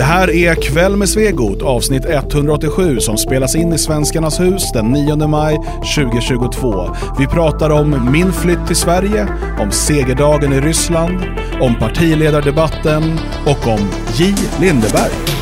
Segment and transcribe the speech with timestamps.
[0.00, 4.92] Det här är Kväll med Svegot, avsnitt 187 som spelas in i Svenskarnas hus den
[4.92, 5.56] 9 maj
[5.96, 6.96] 2022.
[7.18, 9.28] Vi pratar om min flytt till Sverige,
[9.58, 11.20] om segerdagen i Ryssland,
[11.60, 13.80] om partiledardebatten och om
[14.14, 14.34] J.
[14.60, 15.39] Lindeberg.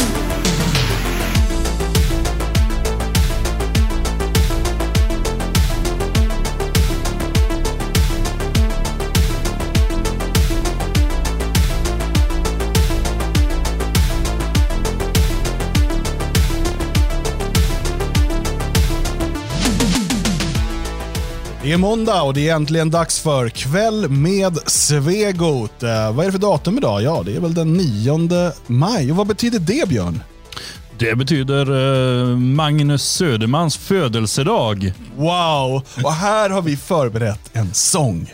[21.69, 25.83] Det är måndag och det är äntligen dags för Kväll med Svegot.
[25.83, 27.03] Eh, vad är det för datum idag?
[27.03, 29.11] Ja, det är väl den 9 maj.
[29.11, 30.23] Och vad betyder det, Björn?
[30.99, 31.61] Det betyder
[32.31, 34.93] eh, Magnus Södermans födelsedag.
[35.17, 35.83] Wow!
[36.05, 38.33] Och här har vi förberett en sång.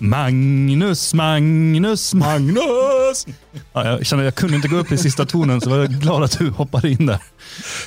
[0.00, 3.26] Magnus, Magnus, Magnus!
[3.72, 6.22] Ja, jag känner jag kunde inte gå upp i sista tonen så jag är glad
[6.22, 7.22] att du hoppade in där.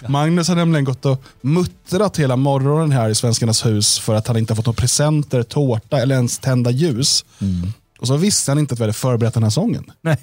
[0.08, 4.38] Magnus har nämligen gått och muttrat hela morgonen här i Svenskarnas hus för att han
[4.38, 7.26] inte har fått några presenter, tårta eller ens tända ljus.
[7.40, 7.74] Mm.
[8.00, 9.92] Och så visste han inte att vi hade förberett den här sången.
[10.02, 10.18] Nej,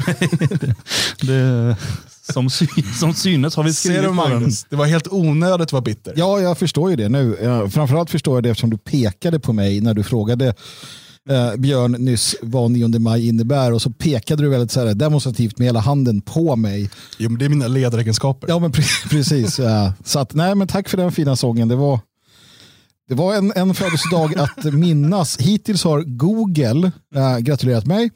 [0.00, 0.74] det,
[1.26, 1.76] det,
[2.32, 2.66] som, sy,
[3.00, 4.16] som synes har vi skrivit Ser du den.
[4.16, 4.66] Magnus?
[4.70, 6.14] Det var helt onödigt att vara bitter.
[6.16, 7.36] Ja, jag förstår ju det nu.
[7.72, 10.54] Framförallt förstår jag det eftersom du pekade på mig när du frågade
[11.28, 15.58] eh, Björn nyss vad 9 maj innebär och så pekade du väldigt så här, demonstrativt
[15.58, 16.90] med hela handen på mig.
[17.18, 18.48] Jo, men det är mina ledaregenskaper.
[18.48, 19.58] Ja, men pre- precis.
[19.58, 19.92] Ja.
[20.04, 21.68] Så att, nej, men tack för den fina sången.
[21.68, 22.00] Det var,
[23.08, 25.36] det var en, en födelsedag att minnas.
[25.38, 28.10] Hittills har Google eh, gratulerat mig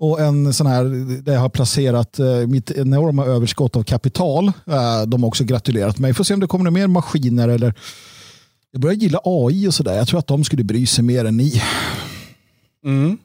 [0.00, 0.84] och en sån här
[1.22, 4.46] där jag har placerat eh, mitt enorma överskott av kapital.
[4.46, 6.14] Eh, de har också gratulerat mig.
[6.14, 7.74] Får se om det kommer mer maskiner eller
[8.72, 9.96] jag börjar gilla AI och sådär.
[9.96, 11.62] Jag tror att de skulle bry sig mer än ni.
[12.84, 13.18] Mm.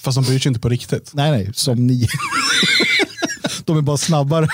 [0.00, 1.10] Fast de bryr sig inte på riktigt.
[1.14, 2.08] Nej, nej, som ni.
[3.64, 4.48] de är bara snabbare.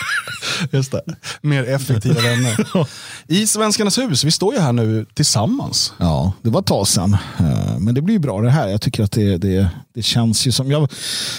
[0.73, 1.03] Just det.
[1.41, 2.67] Mer effektiva vänner.
[3.27, 5.93] I Svenskarnas hus, vi står ju här nu tillsammans.
[5.99, 7.17] Ja, det var ett tag sedan.
[7.39, 8.69] Eh, Men det blir bra det här.
[8.69, 10.71] Jag tycker att det, det, det känns ju som...
[10.71, 10.93] Jag,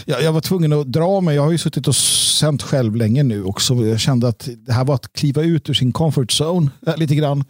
[0.06, 1.36] jag, jag var tvungen att dra mig.
[1.36, 3.74] Jag har ju suttit och sänt själv länge nu också.
[3.76, 7.16] Jag kände att det här var att kliva ut ur sin comfort zone eh, lite
[7.16, 7.44] grann.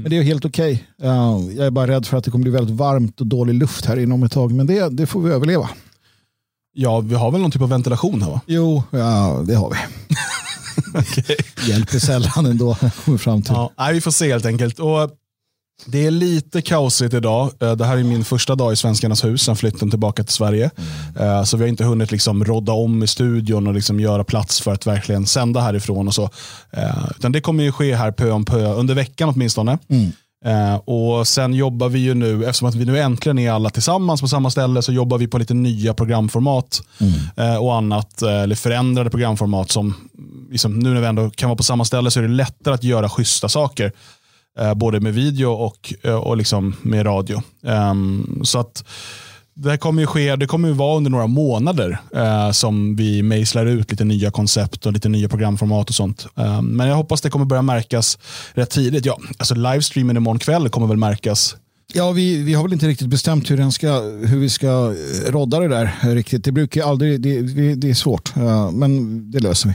[0.00, 0.84] Men det är helt okej.
[1.02, 3.86] Eh, Jag är bara rädd för att det kommer bli väldigt varmt och dålig luft
[3.86, 4.52] här inom ett tag.
[4.52, 5.70] Men det, det får vi överleva.
[6.74, 8.40] Ja, vi har väl någon typ av ventilation här va?
[8.46, 9.76] Jo, ja, det har vi.
[11.68, 12.76] Hjälper sällan ändå.
[13.04, 13.52] Kommer fram till.
[13.52, 14.78] Ja, nej, vi får se helt enkelt.
[14.78, 15.10] Och
[15.86, 17.50] det är lite kaosigt idag.
[17.60, 20.70] Eh, Det här är min första dag i Svenskarnas hus sen flytten tillbaka till Sverige.
[21.20, 24.60] Eh, Så vi har inte hunnit liksom rodda om i studion och liksom göra plats
[24.60, 26.08] för att verkligen sända härifrån.
[26.08, 26.30] Och så.
[26.70, 29.78] Eh, Utan det kommer ju ske här pö om pö, under veckan åtminstone.
[30.44, 34.20] Eh, och Sen jobbar vi ju nu, eftersom att vi nu äntligen är alla tillsammans
[34.20, 36.82] på samma ställe, så jobbar vi på lite nya programformat
[37.36, 39.94] eh, och annat, eller förändrade programformat som,
[40.50, 42.84] liksom, nu när vi ändå kan vara på samma ställe så är det lättare att
[42.84, 43.92] göra schyssta saker.
[44.58, 47.42] Eh, både med video och, eh, och liksom med radio.
[47.66, 48.84] Ehm, så att
[49.54, 53.22] det här kommer ju ske, det kommer ju vara under några månader eh, som vi
[53.22, 56.26] mejslar ut lite nya koncept och lite nya programformat och sånt.
[56.36, 58.18] Eh, men jag hoppas det kommer börja märkas
[58.52, 59.06] rätt tidigt.
[59.06, 61.56] Ja, alltså livestreamen imorgon kväll kommer väl märkas.
[61.94, 65.30] Ja, vi, vi har väl inte riktigt bestämt hur, den ska, hur vi ska eh,
[65.32, 66.44] rodda det där riktigt.
[66.44, 69.74] Det brukar aldrig, det, det, det är svårt, eh, men det löser vi.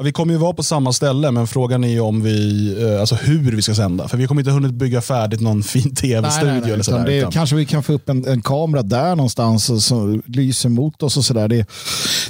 [0.00, 3.14] Ja, vi kommer ju vara på samma ställe men frågan är om vi, eh, alltså
[3.14, 4.08] hur vi ska sända.
[4.08, 7.06] För vi kommer inte hunnit bygga färdigt någon fin tv-studio eller sådär.
[7.06, 11.02] det, utan- Kanske vi kan få upp en, en kamera där någonstans så lyser mot
[11.02, 11.48] oss och sådär.
[11.48, 11.66] Det,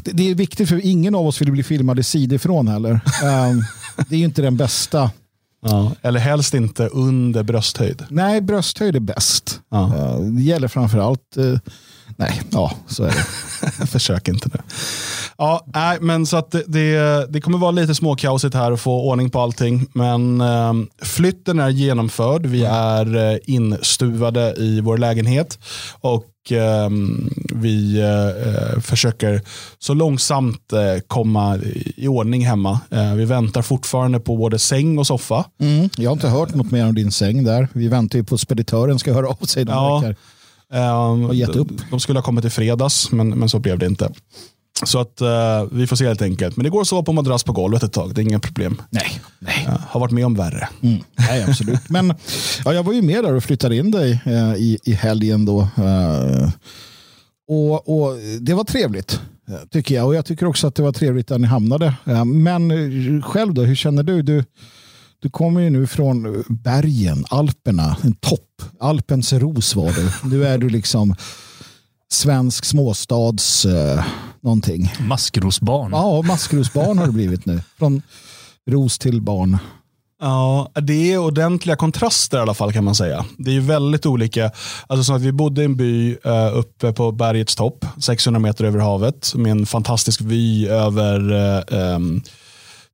[0.05, 2.93] det, det är viktigt för ingen av oss vill bli filmade sidifrån heller.
[3.25, 3.63] Ehm,
[4.09, 5.11] det är ju inte den bästa.
[5.67, 8.05] ja, eller helst inte under brösthöjd.
[8.09, 9.61] Nej, brösthöjd är bäst.
[9.71, 9.97] Ja.
[9.97, 11.59] Eh, det gäller framför allt, eh,
[12.17, 13.87] nej, ja så är det.
[13.87, 14.61] Försök inte nu.
[15.39, 19.09] Ja, nej, men så att det, det, det kommer vara lite småkaosigt här att få
[19.11, 19.87] ordning på allting.
[19.93, 20.73] Men eh,
[21.03, 22.47] flytten är genomförd.
[22.47, 25.59] Vi är eh, instuvade i vår lägenhet.
[26.01, 26.91] Och eh,
[27.55, 29.43] vi eh, försöker
[29.79, 31.57] så långsamt eh, komma
[31.97, 32.81] i, ordning hemma.
[32.91, 35.45] Eh, vi väntar fortfarande på både säng och soffa.
[35.61, 37.69] Mm, jag har inte hört något mer om din säng där.
[37.73, 39.65] Vi väntar ju på speditören ska höra av sig.
[39.69, 40.03] Ja.
[40.07, 40.15] Ja.
[40.73, 41.69] Eh, gett upp.
[41.91, 44.13] de, skulle ha kommit i fredags, men, men så blev det inte.
[44.85, 46.57] Så att eh, vi får se helt enkelt.
[46.57, 48.83] Men det går så på madrass på golvet ett tag, det är inga problem.
[48.91, 49.65] Nej, nej.
[49.69, 50.69] Eh, har varit med om värre.
[50.83, 51.89] Mm, nej, absolut.
[51.89, 52.15] Men
[52.65, 55.69] ja, jag var ju med där och flyttade in dig eh, i, i helgen då.
[57.49, 59.21] Och, och det var trevligt
[59.71, 60.07] tycker jag.
[60.07, 61.95] Och jag tycker också att det var trevligt där ni hamnade.
[62.25, 64.23] Men själv då, hur känner du?
[64.23, 64.45] Du,
[65.21, 68.63] du kommer ju nu från bergen, Alperna, en topp.
[68.81, 70.29] Alpens ros var du.
[70.29, 71.15] Nu är du liksom
[72.13, 74.05] svensk småstads eh,
[74.41, 74.93] någonting.
[75.01, 75.91] Maskrosbarn.
[75.93, 77.63] Ja, maskrosbarn har det blivit nu.
[77.79, 78.03] Från
[78.71, 79.59] ros till barn.
[80.21, 83.25] Ja, det är ordentliga kontraster i alla fall kan man säga.
[83.39, 84.51] Det är väldigt olika.
[84.87, 88.65] Alltså som att vi bodde i en by uh, uppe på bergets topp, 600 meter
[88.65, 92.23] över havet, med en fantastisk vy över uh, um,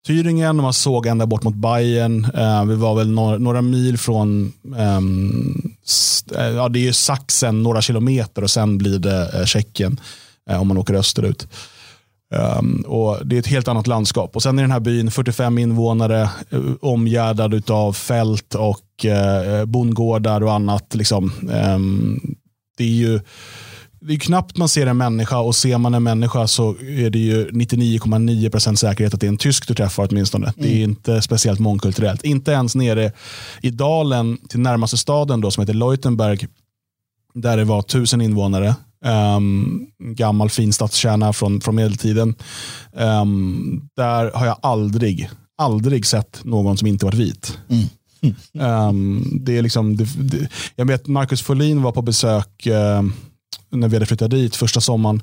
[0.07, 2.25] Thüringen man såg ända bort mot Bayern.
[2.35, 5.77] Eh, vi var väl några, några mil från, ehm,
[6.37, 10.01] eh, ja det är ju Sachsen, några kilometer och sen blir det eh, Tjeckien
[10.51, 11.49] eh, om man åker österut.
[12.59, 14.37] Um, och det är ett helt annat landskap.
[14.37, 20.43] Och Sen är den här byn 45 invånare, eh, omgärdad av fält och uh, bondgårdar
[20.43, 20.95] och annat.
[20.95, 21.33] Liksom.
[21.75, 22.37] Um,
[22.77, 23.21] det är ju
[24.07, 27.19] det är knappt man ser en människa och ser man en människa så är det
[27.19, 30.47] ju 99,9% säkerhet att det är en tysk du träffar åtminstone.
[30.47, 30.55] Mm.
[30.57, 30.91] Det är mm.
[30.91, 32.25] inte speciellt mångkulturellt.
[32.25, 33.13] Inte ens nere
[33.63, 36.47] i dalen till närmaste staden då, som heter Leutenberg
[37.35, 38.75] där det var tusen invånare
[39.05, 42.35] Um, gammal fin stadskärna från, från medeltiden.
[42.93, 47.59] Um, där har jag aldrig, aldrig sett någon som inte varit vit.
[47.69, 47.87] Mm.
[48.89, 53.03] Um, det är liksom, det, det, jag vet Marcus Folin var på besök uh,
[53.71, 55.23] när vi hade flyttat dit första sommaren.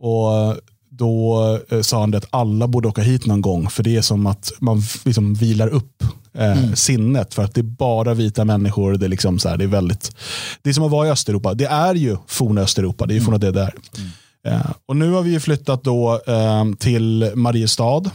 [0.00, 0.56] Och
[0.90, 3.70] då uh, sa han att alla borde åka hit någon gång.
[3.70, 6.02] För det är som att man liksom vilar upp
[6.34, 6.76] eh, mm.
[6.76, 7.34] sinnet.
[7.34, 8.96] För att det är bara vita människor.
[8.96, 10.16] Det är, liksom så här, det är, väldigt,
[10.62, 11.54] det är som att vara i Östeuropa.
[11.54, 13.06] Det är ju forna Östeuropa.
[13.06, 13.40] Det är ju mm.
[13.40, 13.74] det där.
[13.98, 14.10] Mm.
[14.46, 18.10] Eh, och nu har vi flyttat då eh, till Mariestad.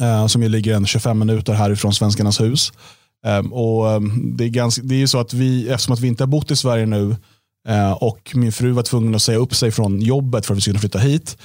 [0.00, 2.72] Eh, som ju ligger en 25 minuter härifrån Svenskarnas hus.
[3.26, 4.02] Eh, och
[4.36, 6.50] det är, ganska, det är ju så att vi, eftersom att vi inte har bott
[6.50, 7.16] i Sverige nu eh,
[7.68, 10.60] Eh, och min fru var tvungen att säga upp sig från jobbet för att vi
[10.60, 11.36] skulle flytta hit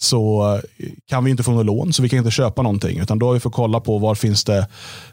[0.00, 2.98] så eh, kan vi inte få något lån så vi kan inte köpa någonting.
[2.98, 4.66] Utan då har vi fått kolla på var finns det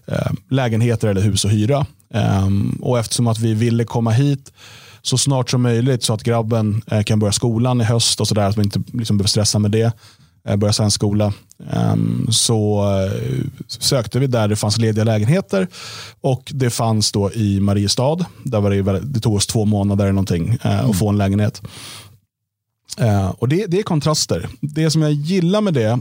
[0.06, 1.86] eh, lägenheter eller hus att hyra.
[2.14, 4.54] Ehm, och eftersom att vi ville komma hit
[5.02, 8.50] så snart som möjligt så att grabben kan börja skolan i höst och sådär.
[8.50, 9.94] Att vi inte liksom behöver stressa med det.
[10.48, 11.34] Eh, börja svensk skola.
[11.94, 15.68] Um, så eh, sökte vi där det fanns lediga lägenheter.
[16.22, 18.26] Och det fanns då i Mariestad.
[18.44, 20.92] Där var det, det tog oss två månader eller någonting eh, mm.
[20.92, 21.62] att få en lägenhet.
[23.38, 24.50] Och det, det är kontraster.
[24.62, 26.00] Det som jag gillar med det,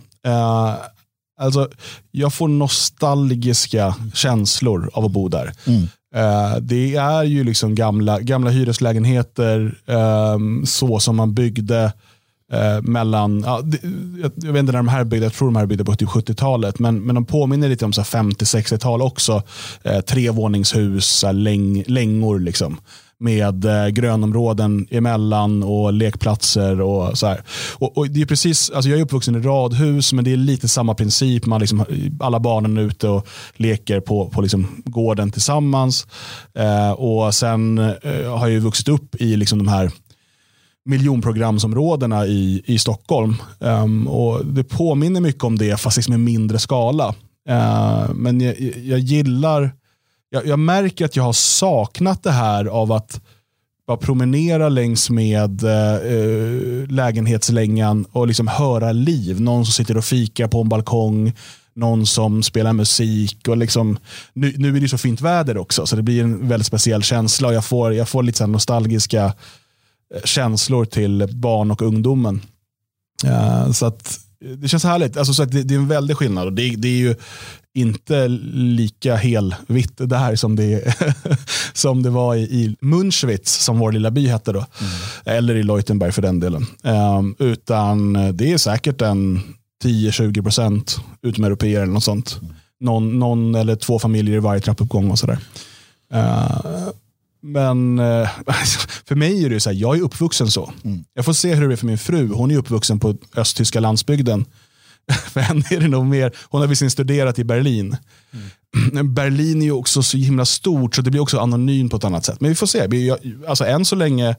[1.41, 1.69] alltså,
[2.11, 5.53] jag får nostalgiska känslor av att bo där.
[5.67, 5.89] Mm.
[6.17, 11.93] Uh, det är ju liksom gamla, gamla hyreslägenheter, um, så som man byggde
[12.53, 13.79] Eh, mellan, ja, det,
[14.23, 16.09] jag, jag, vet inte när de här byggde, jag tror de här byggde på typ
[16.09, 19.43] 70-talet, men, men de påminner lite om 50-60-tal också.
[19.83, 22.81] Eh, trevåningshus, läng, längor liksom
[23.21, 26.81] med eh, grönområden emellan och lekplatser.
[26.81, 27.43] och så här.
[27.75, 30.69] Och, och det är precis, alltså Jag är uppvuxen i radhus, men det är lite
[30.69, 31.47] samma princip.
[31.47, 31.85] Man liksom,
[32.21, 36.07] alla barnen är ute och leker på, på liksom gården tillsammans.
[36.55, 39.91] Eh, och Sen eh, har jag vuxit upp i liksom de här
[40.89, 43.37] miljonprogramsområdena i, i Stockholm.
[43.59, 47.15] Um, och Det påminner mycket om det, fast liksom i mindre skala.
[47.51, 49.71] Uh, men jag, jag gillar
[50.31, 53.21] jag, jag, märker att jag har saknat det här av att
[53.87, 59.41] bara promenera längs med uh, lägenhetslängan och liksom höra liv.
[59.41, 61.33] Någon som sitter och fikar på en balkong,
[61.75, 63.49] någon som spelar musik.
[63.49, 63.99] och liksom,
[64.33, 67.49] nu, nu är det så fint väder också så det blir en väldigt speciell känsla
[67.49, 69.33] och jag får, jag får lite så nostalgiska
[70.25, 72.41] känslor till barn och ungdomen.
[73.25, 75.17] Uh, så att det känns härligt.
[75.17, 76.47] Alltså, så det, det, är en väldig skillnad.
[76.47, 77.15] Och det, det är ju
[77.75, 80.95] inte lika helvitt det här som det,
[81.73, 84.59] som det var i, i Munschwitz, som vår lilla by hette då.
[84.59, 84.93] Mm.
[85.25, 86.67] Eller i Leutenberg för den delen.
[86.83, 89.41] Um, utan det är säkert en
[89.85, 92.41] 10-20% utomeuropeer eller något sånt.
[92.81, 95.39] Någon, någon, eller två familjer i varje trappuppgång och sådär.
[96.15, 96.89] Uh,
[97.41, 98.29] men uh,
[99.09, 100.73] för mig är det så här, jag är uppvuxen så.
[100.85, 101.05] Mm.
[101.15, 102.29] Jag får se hur det är för min fru.
[102.29, 104.47] Hon är uppvuxen på östtyska landsbygden
[105.33, 107.97] För henne är det nog mer, hon har visserligen studerat i Berlin.
[108.93, 109.15] Mm.
[109.15, 112.25] Berlin är ju också så himla stort så det blir också anonymt på ett annat
[112.25, 112.41] sätt.
[112.41, 113.13] Men vi får se.
[113.49, 114.37] Alltså, än så länge,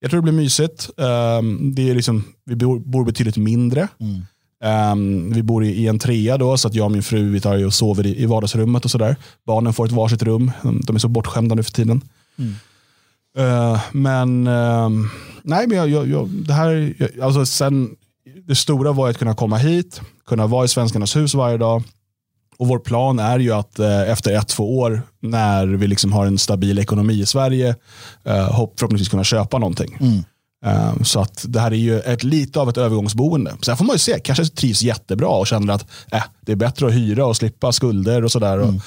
[0.00, 0.90] jag tror det blir mysigt.
[0.96, 3.88] Um, det är liksom, vi bor, betydligt mindre.
[4.00, 4.22] Mm.
[4.92, 7.66] Um, vi bor i, en trea då, så att jag och min fru vi tar
[7.66, 9.16] och sover i, i vardagsrummet och sådär.
[9.46, 10.50] Barnen får ett varsitt rum.
[10.62, 12.02] De, de är så bortskämda nu för tiden.
[12.42, 12.54] Mm.
[13.38, 14.90] Uh, men uh,
[15.42, 17.96] nej, men jag, jag, jag, det här, alltså sen
[18.46, 21.82] det stora var att kunna komma hit, kunna vara i Svenskarnas hus varje dag.
[22.58, 26.26] Och Vår plan är ju att eh, efter ett, två år, när vi liksom har
[26.26, 27.68] en stabil ekonomi i Sverige,
[28.24, 28.46] eh,
[28.76, 29.96] förhoppningsvis kunna köpa någonting.
[30.00, 30.24] Mm.
[30.64, 33.54] Um, så att det här är ju ett, lite av ett övergångsboende.
[33.62, 36.86] Sen får man ju se, kanske trivs jättebra och känner att äh, det är bättre
[36.86, 38.58] att hyra och slippa skulder och sådär.
[38.58, 38.80] Mm.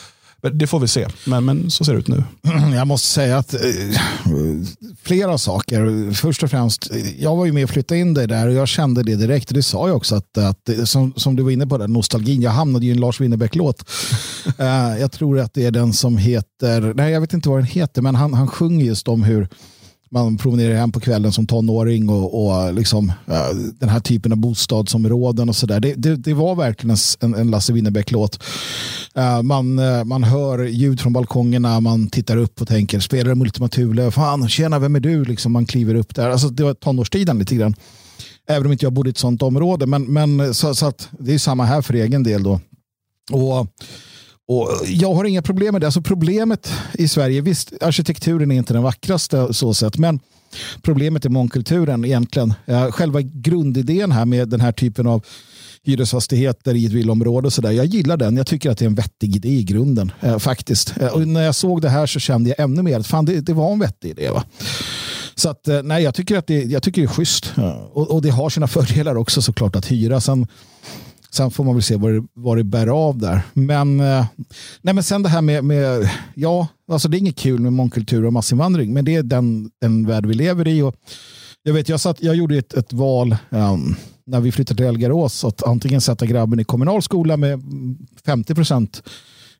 [0.53, 2.23] Det får vi se, men, men så ser det ut nu.
[2.75, 3.59] Jag måste säga att eh,
[5.03, 6.13] flera saker.
[6.13, 9.03] Först och främst, jag var ju med och flyttade in dig där och jag kände
[9.03, 9.53] det direkt.
[9.53, 12.41] Det sa jag också, att, att som, som du var inne på, den nostalgin.
[12.41, 13.89] Jag hamnade ju i en Lars Winnerbäck-låt.
[14.59, 14.65] uh,
[14.99, 18.01] jag tror att det är den som heter, nej jag vet inte vad den heter,
[18.01, 19.47] men han, han sjunger just om hur
[20.11, 24.37] man promenerar hem på kvällen som tonåring och, och liksom, uh, den här typen av
[24.37, 25.79] bostadsområden och sådär.
[25.79, 28.43] Det, det, det, var verkligen en, en Lasse Winnerbäck-låt.
[29.17, 33.41] Uh, man, uh, man hör ljud från balkongerna, man tittar upp och tänker, spelar de
[33.41, 34.11] Ultima Thule?
[34.11, 35.25] Fan, tjena, vem är du?
[35.25, 36.29] Liksom, man kliver upp där.
[36.29, 37.75] Alltså, det var tonårstiden lite grann.
[38.47, 39.85] Även om inte jag bodde i ett sånt område.
[39.85, 42.59] Men, men så, så att det är samma här för egen del då.
[43.31, 43.67] Och
[44.47, 45.87] och jag har inga problem med det.
[45.87, 50.19] Alltså problemet i Sverige, visst arkitekturen är inte den vackraste så sett, men
[50.81, 52.53] problemet är mångkulturen egentligen.
[52.65, 55.25] Eh, själva grundidén här med den här typen av
[55.83, 57.71] hyresfastigheter i ett villområde och sådär.
[57.71, 58.37] Jag gillar den.
[58.37, 60.97] Jag tycker att det är en vettig idé i grunden eh, faktiskt.
[60.97, 63.41] Eh, och när jag såg det här så kände jag ännu mer att fan, det,
[63.41, 64.29] det var en vettig idé.
[64.29, 64.43] Va?
[65.35, 67.53] Så att, eh, nej, jag tycker att det, jag tycker det är schysst.
[67.93, 70.21] Och, och det har sina fördelar också såklart att hyra.
[70.21, 70.47] Sen,
[71.35, 73.41] Sen får man väl se vad det, vad det bär av där.
[73.53, 74.25] Men, eh,
[74.81, 78.25] nej men sen det här med, med, ja, alltså det är inget kul med mångkultur
[78.25, 80.81] och massinvandring, men det är den, den värld vi lever i.
[80.81, 80.95] Och
[81.63, 85.43] jag, vet, jag, satt, jag gjorde ett, ett val um, när vi flyttade till Elgarås,
[85.43, 87.63] att antingen sätta grabben i kommunal skola med
[88.25, 89.03] 50 procent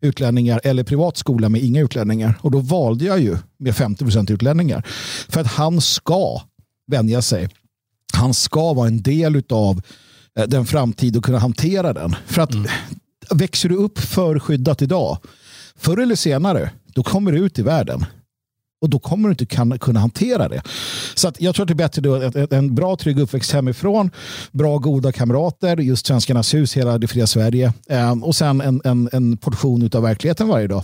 [0.01, 2.39] utlänningar eller privat skola med inga utlänningar.
[2.41, 4.83] Och då valde jag ju med 50 procent utlänningar.
[5.29, 6.41] För att han ska
[6.91, 7.49] vänja sig.
[8.13, 9.81] Han ska vara en del av
[10.47, 12.15] den framtid och kunna hantera den.
[12.25, 12.67] För att mm.
[13.29, 15.17] växer du upp för skyddat idag,
[15.75, 18.05] förr eller senare, då kommer du ut i världen.
[18.81, 20.61] Och då kommer du inte kan, kunna hantera det.
[21.15, 24.11] Så jag tror att det är bättre då att en bra trygg uppväxt hemifrån,
[24.51, 29.09] bra goda kamrater, just Svenskarnas hus, hela det fria Sverige eh, och sen en, en,
[29.11, 30.83] en portion av verkligheten varje dag.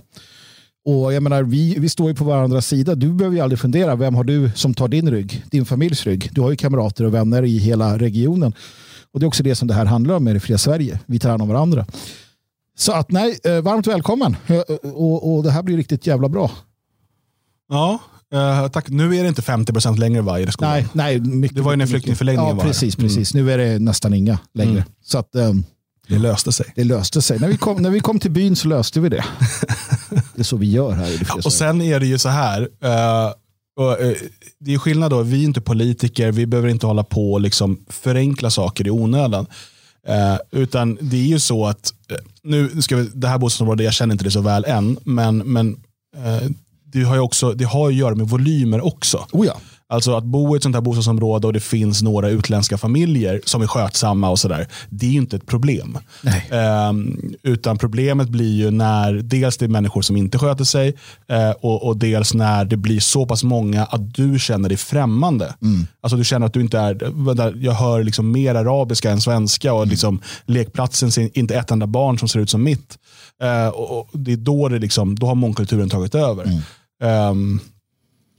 [0.86, 2.96] Och jag menar, vi, vi står ju på varandras sida.
[2.96, 5.44] Du behöver ju aldrig fundera, vem har du som tar din rygg?
[5.52, 6.30] Din familjs rygg.
[6.32, 8.54] Du har ju kamrater och vänner i hela regionen.
[9.14, 11.00] Och det är också det som det här handlar om med det fria Sverige.
[11.06, 11.86] Vi tar hand om varandra.
[12.78, 14.36] Så att nej, eh, varmt välkommen.
[14.48, 14.60] Eh,
[14.92, 16.52] och, och det här blir riktigt jävla bra.
[17.70, 18.00] Ja,
[18.34, 18.90] Uh, tack.
[18.90, 20.72] Nu är det inte 50% längre va, i skolan?
[20.72, 23.34] Nej, nej mycket, det var ju när flyktingförläggningen ja, precis, var precis.
[23.34, 23.46] Mm.
[23.46, 24.72] Nu är det nästan inga längre.
[24.72, 24.84] Mm.
[25.04, 25.64] Så att, um,
[26.08, 26.66] det löste sig.
[26.76, 27.40] Det löste sig.
[27.40, 29.26] När vi, kom, när vi kom till byn så löste vi det.
[30.10, 31.12] det är så vi gör här.
[31.12, 32.62] I det och sen är det ju så här.
[32.62, 33.34] Uh,
[33.82, 34.16] och, eh,
[34.60, 37.86] det är skillnad då, vi är inte politiker, vi behöver inte hålla på och liksom
[37.90, 39.46] förenkla saker i onödan.
[40.08, 43.94] Eh, utan det är ju så att, eh, nu ska vi, det här bostadsområdet, jag
[43.94, 45.78] känner inte det så väl än, men, men
[46.18, 46.50] eh,
[46.94, 49.26] det har ju också, det har att göra med volymer också.
[49.32, 49.58] Oh ja.
[49.92, 53.62] Alltså att bo i ett sånt här bostadsområde och det finns några utländska familjer som
[53.62, 54.68] är skötsamma och sådär.
[54.90, 55.98] Det är ju inte ett problem.
[56.90, 60.90] Um, utan problemet blir ju när dels det är människor som inte sköter sig
[61.32, 65.56] uh, och, och, dels när det blir så pass många att du känner dig främmande.
[65.62, 65.88] Mm.
[66.02, 69.82] Alltså du känner att du inte är, jag hör liksom mer arabiska än svenska och
[69.82, 69.90] mm.
[69.90, 72.98] liksom lekplatsen ser inte ett enda barn som ser ut som mitt.
[73.44, 76.44] Uh, och, och, det är då, det liksom, då har mångkulturen tagit över.
[76.44, 77.30] Mm.
[77.30, 77.60] Um,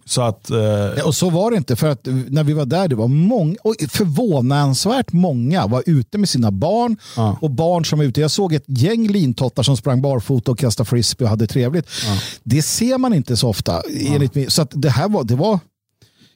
[0.04, 0.58] så att, eh...
[0.58, 3.56] ja, och så var det inte, för att när vi var där, det var många,
[3.62, 7.38] och förvånansvärt många var ute med sina barn ja.
[7.40, 8.20] och barn som var ute.
[8.20, 11.86] Jag såg ett gäng lintottar som sprang barfota och kastade frisbee och hade trevligt.
[12.06, 12.18] Ja.
[12.42, 13.82] Det ser man inte så ofta.
[14.00, 14.50] Enligt mig.
[14.50, 15.58] Så att det här var, det var,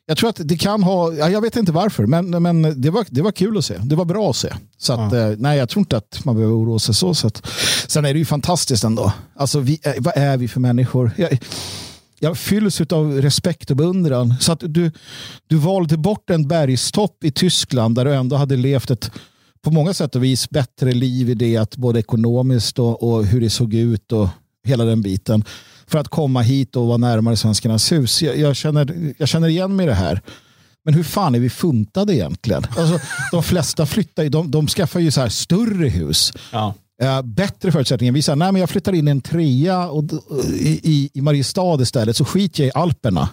[0.07, 3.23] jag tror att det kan ha, jag vet inte varför, men, men det, var, det
[3.23, 3.75] var kul att se.
[3.79, 4.53] Det var bra att se.
[4.79, 5.19] Så att, ja.
[5.19, 7.15] Eh, nej, jag tror inte att man behöver oroa sig så.
[7.15, 7.47] så att,
[7.87, 9.13] sen är det ju fantastiskt ändå.
[9.37, 11.11] Alltså, vi, vad är vi för människor?
[11.17, 11.39] Jag,
[12.19, 14.35] jag fylls av respekt och beundran.
[14.41, 14.91] Så att du,
[15.47, 19.11] du valde bort en bergstopp i Tyskland där du ändå hade levt ett
[19.63, 23.41] på många sätt och vis bättre liv i det att både ekonomiskt och, och hur
[23.41, 24.29] det såg ut och
[24.65, 25.45] hela den biten
[25.87, 28.23] för att komma hit och vara närmare Svenskarnas hus.
[28.23, 30.21] Jag, jag, känner, jag känner igen mig i det här.
[30.85, 32.67] Men hur fan är vi funtade egentligen?
[32.77, 33.01] Alltså,
[33.33, 36.33] de flesta flyttar ju, de, de skaffar ju så här större hus.
[36.53, 36.75] Ja.
[37.03, 38.13] Uh, bättre förutsättningar.
[38.13, 40.05] Vi sa, nej men jag flyttar in en trea och,
[40.53, 43.29] i, i, i Mariestad istället så skiter jag i Alperna.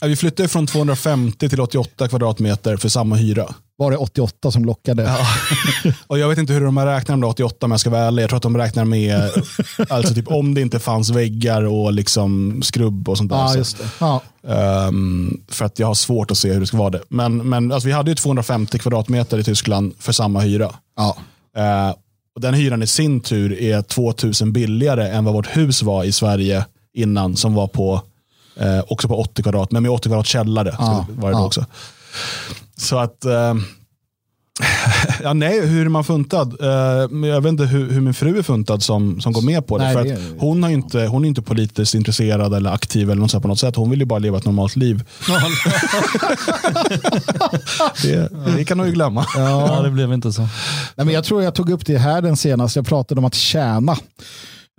[0.00, 3.54] Ja, vi flyttade från 250 till 88 kvadratmeter för samma hyra.
[3.76, 5.02] Var det 88 som lockade?
[5.02, 5.26] Ja.
[6.06, 8.22] och jag vet inte hur de räknar med 88 om jag ska vara ärlig.
[8.22, 9.30] Jag tror att de räknar med
[9.88, 13.36] alltså typ om det inte fanns väggar och liksom skrubb och sånt där.
[13.36, 13.76] Ja, just.
[13.98, 14.22] Ja.
[14.88, 17.02] Um, för att jag har svårt att se hur det ska vara det.
[17.08, 20.74] Men, men alltså, vi hade ju 250 kvadratmeter i Tyskland för samma hyra.
[20.96, 21.16] Ja.
[21.58, 21.94] Uh,
[22.34, 26.12] och Den hyran i sin tur är 2000 billigare än vad vårt hus var i
[26.12, 28.02] Sverige innan som var på
[28.56, 30.76] eh, också på 80 kvadrat, men med 80 kvadrat källare.
[30.78, 31.46] Ja, var det ja.
[31.46, 31.66] också.
[32.76, 33.54] Så att eh,
[35.24, 36.56] Ja, nej, hur är man funtad?
[37.10, 39.78] Men jag vet inte hur, hur min fru är funtad som, som går med på
[39.78, 39.84] det.
[39.84, 43.10] Nej, för det att är- hon, har inte, hon är inte politiskt intresserad eller aktiv
[43.10, 43.76] eller något på något sätt.
[43.76, 45.02] Hon vill ju bara leva ett normalt liv.
[48.02, 49.26] Det, det kan hon ju glömma.
[49.36, 50.42] Ja, det blev inte så.
[50.42, 50.48] Nej,
[51.06, 52.78] men jag tror jag tog upp det här den senaste.
[52.78, 53.96] Jag pratade om att tjäna.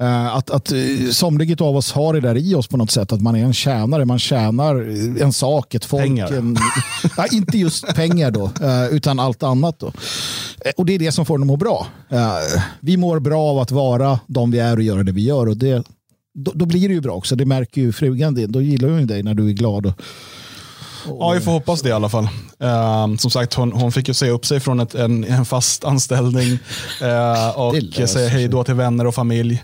[0.02, 3.12] Eh, att, att eh, somliga av oss har det där i oss på något sätt.
[3.12, 4.06] Att man är en tjänare.
[4.06, 6.04] Man tjänar eh, en sak, ett folk.
[6.04, 6.34] Pengar.
[6.34, 6.58] En,
[7.18, 8.52] ja, inte just pengar då,
[8.92, 9.80] utan allt annat.
[9.80, 9.92] Då.
[10.78, 11.88] Och det är det som får dem att må bra.
[12.80, 15.48] Vi mår bra av att vara de vi är och göra det vi gör.
[15.48, 15.88] Och det,
[16.34, 17.36] då, då blir det ju bra också.
[17.36, 18.52] Det märker ju frugan din.
[18.52, 19.86] Då gillar hon dig när du är glad.
[19.86, 20.02] Och,
[21.08, 22.28] Ja, vi får hoppas det i alla fall.
[22.60, 25.84] Ehm, som sagt, hon, hon fick ju säga upp sig från ett, en, en fast
[25.84, 26.60] anställning
[27.00, 27.54] Det
[28.04, 29.64] och säga hej då till vänner och familj.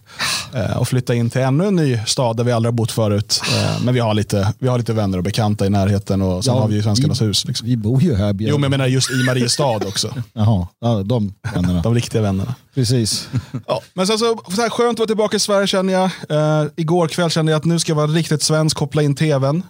[0.54, 3.42] eh, och flytta in till ännu en ny stad där vi aldrig har bott förut.
[3.56, 6.54] Eh, men vi har, lite, vi har lite vänner och bekanta i närheten och sen
[6.56, 7.46] Ja, har vi ju Svenskarnas vi- hus.
[7.46, 7.68] Liksom.
[7.68, 8.34] vi bor ju här.
[8.34, 8.50] Björn.
[8.50, 10.14] Jo, men jag menar just i Mariestad också.
[10.34, 11.82] Jaha, ja, de vännerna.
[11.82, 12.56] De riktiga vännerna.
[12.76, 13.30] Precis.
[13.68, 16.10] Ja, men sen så, så här, skönt att vara tillbaka i Sverige känner jag.
[16.76, 19.64] Igår kväll kände jag att nu ska jag vara riktigt svensk, koppla in tvn.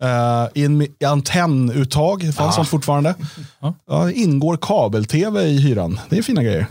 [0.00, 3.14] Eh, in med antennuttag, fanns sånt fortfarande.
[3.60, 3.74] Ja.
[3.88, 6.00] Ja, ingår kabel-tv i hyran.
[6.08, 6.66] Det är fina grejer.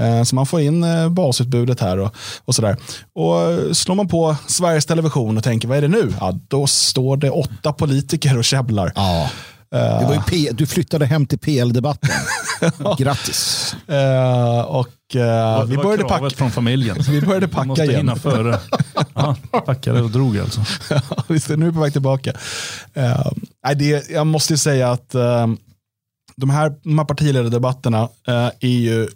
[0.00, 2.14] Eh, så man får in eh, basutbudet här och,
[2.44, 2.76] och sådär.
[3.14, 6.14] Och slår man på Sveriges Television och tänker, vad är det nu?
[6.20, 8.92] Ja, då står det åtta politiker och käbblar.
[9.70, 9.78] Ja.
[10.00, 12.10] Det var ju P- du flyttade hem till PL-debatten.
[12.98, 13.74] Grattis.
[13.88, 16.30] Eh, och eh, Det vi började packa.
[16.30, 16.96] från familjen.
[17.10, 17.96] Vi började packa måste igen.
[17.96, 18.58] hinna före.
[19.14, 19.36] Ja,
[19.66, 20.60] packade och drog alltså.
[20.90, 22.30] Ja, Visst, nu är vi på väg tillbaka.
[22.96, 23.30] Uh,
[23.64, 25.46] nej, det, jag måste ju säga att eh,
[26.36, 29.08] de, här, de här partiledardebatterna eh, är ju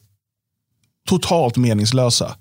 [1.09, 2.37] totalt meningslösa.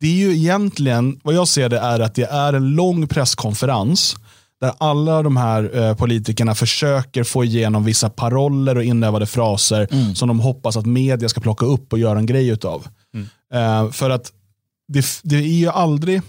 [0.00, 4.16] Det är ju egentligen, vad jag ser det är att det är en lång presskonferens
[4.60, 10.28] där alla de här eh, politikerna försöker få igenom vissa paroller och inövade fraser som
[10.28, 12.86] de hoppas att media ska plocka upp och göra en grej utav.
[13.54, 14.32] Eh, för att
[14.88, 16.22] det, det är ju aldrig,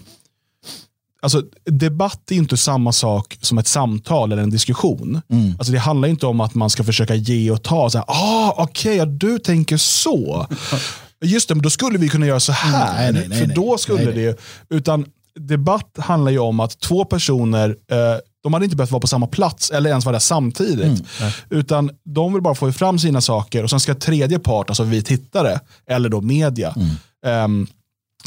[1.22, 5.20] alltså debatt är inte samma sak som ett samtal eller en diskussion.
[5.58, 7.90] Alltså det handlar inte om att man ska försöka ge och ta.
[7.90, 10.46] Så här, ah, Okej, ja, du tänker så.
[11.24, 13.08] Just det, men då skulle vi kunna göra så här.
[13.08, 13.56] Mm, nej, nej, för nej.
[13.56, 14.24] då skulle Nej, nej.
[14.24, 17.96] det, utan debatt handlar ju om att två personer, eh,
[18.42, 21.00] de hade inte behövt vara på samma plats eller ens vara där samtidigt.
[21.20, 24.82] Mm, utan de vill bara få fram sina saker och sen ska tredje part, alltså
[24.84, 26.88] vi tittare, eller då media, Mm.
[27.26, 27.66] ehm,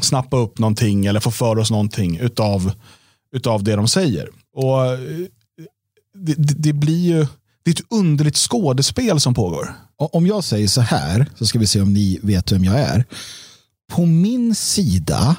[0.01, 2.71] snappa upp någonting eller få för oss någonting utav,
[3.35, 4.29] utav det de säger.
[4.55, 4.99] Och eh,
[6.17, 7.27] det, det, det blir ju
[7.63, 9.73] det är ett underligt skådespel som pågår.
[9.97, 13.05] Om jag säger så här så ska vi se om ni vet vem jag är.
[13.91, 15.35] På min sida,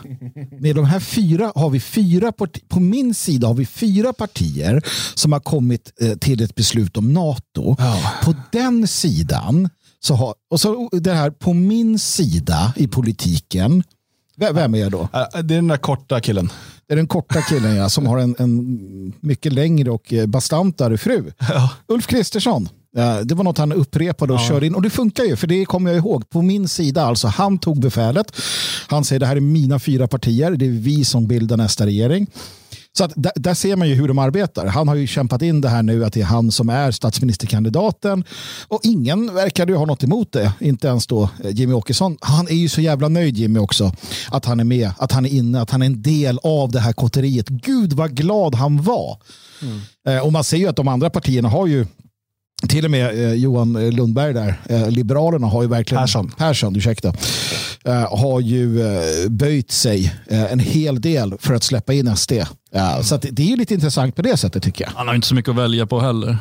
[0.60, 2.32] med de här fyra, har vi fyra
[2.68, 4.82] på min sida har vi fyra partier
[5.14, 7.76] som har kommit eh, till ett beslut om NATO.
[8.24, 9.68] På den sidan,
[10.00, 13.82] så har, och så det här på min sida i politiken,
[14.36, 15.00] vem är jag då?
[15.00, 16.50] Eh, Det är den där korta killen.
[16.86, 20.98] Det är den korta killen ja, som har en, en mycket längre och eh, bastantare
[20.98, 21.32] fru.
[21.88, 22.68] Ulf Kristersson.
[22.96, 24.74] Eh, Det var något han upprepade och körde in.
[24.74, 26.30] Och det funkar ju, för det kommer jag ihåg.
[26.30, 28.32] På min sida, alltså han tog befälet.
[28.88, 30.50] Han säger det här är mina fyra partier.
[30.50, 32.26] Det är vi som bildar nästa regering.
[32.98, 34.66] Så att där, där ser man ju hur de arbetar.
[34.66, 38.24] Han har ju kämpat in det här nu att det är han som är statsministerkandidaten.
[38.68, 40.52] Och ingen verkade ju ha något emot det.
[40.60, 42.16] Inte ens då eh, Jimmy Åkesson.
[42.20, 43.92] Han är ju så jävla nöjd Jimmy också.
[44.30, 46.80] Att han är med, att han är inne, att han är en del av det
[46.80, 47.48] här kotteriet.
[47.48, 49.18] Gud vad glad han var.
[50.08, 51.86] Eh, och man ser ju att de andra partierna har ju
[52.68, 56.30] till och med eh, Johan Lundberg där, eh, Liberalerna har ju verkligen, Persson.
[56.38, 57.08] Persson ursäkta,
[57.84, 62.32] eh, har ju eh, böjt sig eh, en hel del för att släppa in SD.
[62.74, 64.90] Ja, så att det- är ju lite intressant på det sättet tycker jag.
[64.96, 66.38] Han har inte så mycket att välja på heller.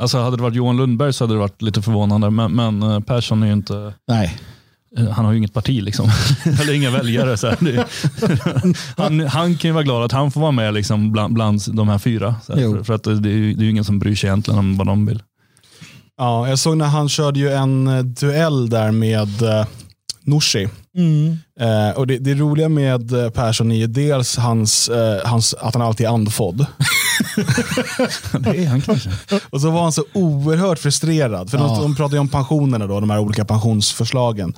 [0.00, 2.30] Alltså hade det varit Johan Lundberg så hade det varit lite förvånande.
[2.30, 4.36] Men, men eh, Persson är ju inte, Nej.
[4.98, 6.10] eh, han har ju inget parti liksom.
[6.44, 7.36] Eller inga väljare.
[7.36, 7.46] Så
[8.96, 11.88] han, han kan ju vara glad att han får vara med liksom bland, bland de
[11.88, 12.34] här fyra.
[12.46, 14.58] Så för, för att det är, ju, det är ju ingen som bryr sig egentligen
[14.60, 15.22] om vad de vill.
[16.18, 19.66] Ja, jag såg när han körde ju en eh, duell där med eh,
[20.22, 20.68] Nooshi.
[21.60, 25.74] Eh, och det, det roliga med eh, Persson är ju dels hans, eh, hans, att
[25.74, 26.66] han alltid är andfådd.
[28.40, 29.10] Det är han kanske.
[29.50, 31.50] Och så var han så oerhört frustrerad.
[31.50, 31.64] För Ja.
[31.64, 34.54] de, de pratar ju om pensionerna, då, de här olika pensionsförslagen.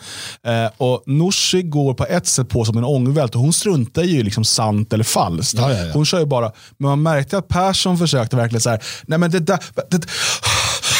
[0.47, 4.23] Eh, och Nooshi går på ett sätt på som en ångvält och hon struntar ju
[4.23, 5.59] liksom sant eller falskt.
[5.59, 5.93] Ja, ja, ja.
[5.93, 9.31] Hon kör ju bara, men man märkte att Persson försökte verkligen så här, nej men
[9.31, 9.59] det där,
[9.91, 10.07] det,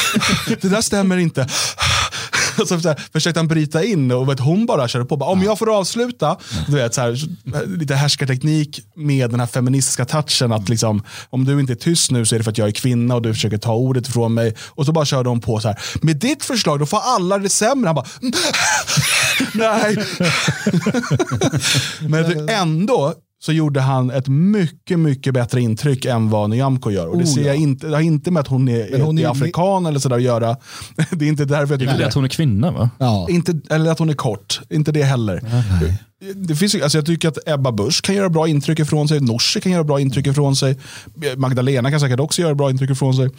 [0.61, 1.49] det där stämmer inte.
[2.67, 5.17] så, så här, försökte han bryta in och vet, hon bara körde på.
[5.17, 7.19] Bara, Om jag får avsluta, du vet, så här,
[7.79, 10.53] lite härskarteknik med den här feministiska touchen.
[10.53, 12.73] Att liksom, om du inte är tyst nu så är det för att jag är
[12.73, 14.55] kvinna och du försöker ta ordet ifrån mig.
[14.61, 15.79] Och så bara körde hon på så här.
[16.03, 17.89] Med ditt förslag då får alla det sämre.
[17.89, 18.07] Han bara,
[19.53, 19.97] nej.
[22.01, 27.07] Men ändå så gjorde han ett mycket, mycket bättre intryck än vad Nyamko gör.
[27.07, 27.61] Och det, Oh, ser jag ja.
[27.61, 30.23] inte, det har inte med att hon är, hon är, är- afrikan eller sådär att
[30.23, 30.57] göra.
[31.11, 32.91] Det är inte därför jag Det är tycker det att hon är kvinna va?
[32.99, 33.27] Ja.
[33.31, 35.43] inte, eller att hon är kort, inte det heller.
[36.35, 39.61] Det finns, alltså jag tycker att Ebba Busch kan göra bra intryck ifrån sig, Nooshi
[39.61, 40.77] kan göra bra intryck ifrån sig,
[41.37, 43.31] Magdalena kan säkert också göra bra intryck ifrån sig.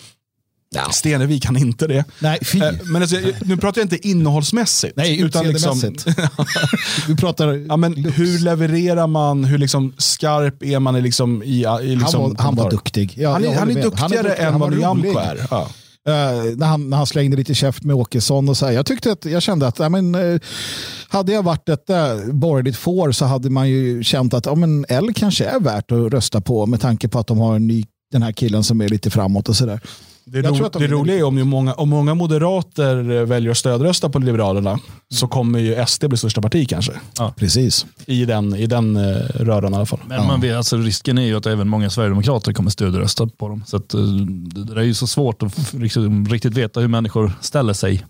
[0.92, 2.06] Stenevi kan inte det.
[2.20, 2.60] Nej, fy.
[2.60, 4.98] Eh, Men alltså, nu pratar jag inte innehållsmässigt.
[4.98, 6.20] Nej, utan liksom, utseendemässigt.
[7.08, 11.48] Vi pratar ja, men hur levererar man, hur liksom skarp är man i, liksom, i,
[11.82, 13.14] i liksom, han, var, han var duktig.
[13.18, 13.84] Ja, Han är, han är håller med.
[13.84, 14.44] duktigare duktig.
[14.44, 15.48] än Han vad Nyamko är.
[15.52, 15.70] Ja.
[16.08, 18.74] Eh, när, han, när han slängde lite käft med Åkesson och så här.
[18.74, 20.40] Jag, tyckte att, jag kände att ja, men, eh,
[21.10, 24.86] hade jag varit ett uh, borgerligt får så hade man ju känt att ja, men
[24.90, 27.84] L kanske är värt att rösta på med tanke på att de har en ny,
[28.12, 29.80] den här killen som är lite framåt och sådär.
[30.32, 33.12] Det, Jag tror ro, att de det roliga är om, ju många, om många moderater
[33.12, 34.80] eh, väljer att stödrösta på Liberalerna
[35.14, 36.92] så kommer ju SD bli största parti kanske.
[37.38, 37.86] Precis.
[38.06, 40.00] I den, i den eh, röran i alla fall.
[40.08, 43.64] Men man vet, alltså, risken är ju att även många sverigedemokrater kommer stödrösta på dem.
[43.68, 44.02] Så att, eh,
[44.66, 48.06] det är ju så svårt att f- liksom, riktigt veta hur människor ställer sig.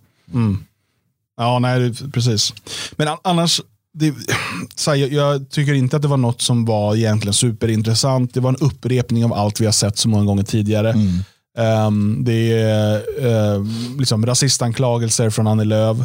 [1.38, 2.53] Ja, nej, precis.
[2.95, 3.62] Men an- annars,
[3.93, 4.13] det,
[4.75, 8.34] så här, jag, jag tycker inte att det var något som var egentligen superintressant.
[8.34, 10.93] Det var en upprepning av allt vi har sett så många gånger tidigare.
[11.57, 13.65] Ehm, det är uh,
[13.99, 15.97] liksom rasistanklagelser från Annie Lööf.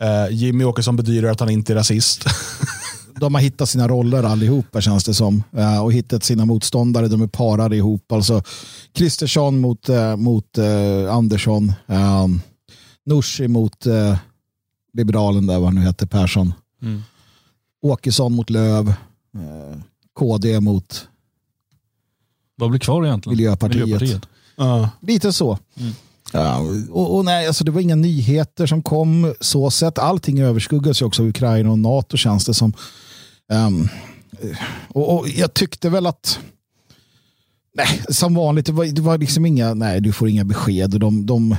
[0.00, 2.24] Eh, Jimmy Åkesson bedyrar att han inte är rasist.
[3.20, 5.42] De har hittat sina roller allihopa känns det som.
[5.52, 7.08] Eh, och hittat sina motståndare.
[7.08, 8.12] De är parade ihop.
[8.12, 8.42] Alltså
[8.92, 10.58] Kristersson mot, eh, mot
[11.10, 11.72] Andersson.
[11.90, 12.26] Uh,
[13.06, 14.16] Nooshi mot eh,
[14.92, 16.52] liberalen där, vad han nu heter, Persson.
[16.82, 17.02] Mm.
[17.82, 18.94] Åkesson mot Löv.
[20.14, 21.08] KD mot
[22.56, 23.38] Vad blir kvar egentligen?
[23.38, 24.28] Miljöpartiet.
[24.56, 24.90] Ja.
[25.00, 25.58] Lite så.
[25.76, 25.92] Mm.
[26.32, 26.58] Ja,
[26.90, 29.98] och, och nej, alltså det var inga nyheter som kom så sett.
[29.98, 32.72] Allting överskuggas ju också av Ukraina och NATO känns det som.
[33.52, 33.88] Ehm,
[34.88, 36.38] och, och jag tyckte väl att
[37.74, 40.94] nej, som vanligt, det var, det var liksom inga, nej du får inga besked.
[40.94, 41.56] Och de, de,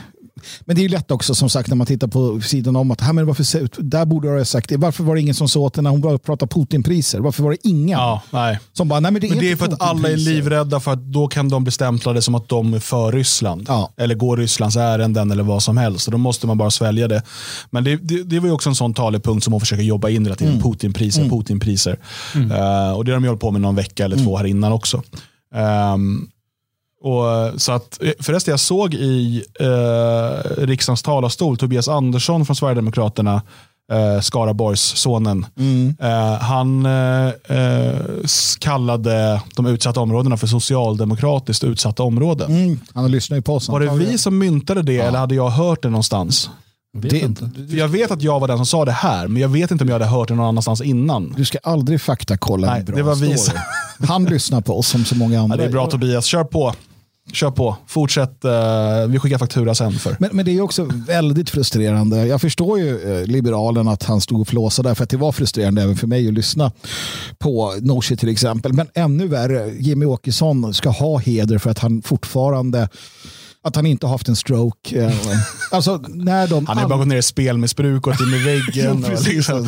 [0.66, 3.02] men det är ju lätt också som sagt när man tittar på sidan om att
[3.02, 4.78] här, men varför, där borde du ha sagt det.
[4.78, 7.20] Varför var det ingen som sa åt det när hon bara pratade Putinpriser?
[7.20, 8.60] Varför var det ingen Ja, nej.
[8.74, 10.92] som bara, nej men det är, Men det är för att alla är livrädda för
[10.94, 13.66] att då kan de bli stämplade som att de är för Ryssland.
[13.68, 13.94] Ja.
[13.98, 16.08] Eller går Rysslands ärenden eller vad som helst.
[16.08, 17.24] Och då måste man bara svälja det.
[17.70, 20.24] Men det, det, det var ju också en sån talepunkt som hon försöker jobba in
[20.26, 20.54] hela tiden.
[20.54, 20.64] Mm.
[20.64, 22.00] Putinpriser, Putinpriser.
[22.36, 24.26] Eh, och det har de ju hållit på med någon vecka eller Mm.
[24.28, 25.04] två här innan också.
[25.56, 26.28] Ehm,
[27.06, 33.42] och, så att, förresten, jag såg i eh, riksdagens talarstol Tobias Andersson från Sverigedemokraterna,
[33.92, 35.46] eh, Skaraborgs sonen.
[35.58, 35.96] Mm.
[36.02, 37.96] Eh, han eh, eh,
[38.60, 42.52] kallade de utsatta områdena för socialdemokratiskt utsatta områden.
[42.64, 43.70] Mm, han lyssnar ju på oss.
[43.70, 46.50] Var det vi som myntade det eller hade jag hört det någonstans?
[46.98, 49.72] Vet Det- jag vet att jag var den som sa det här, men jag vet
[49.72, 51.34] inte om jag hade hört det någon annannanstans innan.
[51.38, 53.36] Du ska aldrig faktakolla Nej, en bra det var vi.
[54.08, 55.58] Han lyssnar på oss som så många Ja, andra.
[55.58, 56.74] det är bra Tobias, kör på.
[57.34, 58.46] Kör på, fortsätt.
[58.46, 60.16] Eh, vi skickar faktura sen för.
[60.20, 62.28] Men, men det är också väldigt frustrerande.
[62.28, 65.32] Jag förstår ju eh, liberalen att han stod och flåsade där för att det var
[65.32, 66.72] frustrerande även för mig att lyssna
[67.40, 68.74] på Nooshi till exempel.
[68.74, 72.90] Men ännu värre, Jimmy Åkesson ska ha heder för att han fortfarande
[73.66, 75.06] att han inte har haft en stroke.
[75.06, 75.12] Eh,
[75.72, 76.66] Alltså när de...
[76.66, 79.06] Han har bara gått ner i spelmissbruk och in i väggen.
[79.12, 79.68] Jo, liksom.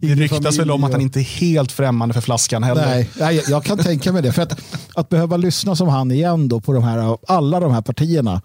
[0.00, 2.86] Det ryktas väl om att han inte är helt främmande för flaskan heller.
[2.86, 4.32] Nej, nej, jag kan tänka mig det.
[4.32, 4.60] För att,
[4.94, 8.42] att behöva lyssna som han igen då på de här, alla de här partierna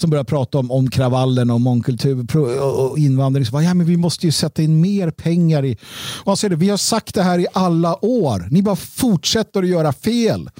[0.00, 3.46] som börjar prata om, om kravallen och mångkultur och och invandring.
[3.46, 5.76] Så bara, ja, men vi måste ju sätta in mer pengar i...
[6.24, 8.48] Och han säger det, vi har sagt det här i alla år.
[8.50, 10.50] Ni bara fortsätter att göra fel.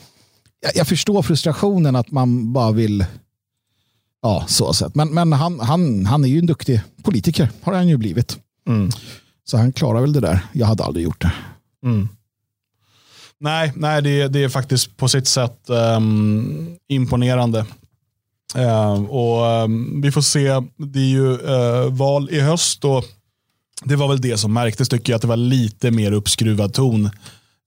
[0.62, 3.04] Jag, jag förstår frustrationen att man bara vill...
[4.26, 4.94] Ja, så sett.
[4.94, 8.38] Men, men han, han, han är ju en duktig politiker, har han ju blivit.
[8.68, 8.90] Mm.
[9.44, 10.38] Så han klarar väl det där.
[10.52, 11.32] Jag hade aldrig gjort det.
[11.84, 12.08] Mm.
[13.40, 17.66] Nej, nej det, är- det är faktiskt på sitt sätt ehm, imponerande.
[18.54, 23.04] Ehm, och ehm, Vi får se, det är ju eh, val i höst och
[23.84, 27.10] det var väl det som märktes tycker jag, att det var lite mer uppskruvad ton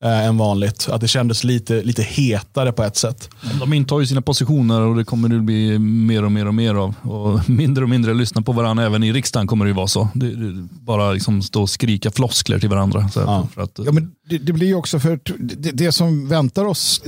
[0.04, 0.88] eh, än vanligt.
[0.92, 3.30] Att det kändes lite, lite hetare på ett sätt.
[3.60, 6.76] De intar ju sina positioner och det kommer det bli mer och mer och mer
[6.76, 6.96] av.
[7.02, 8.86] Och mindre och mindre lyssna på varandra.
[8.86, 10.10] Även i riksdagen kommer det ju vara så.
[10.14, 13.10] Det, det, bara liksom stå och skrika floskler till varandra.
[13.10, 13.48] Så Ja.
[13.54, 17.02] för att, Ja, men det, det blir ju också för det, det som väntar oss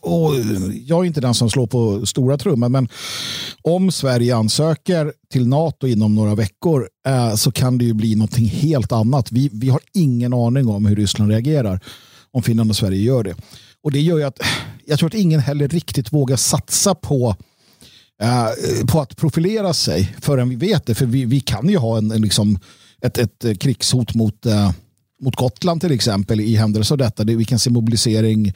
[0.00, 0.34] och
[0.86, 2.88] jag är inte den som slår på stora trumman, men
[3.62, 8.46] om Sverige ansöker till NATO inom några veckor eh, så kan det ju bli någonting
[8.46, 9.32] helt annat.
[9.32, 11.80] Vi, vi har ingen aning om hur Ryssland reagerar
[12.32, 13.34] om Finland och Sverige gör det.
[13.82, 14.40] Och det gör ju att
[14.84, 17.36] jag tror att ingen heller riktigt vågar satsa på
[18.22, 20.94] eh, på att profilera sig förrän vi vet det.
[20.94, 22.58] För vi, vi kan ju ha en, en liksom,
[23.02, 24.72] ett, ett krigshot mot, eh,
[25.22, 27.24] mot Gotland till exempel i händelse av detta.
[27.24, 28.52] Det, vi kan se mobilisering,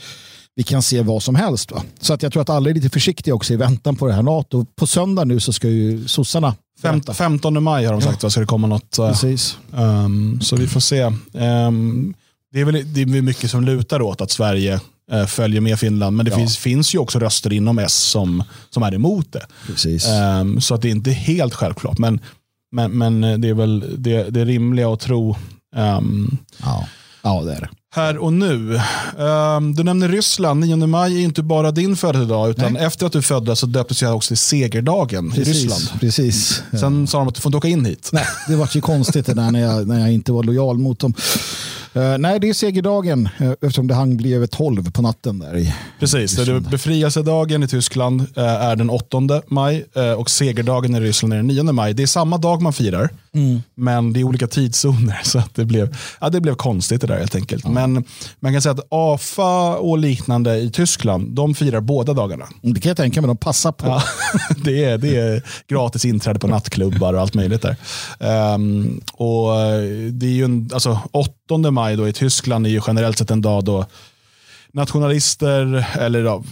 [0.55, 1.71] vi kan se vad som helst.
[1.71, 1.83] Va?
[2.01, 4.23] Så att jag tror att alla är lite försiktiga också i väntan på det här
[4.23, 4.67] NATO.
[4.77, 8.31] På söndag nu så ska ju sossarna Fem, 15 maj har de sagt, ja.
[8.31, 8.99] ska det komma något.
[8.99, 9.59] Uh, Precis.
[9.73, 11.03] Um, så vi får se.
[11.33, 12.15] Um,
[12.55, 14.81] det, är väl, det är mycket som lutar åt att Sverige
[15.13, 16.39] uh, följer med Finland, men det ja.
[16.39, 19.47] finns, finns ju också röster inom S som, som är emot det.
[20.41, 22.21] Um, så att det är inte helt självklart, men,
[22.73, 25.37] men, men det är väl det, det rimliga att tro.
[26.63, 26.87] ja.
[27.23, 28.81] ja, det är det här och nu.
[29.17, 30.61] Um, du nämner Ryssland.
[30.61, 32.85] 9 maj är inte bara din födelsedag, utan Nej.
[32.85, 36.01] efter att du föddes så döptes jag också till segerdagen precis, i Ryssland.
[36.01, 36.63] Precis.
[36.81, 38.11] Sen sa de att du får inte åka in hit.
[38.13, 40.99] Nej, det var ju konstigt det där när jag, när jag inte var lojal mot
[40.99, 41.15] dem.
[41.97, 45.39] Uh, nej, det är segerdagen uh, eftersom det bli över tolv på natten.
[45.39, 49.85] där i Precis, det befrielsedagen i Tyskland uh, är den 8 maj
[50.17, 51.95] och segerdagen i Ryssland är den 9 maj.
[51.95, 53.63] Det är samma dag man firar, mm.
[53.75, 55.21] men det är olika tidszoner.
[55.25, 57.65] Så att det, blev, ja, det blev konstigt det där helt enkelt.
[57.65, 57.71] Ja.
[57.71, 58.05] Men
[58.41, 62.45] man kan säga att AFA och liknande i Tyskland, de firar båda dagarna.
[62.63, 63.87] Det kan jag tänka mig, de passar på.
[63.87, 64.03] Ja,
[64.65, 67.77] det, är, det är gratis inträde på nattklubbar och allt möjligt där.
[68.55, 69.49] Um, och
[70.11, 71.33] det är ju en, alltså 8
[71.71, 73.87] maj då i Tyskland är ju generellt sett en dag då
[74.75, 76.43] nationalister, eller ja,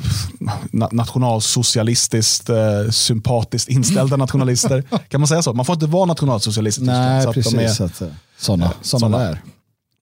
[0.92, 4.85] nationalsocialistiskt eh, sympatiskt inställda nationalister.
[5.09, 5.52] kan man säga så?
[5.52, 7.52] Man får inte vara nationalsocialist i Nej, så precis.
[7.52, 8.02] De är, att,
[8.38, 9.42] sådana, eh, sådana är.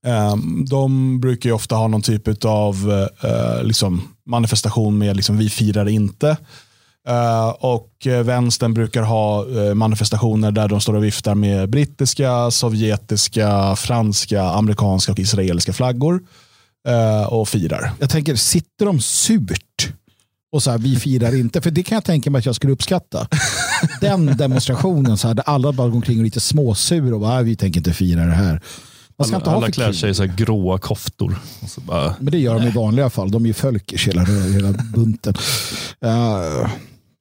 [0.07, 5.51] Um, de brukar ju ofta ha någon typ av uh, liksom manifestation med liksom, vi
[5.51, 6.37] firar inte.
[7.09, 7.93] Uh, och
[8.25, 15.13] vänstern brukar ha uh, manifestationer där de står och viftar med brittiska, sovjetiska, franska, amerikanska
[15.13, 16.23] och israeliska flaggor
[16.89, 17.93] uh, och firar.
[18.01, 19.93] Jag tänker, sitter de surt
[20.53, 21.61] och så här, vi firar inte?
[21.61, 23.29] För det kan jag tänka mig att jag skulle uppskatta.
[24.01, 27.43] Den demonstrationen, så här, där alla bara går omkring och är lite småsur och bara,
[27.43, 28.63] vi tänker inte fira det här.
[29.19, 31.39] Man ska alla, inte ha alla klär sig i så gråa koftor.
[31.77, 33.31] Bara, Men det gör de i vanliga fall.
[33.31, 35.35] De är ju folkish hela, hela bunten.
[36.05, 36.71] Uh,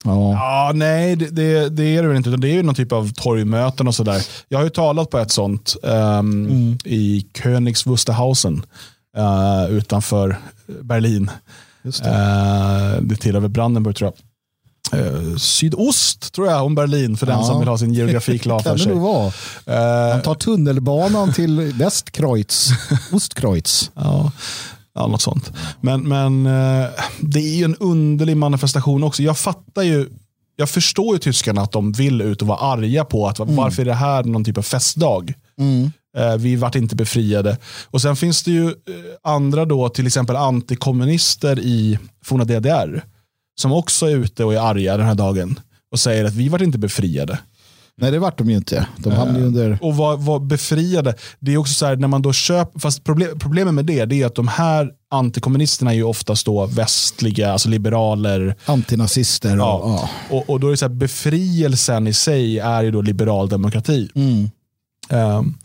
[0.04, 0.32] Ja.
[0.32, 2.30] ja, nej det, det, det, är det väl inte.
[2.30, 4.26] Det är ju någon typ av torgmöten och sådär.
[4.48, 5.90] Jag har ju talat på ett sånt um,
[6.46, 6.78] mm.
[6.84, 8.66] i Königs Wusterhausen
[9.18, 10.38] uh, utanför
[10.82, 11.30] Berlin.
[11.82, 12.10] Just det.
[12.10, 14.20] Uh, det tillhör väl Brandenburg tror jag.
[14.94, 17.36] Uh, sydost tror jag om Berlin för ja.
[17.36, 18.92] den som vill ha sin geografi klar för sig.
[18.92, 19.26] Vara.
[19.26, 22.70] Uh, Han tar tunnelbanan till Westkreuz,
[23.12, 23.90] Ostkreuz.
[23.94, 24.32] Ja.
[25.00, 25.52] Ja, något sånt.
[25.80, 26.88] Men, men uh,
[27.20, 29.22] det är ju en underlig manifestation också.
[29.22, 30.08] Jag fattar ju,
[30.56, 33.56] jag förstår ju tyskarna att de vill ut och vara arga på att mm.
[33.56, 35.34] varför är det här någon typ av festdag?
[35.58, 35.90] Mm.
[36.38, 37.58] Vi vart inte befriade.
[37.90, 38.74] Och sen finns det ju
[39.22, 43.04] andra då, till exempel antikommunister i forna DDR
[43.60, 45.60] som också är ute och är arga den här dagen
[45.92, 47.38] och säger att vi var inte befriade.
[48.00, 48.86] Nej det vart de ju inte.
[48.96, 49.78] De hamnade uh, under...
[49.82, 51.14] Och var, var befriade.
[51.38, 54.22] Det är också så här när man då köper, fast problem, problemet med det, det
[54.22, 58.54] är att de här antikommunisterna är ju oftast då västliga, alltså liberaler.
[58.64, 59.56] Antinazister.
[59.56, 59.74] Ja.
[59.74, 60.08] Och, ja.
[60.30, 64.10] och, och då är det så här, befrielsen i sig är ju då liberal demokrati.
[64.14, 64.50] Mm.
[65.10, 65.58] Um,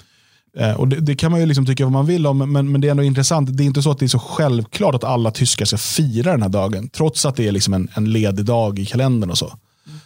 [0.57, 2.81] Eh, och det, det, kan man ju liksom tycka vad man vill om, men, men
[2.81, 3.57] det är ändå intressant.
[3.57, 6.41] Det är inte så att det är så självklart att alla tyskar ska fira den
[6.41, 9.53] här dagen, trots att det är liksom en, en ledig dag i kalendern och så.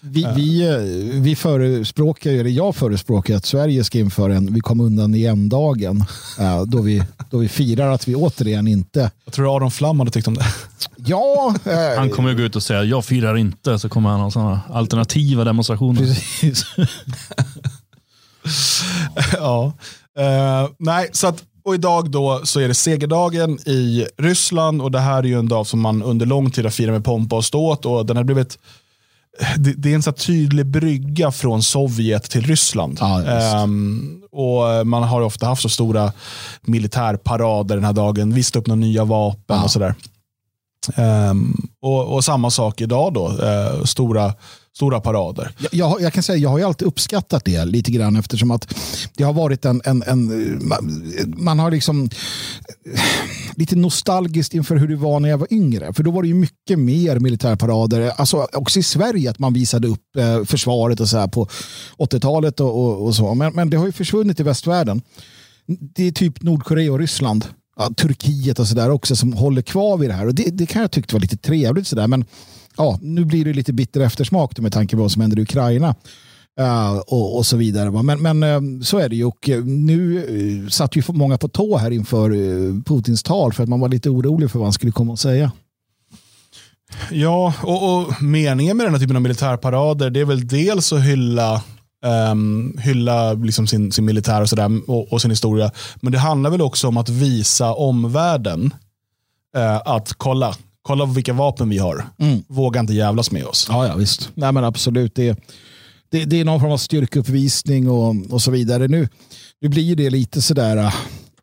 [0.01, 4.79] Vi, vi, eh, vi förespråkar, eller jag förespråkar att Sverige ska införa en vi kom
[4.79, 6.03] undan igen-dagen.
[6.39, 9.11] Eh, då vi, då vi firar att vi återigen inte...
[9.25, 10.45] Jag tror Aron Flam hade tyckt om det.
[10.95, 11.55] Ja.
[11.65, 14.31] Eh, han kommer ju gå ut och säga jag firar inte, så kommer han ha
[14.31, 16.01] sådana alternativa demonstrationer.
[16.01, 16.65] Precis.
[19.33, 19.73] ja.
[20.19, 24.99] Uh, nej, så att, och idag då så är det segerdagen i Ryssland och det
[24.99, 27.45] här är ju en dag som man under lång tid har firat med pompa och
[27.45, 28.57] ståt och den har blivit
[29.57, 32.97] det, det är en så tydlig brygga från Sovjet till Ryssland.
[33.01, 36.11] Ja, um, och Man har ofta haft så stora
[36.61, 39.63] militärparader den här dagen, visat upp några nya vapen ja.
[39.63, 39.95] och sådär.
[40.97, 44.33] Um, och, och, samma sak idag då, uh, stora
[44.75, 45.51] stora parader.
[45.59, 48.75] Jag, jag, jag, kan säga jag har ju alltid uppskattat det lite grann eftersom att
[49.17, 50.61] det har varit en, en, en
[51.37, 52.09] man har liksom
[52.85, 52.99] eh,
[53.55, 55.93] lite nostalgiskt inför hur det var när jag var yngre.
[55.93, 58.11] För då var det ju mycket mer militärparader.
[58.17, 61.47] Alltså också i Sverige att man visade upp eh, försvaret och så här på
[61.97, 63.33] 80-talet och, och, och, så.
[63.33, 65.01] Men, men det har ju försvunnit i västvärlden.
[65.67, 67.45] Det är typ Nordkorea och Ryssland
[67.79, 70.27] ja, Turkiet och sådär också som håller kvar vid det här.
[70.27, 72.07] Och det, det kan jag tycka var lite trevligt sådär.
[72.07, 72.25] Men
[72.77, 75.95] ja, nu blir det lite bitter eftersmak med tanke på vad som händer i Ukraina.
[76.59, 77.89] Uh, och, och, så vidare.
[77.89, 78.03] Va?
[78.03, 79.25] Men, men uh, så är det ju.
[79.25, 82.29] Och uh, nu uh, satt ju många på tå här inför
[82.83, 85.51] Putins tal för att man var lite orolig för vad han skulle komma att säga.
[87.11, 91.03] Ja, och, och meningen med den här typen av militärparader det är väl dels att
[91.03, 91.63] hylla
[92.31, 95.71] um, hylla liksom sin, sin militär och, sådär, och, och, sin historia.
[95.95, 98.73] Men det handlar väl också om att visa omvärlden
[99.85, 102.05] att kolla, kolla vilka vapen vi har.
[102.17, 102.43] Mm.
[102.47, 103.67] Våga inte jävlas med oss.
[103.69, 104.29] Ja, ja visst.
[104.35, 105.15] Nej, men absolut.
[105.15, 105.39] Det
[106.11, 108.87] det, det, är någon form av styrkeuppvisning och, och så vidare.
[108.87, 109.07] Nu,
[109.61, 110.95] nu blir det lite sådär uh,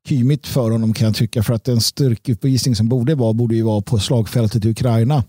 [0.08, 1.42] kymigt för honom kan jag tycka.
[1.42, 5.24] För att en styrkeuppvisning som borde vara borde ju vara på slagfältet i Ukraina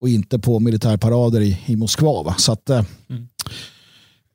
[0.00, 2.22] och inte på militärparader i, i Moskva.
[2.22, 2.34] Va?
[2.38, 3.28] Så att, uh, mm.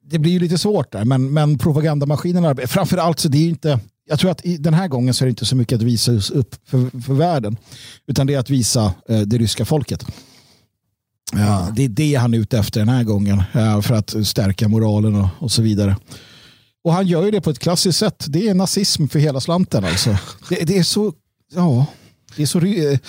[0.05, 4.19] Det blir ju lite svårt där, men, men propagandamaskinerna, framförallt så det är inte, jag
[4.19, 6.55] tror att i, den här gången så är det inte så mycket att visa upp
[6.65, 7.57] för, för världen,
[8.07, 10.05] utan det är att visa eh, det ryska folket.
[11.33, 14.67] Ja, det är det han är ute efter den här gången eh, för att stärka
[14.67, 15.97] moralen och, och så vidare.
[16.83, 18.25] Och han gör ju det på ett klassiskt sätt.
[18.27, 20.17] Det är nazism för hela slanten alltså.
[20.49, 21.13] Det, det är så,
[21.53, 21.85] ja,
[22.35, 22.99] det är så, eh,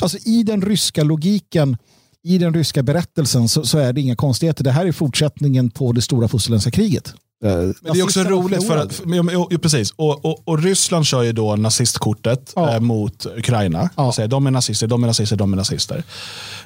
[0.00, 1.76] alltså i den ryska logiken,
[2.22, 4.64] i den ryska berättelsen så, så är det inga konstigheter.
[4.64, 7.14] Det här är fortsättningen på det stora fosterländska kriget.
[7.44, 9.02] Eh, Men det är också roligt för att,
[9.50, 12.74] ja, precis, och, och, och, Ryssland kör ju då nazistkortet ja.
[12.74, 13.90] eh, mot Ukraina.
[13.96, 14.12] Ja.
[14.12, 16.04] Säger, de är nazister, de är nazister, de är nazister.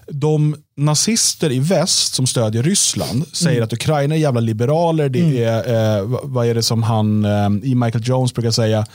[0.07, 3.65] De nazister i väst som stödjer Ryssland säger mm.
[3.65, 5.09] att Ukraina är jävla liberaler.
[5.09, 5.43] Det mm.
[5.43, 8.87] är, eh, vad är det som han eh, i Michael Jones brukar säga?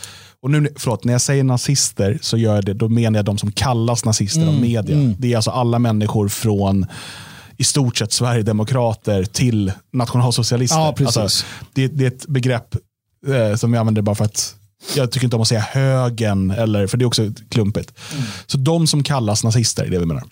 [0.41, 3.51] Och nu, förlåt, när jag säger nazister så gör det, då menar jag de som
[3.51, 4.55] kallas nazister mm.
[4.55, 4.95] av media.
[4.95, 5.15] Mm.
[5.17, 6.85] Det är alltså alla människor från
[7.59, 10.79] i stort sett Sverigedemokrater till nationalsocialister.
[10.79, 11.17] Ja, precis.
[11.17, 12.75] Alltså, det, det, är ett begrepp
[13.27, 14.55] eh, som jag använder bara för att
[14.95, 17.93] jag tycker inte om att säga högen, eller, för det är också klumpigt.
[18.13, 18.25] Mm.
[18.45, 20.23] Så de som kallas nazister är det vi menar.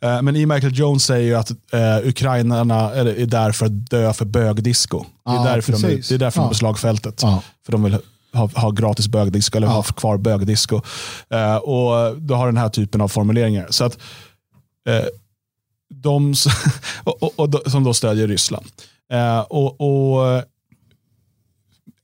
[0.00, 4.12] Eh, men i Michael Jones säger ju att eh, ukrainarna är där för att dö
[4.12, 5.04] för bögdisco.
[5.24, 6.44] Det är därför, de, det är därför ja.
[6.44, 7.14] de.
[7.22, 7.42] Ja.
[7.64, 7.98] För de vill
[8.32, 10.80] ha, ha gratis bögdisco eller ha kvar bögdisco.
[11.30, 13.66] Eh, och då har den här typen av formuleringar.
[13.70, 13.98] Så att
[14.88, 15.04] eh,
[15.94, 16.34] de
[17.04, 18.66] och, och, och, som då stödjer Ryssland.
[19.12, 20.44] Eh, och, och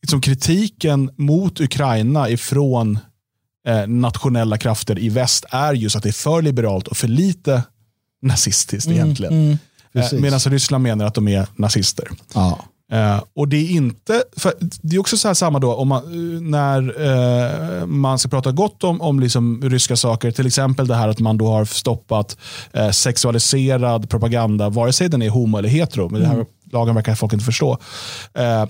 [0.03, 2.99] liksom kritiken mot Ukraina ifrån
[3.67, 7.63] eh, nationella krafter i väst är just att det är för liberalt och för lite
[8.23, 9.33] nazistiskt mm, egentligen.
[9.33, 9.59] Mm,
[9.93, 12.09] eh, Medan Ryssland menar att de är nazister.
[12.35, 12.65] Ja.
[12.93, 14.23] Uh, och det är inte,
[14.83, 16.03] det är också så samma då om man,
[16.51, 21.09] när uh, man ska prata gott om, om liksom ryska saker, till exempel det här
[21.09, 22.37] att man då har stoppat
[22.77, 26.31] uh, sexualiserad propaganda, vare sig den är homo eller hetero, men mm.
[26.31, 27.79] det här lagen verkar folk inte förstå,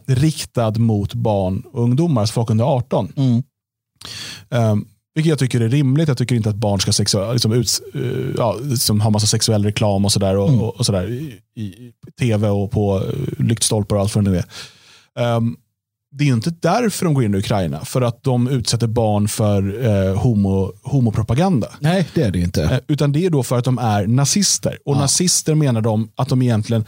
[0.06, 3.12] riktad mot barn och ungdomar, alltså folk under 18.
[3.16, 3.42] Mm.
[4.48, 6.08] Um, vilket jag tycker är rimligt.
[6.08, 9.64] Jag tycker inte att barn ska sexuell, liksom ut, uh, ja, liksom ha massa sexuell
[9.64, 10.60] reklam och sådär och, mm.
[10.60, 14.44] och, och sådär, i, i, tv och på uh, lyktstolpar och allt vad det
[15.14, 15.36] är.
[15.36, 15.56] Um,
[16.14, 19.86] det är inte därför de går in i Ukraina, för att de utsätter barn för
[19.86, 21.68] eh, homo, homopropaganda.
[21.80, 22.62] Nej, det är det inte.
[22.62, 24.78] Eh, utan det är då för att de är nazister.
[24.84, 25.00] Och ja.
[25.00, 26.84] nazister menar de att de egentligen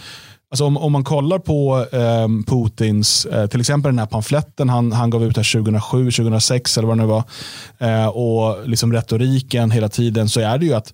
[0.50, 4.92] Alltså om, om man kollar på eh, Putins, eh, till exempel den här pamfletten han,
[4.92, 7.24] han gav ut här 2007, 2006 eller vad det nu var.
[7.78, 10.92] Eh, och liksom retoriken hela tiden så är det ju att,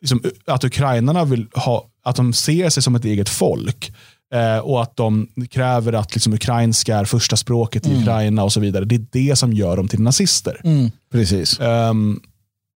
[0.00, 3.92] liksom, att ukrainarna vill ha, att de ser sig som ett eget folk.
[4.34, 8.02] Eh, och att de kräver att liksom, ukrainska är första språket i mm.
[8.02, 8.84] Ukraina och så vidare.
[8.84, 10.60] Det är det som gör dem till nazister.
[10.64, 11.60] Mm, precis.
[11.60, 12.20] Um,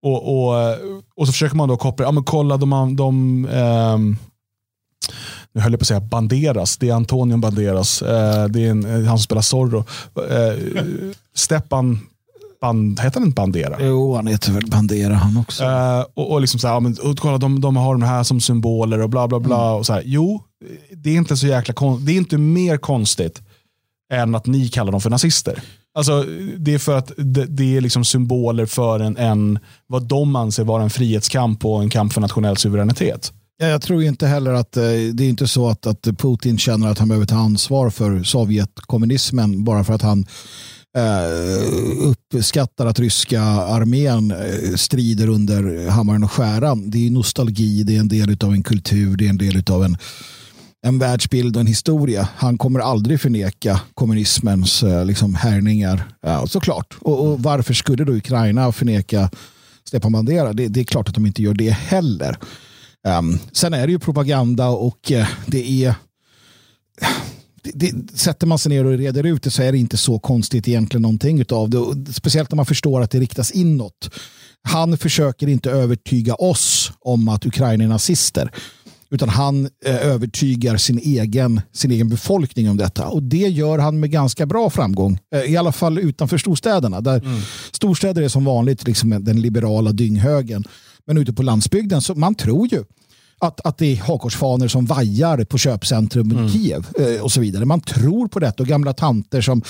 [0.02, 0.76] och, och,
[1.16, 4.18] och så försöker man då koppla, ja men kolla de, de um,
[5.58, 8.86] nu höll jag på att säga Banderas, det är Antonio Banderas, eh, det är en,
[8.86, 9.86] eh, han som spelar Zorro.
[10.30, 10.84] Eh,
[11.36, 12.00] Stepan
[12.62, 13.78] Band, heter han inte Bandera?
[13.80, 15.64] Jo, han heter väl Bandera han också.
[15.64, 18.42] Uh, och, och liksom så här, men, och kolla, de, de har de här som
[18.42, 19.68] symboler och bla bla bla.
[19.68, 19.76] Mm.
[19.76, 20.04] Och så här.
[20.06, 20.44] Jo,
[20.92, 23.42] det är inte så jäkla det är inte mer konstigt
[24.14, 25.64] än att ni kallar dem för nazister.
[25.94, 26.26] Alltså,
[26.58, 30.64] det är för att det, det är liksom symboler för en, en, vad de anser
[30.64, 33.34] vara en frihetskamp och en kamp för nationell suveränitet.
[33.60, 37.00] Jag tror inte heller att eh, det är inte så att, att Putin känner att
[37.00, 40.26] han behöver ta ansvar för Sovjetkommunismen bara för att han
[40.98, 46.90] eh, uppskattar att ryska armén eh, strider under hammaren och skäran.
[46.90, 49.84] Det är nostalgi, det är en del av en kultur, det är en del av
[49.84, 49.98] en,
[50.86, 52.30] en världsbild och en historia.
[52.36, 56.04] Han kommer aldrig förneka kommunismens eh, liksom, härningar.
[56.22, 56.98] Ja, såklart.
[57.00, 59.30] Och, och varför skulle då Ukraina förneka
[59.88, 60.54] Stepan Bandera?
[60.54, 62.38] Det, det är klart att de inte gör det heller.
[63.08, 65.96] Um, sen är det ju propaganda och uh, det är
[67.64, 70.20] det, det, sätter man sig ner och reder ut det så är det inte så
[70.20, 71.78] konstigt egentligen någonting utav det.
[71.78, 74.10] Och speciellt när man förstår att det riktas inåt.
[74.64, 78.52] Han försöker inte övertyga oss om att Ukraina är nazister.
[79.10, 83.08] Utan han eh, övertygar sin egen, sin egen befolkning om detta.
[83.08, 85.20] Och det gör han med ganska bra framgång.
[85.36, 87.02] Eh, I alla fall utanför storstäderna.
[87.02, 87.42] Där mm.
[87.72, 90.64] Storstäder är som vanligt liksom den liberala dynghögen.
[91.08, 92.84] Men ute på landsbygden, så man tror ju
[93.40, 96.50] att, att det är hakkorsfaner som vajar på köpcentrum i mm.
[96.50, 97.66] Kiev eh, och så vidare.
[97.66, 99.62] Man tror på detta och gamla tanter som,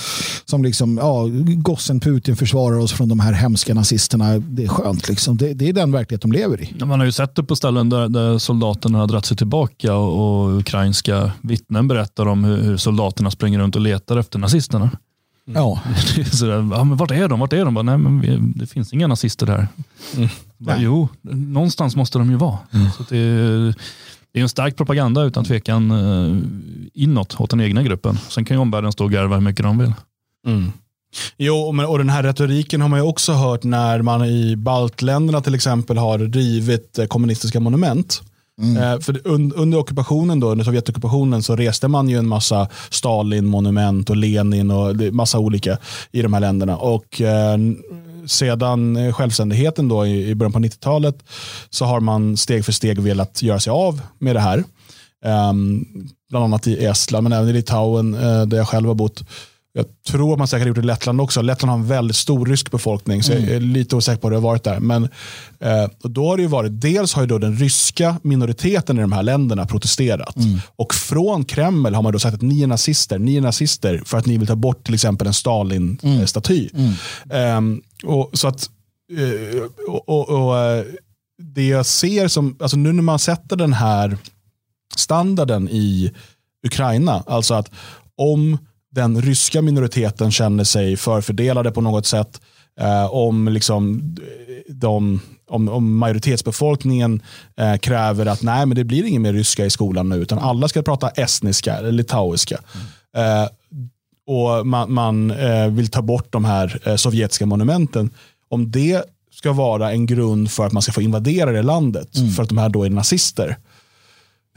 [0.45, 1.25] som liksom, ja,
[1.55, 4.37] gossen Putin försvarar oss från de här hemska nazisterna.
[4.37, 5.37] Det är skönt liksom.
[5.37, 6.85] Det, det är den verklighet de lever i.
[6.85, 10.45] Man har ju sett det på ställen där, där soldaterna har dragit sig tillbaka och,
[10.45, 14.91] och ukrainska vittnen berättar om hur, hur soldaterna springer runt och letar efter nazisterna.
[15.47, 15.61] Mm.
[15.61, 15.79] Ja.
[16.31, 17.39] Sådär, ja, men vart är de?
[17.39, 17.73] Vart är de?
[17.73, 19.67] Bara, Nej, men vi, det finns inga nazister här.
[20.15, 20.29] Mm.
[20.57, 22.57] Bara, jo, någonstans måste de ju vara.
[22.73, 22.91] Mm.
[22.91, 23.75] Så det, är,
[24.31, 26.37] det är en stark propaganda utan tvekan eh,
[26.93, 28.17] inåt åt den egna gruppen.
[28.29, 29.93] Sen kan ju omvärlden stå och garva hur mycket de vill.
[30.47, 30.71] Mm.
[31.37, 31.55] Jo,
[31.87, 35.97] och den här retoriken har man ju också hört när man i baltländerna till exempel
[35.97, 38.21] har rivit eh, kommunistiska monument.
[38.61, 38.77] Mm.
[38.77, 44.17] Eh, för under ockupationen då, under Sovjetockupationen så reste man ju en massa Stalin-monument och
[44.17, 45.77] Lenin och massa olika
[46.11, 46.77] i de här länderna.
[46.77, 47.57] Och eh,
[48.25, 51.23] sedan självständigheten då i, början på 90-talet
[51.69, 54.63] så har man steg för steg velat göra sig av med det här.
[55.25, 55.85] Um,
[56.29, 59.23] bland annat i Estland men även i Litauen eh, där jag själv har bott.
[59.77, 61.41] Jag tror att man säkert gjort det i Lettland också.
[61.41, 63.43] Lettland har en väldigt stor rysk befolkning, så mm.
[63.43, 64.79] jag är lite osäker på hur det har varit där.
[64.79, 65.03] Men
[65.59, 69.11] eh, då har det ju varit, dels har ju då den ryska minoriteten i de
[69.11, 70.35] här länderna protesterat.
[70.35, 70.59] Mm.
[70.75, 74.17] Och från Kreml har man då sagt att ni är nazister, ni är nazister för
[74.17, 76.69] att ni vill ta bort till exempel en Stalin-staty.
[76.73, 76.93] Mm.
[77.29, 77.81] mm.
[78.03, 78.69] Eh, och, så att,
[79.17, 80.85] eh, och, och, och, eh,
[81.53, 84.17] det jag ser som, alltså nu när man sätter den här
[84.95, 86.11] standarden i
[86.65, 87.71] Ukraina, alltså att
[88.15, 88.57] om
[88.97, 92.41] den ryska minoriteten känner sig förfördelade på något sätt.
[92.79, 94.15] Eh, om, liksom,
[94.69, 97.21] de, om, om majoritetsbefolkningen
[97.57, 100.67] eh, kräver att nej, men det blir ingen mer ryska i skolan nu, utan alla
[100.67, 102.59] ska prata estniska eller litauiska.
[103.13, 103.43] Mm.
[103.43, 103.49] Eh,
[104.27, 108.09] och man, man eh, vill ta bort de här eh, sovjetiska monumenten.
[108.49, 112.31] Om det ska vara en grund för att man ska få invadera det landet, mm.
[112.31, 113.57] för att de här då är nazister,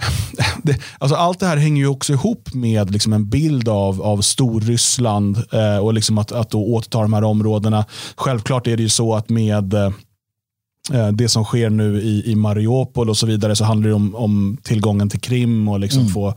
[0.63, 4.21] det, alltså allt det här hänger ju också ihop med liksom en bild av, av
[4.21, 7.85] Storryssland eh, och liksom att, att då återta de här områdena.
[8.17, 13.11] Självklart är det ju så att med eh, det som sker nu i, i Mariupol
[13.11, 16.13] och så vidare så handlar det om, om tillgången till Krim och liksom mm.
[16.13, 16.35] få,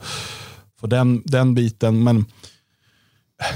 [0.80, 2.04] få den, den biten.
[2.04, 2.26] Men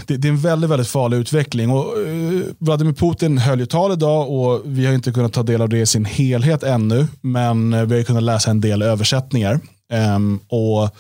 [0.08, 1.70] det, det, är en väldigt, väldigt farlig utveckling.
[1.70, 5.62] Och, uh, Vladimir Putin höll ju tal idag och vi har inte kunnat ta del
[5.62, 7.08] av det i sin helhet ännu.
[7.22, 9.60] Men uh, vi har kunnat läsa en del översättningar.
[9.94, 10.96] Um, och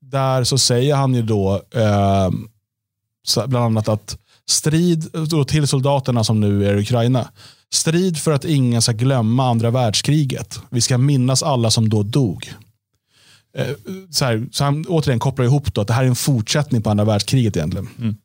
[0.00, 2.48] där så säger han ju då um,
[3.46, 4.18] bland annat att
[4.48, 5.08] strid
[5.48, 7.30] till soldaterna som nu är i Ukraina.
[7.72, 10.60] Strid för att ingen ska glömma andra världskriget.
[10.70, 12.52] Vi ska minnas alla som då dog.
[13.58, 13.74] Uh,
[14.10, 16.90] så, här, så han återigen kopplar ihop då att det här är en fortsättning på
[16.90, 17.88] andra världskriget egentligen.
[17.98, 18.16] Mm.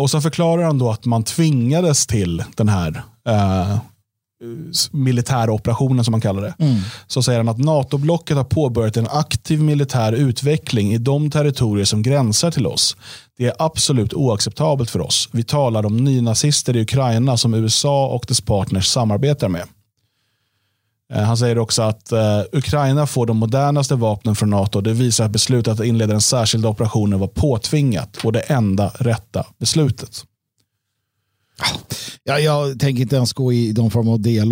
[0.00, 3.78] Och så förklarar han då att man tvingades till den här uh,
[4.90, 6.54] militära operationen som man kallar det.
[6.58, 6.80] Mm.
[7.06, 12.02] Så säger han att NATO-blocket har påbörjat en aktiv militär utveckling i de territorier som
[12.02, 12.96] gränsar till oss.
[13.38, 15.28] Det är absolut oacceptabelt för oss.
[15.32, 19.64] Vi talar om nynazister i Ukraina som USA och dess partners samarbetar med.
[21.12, 22.18] Eh, han säger också att uh,
[22.52, 24.80] Ukraina får de modernaste vapnen från NATO.
[24.80, 29.46] Det visar att beslutet att inleda den särskilda operationen var påtvingat och det enda rätta
[29.58, 30.24] beslutet.
[32.26, 34.48] Ja, jag tänker inte ens gå i de form av del.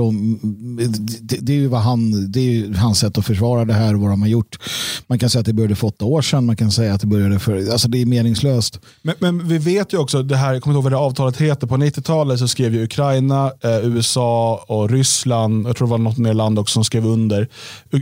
[1.20, 4.10] Det, det, är ju vad han, det är hans sätt att försvara det här, vad
[4.10, 4.58] de har gjort.
[5.06, 7.06] Man kan säga att det började för åtta år sedan, man kan säga att det
[7.06, 8.80] började för, alltså det är meningslöst.
[9.02, 11.36] Men, men vi vet ju också, det här, jag kommer inte ihåg vad det avtalet
[11.36, 15.98] heter, på 90-talet så skrev ju Ukraina, eh, USA och Ryssland, jag tror det var
[15.98, 17.48] något mer land också som skrev under.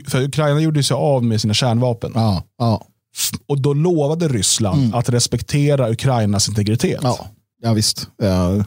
[0.07, 2.13] För Ukraina gjorde sig av med sina kärnvapen.
[2.15, 2.87] Ja, ja.
[3.47, 4.95] Och då lovade Ryssland mm.
[4.95, 7.01] att respektera Ukrainas integritet.
[7.03, 7.27] Ja,
[7.63, 8.09] ja visst.
[8.23, 8.65] Ja.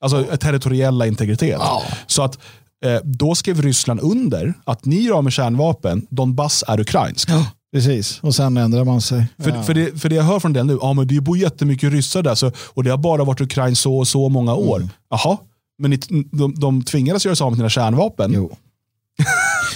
[0.00, 1.58] Alltså territoriella integritet.
[1.60, 1.82] Ja.
[2.06, 2.38] Så att
[2.84, 7.30] eh, då skrev Ryssland under att ni gör med kärnvapen, Donbass är ukrainsk.
[7.30, 7.46] Ja.
[7.72, 9.26] Precis, och sen ändrar man sig.
[9.38, 9.62] För, ja.
[9.62, 12.22] för, det, för det jag hör från den nu, ja, men det bor jättemycket ryssar
[12.22, 14.76] där så, och det har bara varit Ukraina så och så många år.
[14.76, 14.88] Mm.
[15.10, 15.38] Jaha,
[15.78, 15.98] men ni,
[16.32, 18.32] de, de tvingades göra sig av med sina kärnvapen.
[18.34, 18.56] Jo.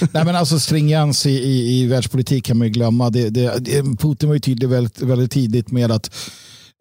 [0.12, 3.10] Nej, men alltså stringens i, i, i världspolitik kan man ju glömma.
[3.10, 6.14] Det, det, Putin var ju tydlig väldigt, väldigt tidigt med att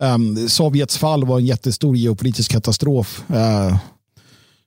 [0.03, 3.23] Um, Sovjets fall var en jättestor geopolitisk katastrof.
[3.29, 3.35] Uh,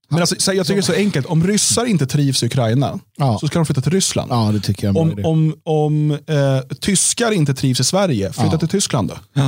[0.09, 1.27] Men alltså, så jag tycker det är så enkelt.
[1.27, 3.39] Om ryssar inte trivs i Ukraina Ja.
[3.41, 4.31] så ska de flytta till Ryssland.
[4.33, 4.97] Ja, det tycker jag.
[4.97, 8.59] Om, om, om eh, tyskar inte trivs i Sverige, flytta Ja.
[8.59, 9.43] till Tyskland då.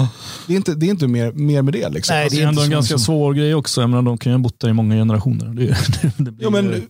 [0.46, 1.88] Det är inte, det är inte mer, mer med det.
[1.88, 2.16] Liksom.
[2.16, 3.80] Nej, Det är inte ändå en ganska som- svår grej också.
[3.80, 5.46] Jag menar, de kan ju ha bott där i många generationer.
[5.46, 6.82] Det, det, det blir, ja, men,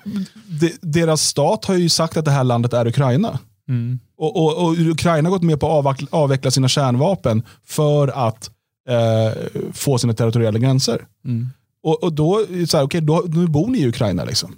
[0.47, 3.39] de, deras stat har ju sagt att det här landet är Ukraina.
[3.69, 3.99] mm.
[4.19, 8.51] Och, och, och Ukraina har gått med på att avveckla, avveckla sina kärnvapen för att
[8.89, 9.33] eh,
[9.73, 11.07] få sina territoriella gränser.
[11.25, 11.49] Mm.
[11.83, 14.25] Och, och då, så här, okay, då, nu bor ni i Ukraina.
[14.25, 14.57] Liksom.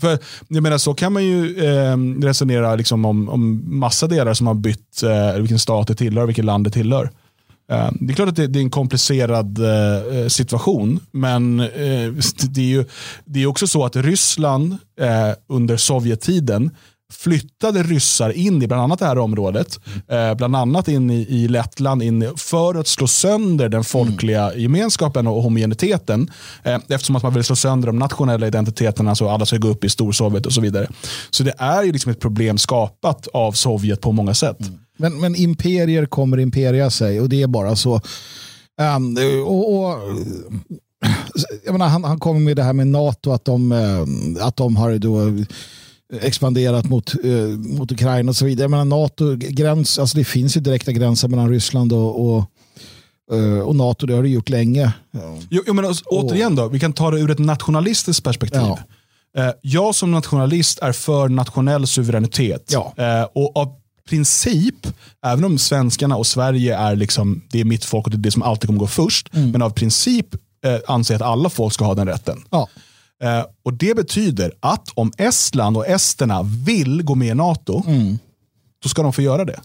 [0.00, 4.46] För jag menar, så kan man ju eh, resonera liksom, om, om massa delar som
[4.46, 7.10] har bytt eh, vilken stat det tillhör, vilket land det tillhör.
[7.70, 11.66] Eh, det är klart att det, det är en komplicerad eh, situation, men eh,
[12.48, 12.84] det är ju
[13.24, 16.70] det är också så att Ryssland eh, under Sovjettiden
[17.12, 21.48] flyttade ryssar in i bland annat det här området, eh, bland annat in i, i
[21.48, 26.30] Lettland, in i, för att slå sönder den folkliga gemenskapen och homogeniteten.
[26.62, 29.84] Eh, eftersom att man vill slå sönder de nationella identiteterna så alla ska gå upp
[29.84, 30.88] i Storsovjet och så vidare.
[31.30, 34.58] Så det är ju liksom ett problem skapat av Sovjet på många sätt.
[34.98, 38.00] Men, men imperier kommer imperia sig och det är bara så.
[38.80, 39.98] Ehm, och, och,
[41.64, 44.76] jag menar, han, han kommer med det här med NATO, att de, eh, att de
[44.76, 45.44] har då
[46.22, 47.30] expanderat mot, eh,
[47.78, 48.64] mot Ukraina och så vidare.
[48.64, 52.44] Jag menar, NATO, gräns, alltså det finns ju direkta gränser mellan Ryssland och, och,
[53.32, 54.92] eh, och NATO, det har det gjort länge.
[55.50, 58.60] Jo, men alltså, återigen då, vi kan ta det ur ett nationalistiskt perspektiv.
[58.60, 58.78] Ja.
[59.38, 62.70] Eh, jag som nationalist är för nationell suveränitet.
[62.72, 62.94] Ja.
[63.34, 63.72] Och av
[64.08, 64.86] princip,
[65.26, 68.30] även om svenskarna och Sverige är liksom, det är mitt folk och det är det
[68.30, 70.26] som alltid kommer gå först, men av princip
[70.86, 72.44] anser jag att alla folk ska ha den rätten.
[72.50, 72.68] Ja.
[73.22, 77.82] Eh, och Det betyder att om Estland och esterna vill gå med i NATO,
[78.82, 79.52] då ska de få göra det.
[79.52, 79.64] Mm.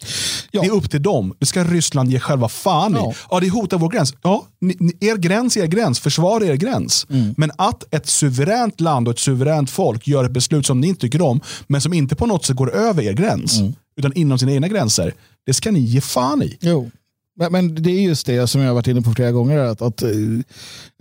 [0.52, 0.62] Ja.
[0.62, 1.34] Det är upp till dem.
[1.40, 3.14] Det ska Ryssland ge själva fan i.
[3.32, 4.14] Ja, det hotar vår gräns.
[4.24, 6.00] Ja, ni, er gräns är er gräns.
[6.00, 7.08] Försvara er gräns.
[7.10, 7.34] Mm.
[7.38, 11.02] Men att ett suveränt land och ett suveränt folk gör ett beslut som ni inte
[11.02, 13.74] tycker om, men som inte på något sätt går över er gräns, Mm.
[13.98, 15.14] utan inom sina egna gränser,
[15.46, 16.58] det ska ni ge fan i.
[16.62, 16.92] Jo.
[17.40, 19.58] Men, men det är just det som jag har varit inne på flera gånger.
[19.58, 20.10] Att, att eh,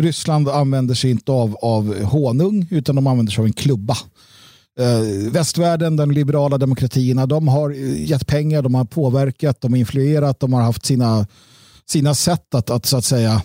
[0.02, 3.96] Ryssland använder sig inte av, av honung utan de använder sig av en klubba.
[4.80, 9.78] Eh, västvärlden, de liberala demokratierna, de har eh, gett pengar, de har påverkat, de har
[9.78, 11.26] influerat, de har haft sina,
[11.86, 13.42] sina sätt att, att så att säga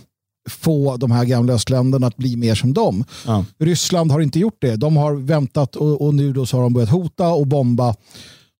[0.49, 3.03] få de här gamla östländerna att bli mer som dem.
[3.25, 3.45] Ja.
[3.59, 4.75] Ryssland har inte gjort det.
[4.75, 7.95] De har väntat och, och nu då så har de börjat hota och bomba.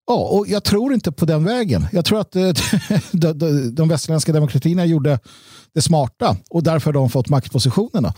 [0.07, 1.87] Ja, och jag tror inte på den vägen.
[1.91, 2.51] Jag tror att eh,
[3.11, 5.19] de, de, de västerländska demokratierna gjorde
[5.75, 8.13] det smarta och därför har de fått maktpositionerna.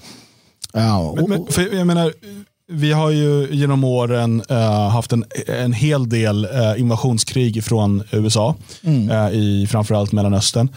[0.73, 2.13] Ja, och, Men, men, för jag menar,
[2.71, 8.55] vi har ju genom åren eh, haft en, en hel del eh, invasionskrig från USA,
[8.83, 9.09] Mm.
[9.09, 10.69] eh, i framförallt Mellanöstern.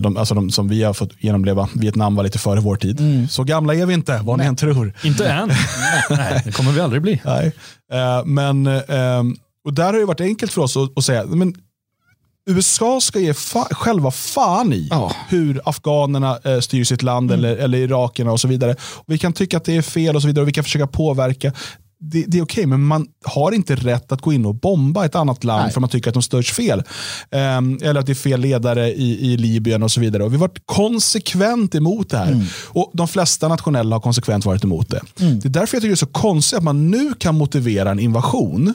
[0.00, 1.68] De, alltså de som vi har fått genomleva.
[1.74, 3.00] Vietnam var lite före vår tid.
[3.00, 3.28] Mm.
[3.28, 4.92] Så gamla är vi inte, vad ni än tror.
[5.04, 5.48] Inte än.
[6.10, 7.20] Nej, det kommer vi aldrig bli.
[7.24, 7.52] Nej.
[7.92, 9.22] Eh, men, eh,
[9.66, 11.54] och där har det varit enkelt för oss att, att säga, men
[12.50, 15.12] USA ska ge fa själva fan i Ja.
[15.28, 18.72] hur afghanerna eh, styr sitt land eller, eller irakierna och så vidare.
[18.94, 20.86] Och vi kan tycka att det är fel och så vidare och vi kan försöka
[20.86, 21.52] påverka.
[22.00, 25.14] Det, det är okej, men man har inte rätt att gå in och bomba ett
[25.14, 25.72] annat land Nej.
[25.72, 26.82] för man tycker att de störs fel.
[27.30, 30.24] Ehm, eller att det är fel ledare i, i Libyen och så vidare.
[30.24, 32.46] Och vi har varit konsekvent emot det här.
[32.68, 35.00] Och De flesta nationella har konsekvent varit emot det.
[35.16, 37.98] Det är därför jag tycker det är så konstigt att man nu kan motivera en
[38.00, 38.74] invasion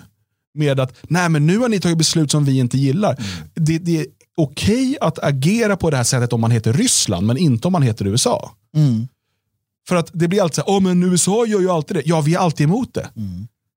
[0.54, 3.18] med att nej men nu har ni tagit beslut som vi inte gillar.
[3.54, 4.06] Det, det är
[4.38, 7.82] okej att agera på det här sättet om man heter Ryssland, men inte om man
[7.82, 8.52] heter USA.
[8.76, 9.08] Mm.
[9.88, 12.02] För att det blir alltid så här, oh, men USA gör ju alltid det.
[12.06, 13.10] Ja, vi är alltid emot det.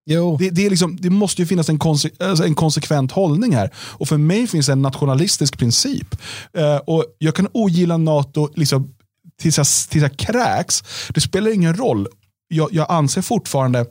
[0.07, 3.55] jo, Det, det, är liksom, det måste ju finnas en, konse- alltså en konsekvent hållning
[3.55, 3.71] här.
[3.77, 6.17] Och för mig finns en nationalistisk princip.
[6.53, 8.95] Eh, och Jag kan ogilla NATO liksom,
[9.41, 10.83] tills jag, tills jag kräks.
[11.15, 12.07] Det spelar ingen roll.
[12.49, 13.87] Jag, jag anser fortfarande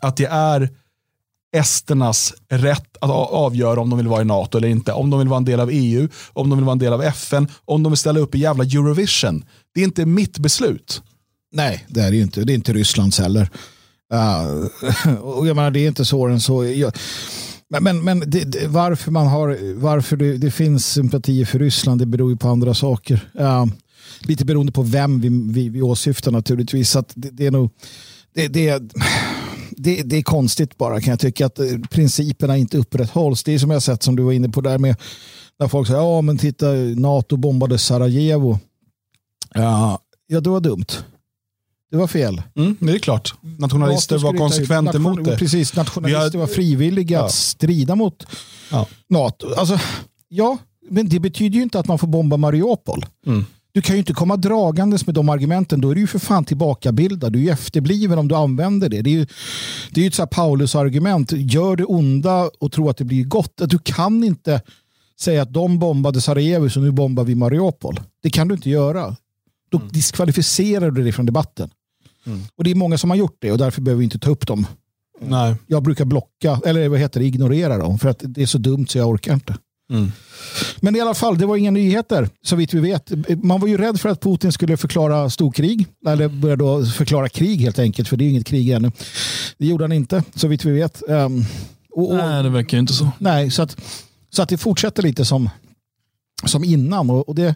[0.00, 0.70] att det är
[1.52, 4.92] esternas rätt att avgöra om de vill vara i NATO eller inte.
[4.92, 7.02] Om de vill vara en del av EU, om de vill vara en del av
[7.02, 9.44] FN, om de vill ställa upp i jävla Eurovision.
[9.74, 11.02] Det är inte mitt beslut.
[11.52, 12.44] nej, det är det ju inte.
[12.44, 13.50] Det är inte Rysslands heller.
[14.14, 16.64] Uh, och jag menar, det är inte så än så.
[16.64, 16.92] Jag,
[17.70, 22.00] men men, men det, det, varför, man har, varför det, det finns sympatier för Ryssland
[22.00, 23.30] det beror ju på andra saker.
[23.40, 23.66] Uh,
[24.20, 26.90] lite beroende på vem vi, vi, vi åsyftar naturligtvis.
[26.90, 27.70] Så att det, det är nog...
[28.34, 28.82] Det, det,
[29.82, 33.42] det, det är konstigt bara kan jag tycka att eh, principerna inte upprätthålls.
[33.44, 34.96] Det är som jag sett som du var inne på där med
[35.58, 36.66] när folk säger ja men titta
[36.96, 38.58] NATO bombade Sarajevo.
[39.54, 40.84] Ja, ja det var dumt.
[41.90, 42.42] Det var fel.
[42.56, 43.34] Mm, det är klart.
[43.58, 45.36] Nationalister NATO var konsekvent nation- emot det.
[45.36, 47.24] Precis, nationalister har- var frivilliga Ja.
[47.24, 48.26] att strida mot
[48.70, 48.86] Ja.
[49.08, 49.54] NATO.
[49.56, 49.78] Alltså,
[50.28, 50.58] ja,
[50.90, 53.06] men det betyder ju inte att man får bomba Mariupol.
[53.26, 53.44] Mm.
[53.72, 55.80] Du kan ju inte komma dragandes med de argumenten.
[55.80, 57.32] Då är du ju för fan tillbakabildad.
[57.32, 59.02] Du är ju efterbliven om du använder det.
[59.02, 59.26] Det är ju,
[59.90, 61.32] det är ju ett så Paulus-argument.
[61.32, 63.52] Gör det onda och tro att det blir gott.
[63.56, 64.62] Du kan inte
[65.20, 68.00] säga att de bombade Sarajevo så nu bombar vi Mariupol.
[68.22, 69.16] Det kan du inte göra.
[69.70, 69.88] Då mm.
[69.92, 71.70] diskvalificerar du det från debatten.
[72.26, 72.40] Mm.
[72.56, 74.46] Och det är många som har gjort det och därför behöver vi inte ta upp
[74.46, 74.66] dem.
[75.20, 75.54] Nej.
[75.66, 78.86] Jag brukar blocka, eller vad heter det, ignorera dem för att det är så dumt
[78.86, 79.56] så jag orkar inte.
[79.90, 80.12] Mm.
[80.80, 83.12] Men i alla fall, det var inga nyheter så vitt vi vet.
[83.42, 87.60] Man var ju rädd för att Putin skulle förklara storkrig, eller börja då förklara krig
[87.60, 88.92] helt enkelt, för det är inget krig ännu.
[89.58, 91.02] Det gjorde han inte, så vitt vi vet.
[91.08, 91.44] Um,
[91.90, 93.10] och, och, nej, det verkar inte så.
[93.18, 93.76] Nej, så att,
[94.30, 95.50] så att det fortsätter lite som,
[96.44, 97.10] som innan.
[97.10, 97.54] Och, och det,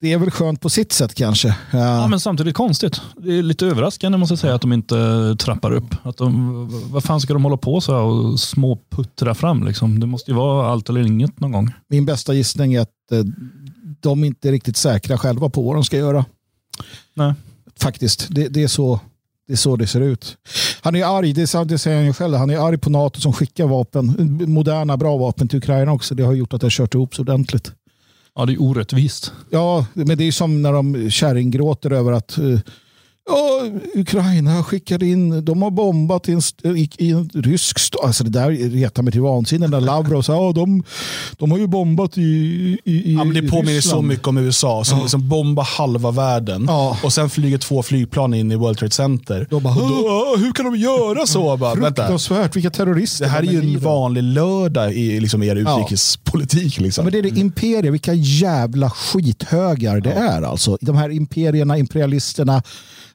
[0.00, 1.56] det är väl skönt på sitt sätt kanske.
[1.72, 3.00] Ja, men samtidigt konstigt.
[3.16, 5.94] Det är lite överraskande måste jag säga att de inte trappar upp.
[6.02, 9.66] Att de, vad fan ska de hålla på så här och småputtra fram?
[9.66, 10.00] Liksom?
[10.00, 11.72] Det måste ju vara allt eller inget någon gång.
[11.88, 13.24] Min bästa gissning är att eh,
[14.00, 16.24] de inte är riktigt säkra själva på vad de ska göra.
[17.14, 17.34] Nej.
[17.80, 19.00] Faktiskt, det, det är så
[19.46, 20.36] det är så det ser ut.
[20.80, 22.34] Han är arg, det, säger han ju själv.
[22.34, 24.14] Han är arg på NATO som skickar vapen,
[24.46, 26.14] moderna bra vapen till Ukraina också.
[26.14, 27.72] Det har gjort att det har kört ihop så ordentligt.
[28.36, 29.32] Ja, det är orättvist.
[29.50, 32.60] Ja, men det är som när de kärringgråter över att uh,
[33.28, 33.60] Ja,
[33.94, 38.04] Ukraina skickade in, de har bombat i en, i, i en rysk stad.
[38.04, 39.66] Alltså det där retar mig till vansinne.
[39.66, 40.82] När Lavrov sa ja, de,
[41.38, 42.22] de har ju bombat i,
[42.84, 43.98] i, ja, Det påminner Ryssland.
[43.98, 45.04] så mycket om USA som ja.
[45.04, 46.98] liksom bombar halva världen ja.
[47.02, 49.46] och sen flyger två flygplan in i World Trade Center.
[49.50, 51.56] Bara, då, hur kan de göra så?
[51.56, 53.24] Bara, Fruktansvärt, vilka terrorister.
[53.24, 56.80] Det här är ju en vanlig lördag i liksom er utrikespolitik.
[56.80, 57.04] Liksom.
[57.04, 60.42] Men det är det imperier, vilka jävla skithögar det är.
[60.42, 60.78] Alltså.
[60.80, 62.62] De här imperierna, imperialisterna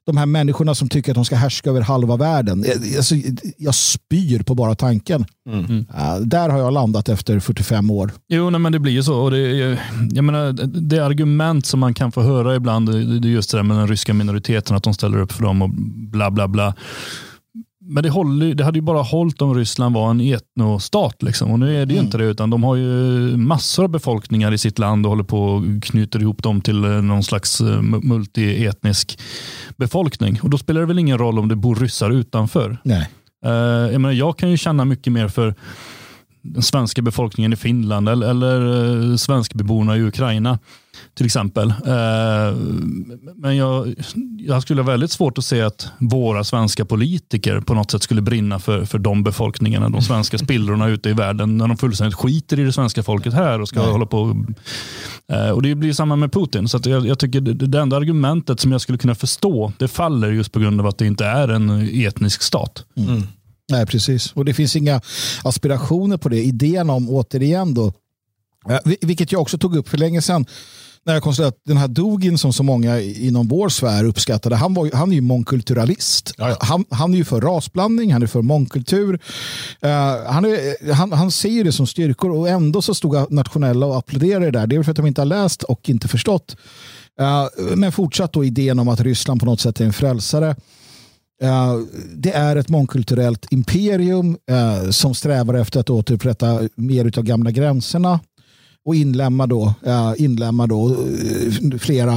[0.05, 2.65] de här människorna som tycker att de ska härska över halva världen.
[2.97, 3.15] Alltså,
[3.57, 5.25] jag spyr på bara tanken.
[5.49, 5.71] Mm.
[5.71, 8.11] Uh, där har jag landat efter 45 år.
[8.27, 9.21] Jo, nej, men det blir ju så.
[9.21, 9.77] Och det,
[10.11, 12.89] jag menar, det argument som man kan få höra ibland,
[13.21, 15.61] det är just det där med den ryska minoriteten, att de ställer upp för dem
[15.61, 15.69] och
[16.11, 16.73] bla bla bla.
[17.91, 21.23] Men det, håller, det hade ju bara hållit om Ryssland var en etnostat.
[21.23, 21.51] Liksom.
[21.51, 22.05] Och nu är det ju mm.
[22.05, 22.87] inte det, utan de har ju
[23.37, 26.89] massor av befolkningar i sitt land och håller på och knyter ihop dem till eh,
[26.89, 29.19] någon slags eh, multietnisk
[29.77, 30.39] befolkning.
[30.43, 32.77] Och då spelar det väl ingen roll om det bor ryssar utanför.
[32.83, 33.09] Nej.
[33.45, 33.51] Uh,
[33.91, 35.55] jag, menar, jag kan ju känna mycket mer för
[36.41, 40.59] den svenska befolkningen i Finland eller, eller uh, svenskbeborna i Ukraina
[41.13, 41.69] till exempel.
[41.69, 42.55] Eh,
[43.35, 43.95] men jag,
[44.37, 48.21] jag skulle ha väldigt svårt att se att våra svenska politiker på något sätt skulle
[48.21, 52.59] brinna för, för de befolkningarna, de svenska spillrorna ute i världen, när de fullständigt skiter
[52.59, 53.91] i det svenska folket här och ska Nej.
[53.91, 54.45] hålla på.
[55.31, 56.67] Eh, och det blir samma med Putin.
[56.67, 60.31] Så jag, jag, tycker det, det enda argumentet som jag skulle kunna förstå, det faller
[60.31, 62.85] just på grund av att det inte är en etnisk stat.
[62.97, 63.23] Mm.
[63.71, 64.31] Nej, precis.
[64.31, 65.01] Och det finns inga
[65.43, 66.43] aspirationer på det.
[66.43, 67.93] Idén om, återigen då,
[69.01, 70.45] vilket jag också tog upp för länge sedan,
[71.03, 74.73] när jag konstaterade att den här Dugin som så många inom vår sfär uppskattade, han,
[74.73, 76.33] var, han är ju mångkulturalist.
[76.59, 79.13] Han, han är ju för rasblandning, han är för mångkultur.
[79.13, 79.91] Uh,
[80.27, 84.45] han, är, han, han ser det som styrkor och ändå så stod nationella och applåderade
[84.45, 84.67] det där.
[84.67, 86.55] Det är för att de inte har läst och inte förstått.
[87.21, 90.55] Uh, men fortsatt då idén om att Ryssland på något sätt är en frälsare.
[91.41, 91.77] Eh,
[92.15, 98.19] det är ett mångkulturellt imperium eh, som strävar efter att återupprätta mer av gamla gränserna
[98.85, 100.97] och inlämma då, eh, äh, inlämma då
[101.79, 102.13] flera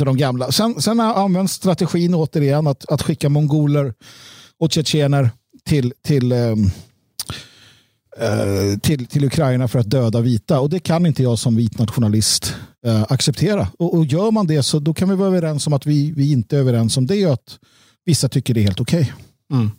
[0.00, 0.52] av de gamla.
[0.52, 3.94] Sen, sen används strategin återigen att, att skicka mongoler
[4.58, 5.30] och tjetjener
[5.64, 6.32] till, till,
[8.82, 10.60] till, till Ukraina för att döda vita.
[10.60, 12.54] Och det kan inte jag som vit nationalist
[12.86, 13.68] äh, acceptera.
[13.78, 16.32] Och, och, gör man det så då kan vi vara överens om att vi, vi
[16.32, 17.58] inte är överens om det att
[18.08, 19.00] vissa tycker det är helt okej.
[19.00, 19.58] Okay.
[19.58, 19.70] Mm.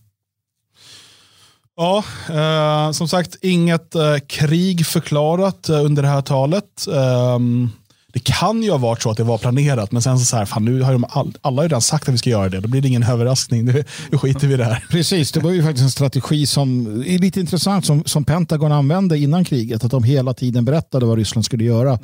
[1.75, 6.87] Ja, eh, som sagt, inget eh, krig förklarat eh, under det här talet.
[6.93, 7.69] Ehm,
[8.13, 10.45] det kan ju ha varit så att det var planerat, men sen så, så här,
[10.45, 12.59] fan, nu har de all, alla redan sagt att vi ska göra det.
[12.59, 13.65] Då blir det ingen överraskning.
[13.65, 14.85] Nu, nu skiter vi i det här.
[14.89, 19.17] Precis, det var ju faktiskt en strategi som är lite intressant som, som Pentagon använde
[19.17, 19.83] innan kriget.
[19.83, 21.99] Att de hela tiden berättade vad Ryssland skulle göra.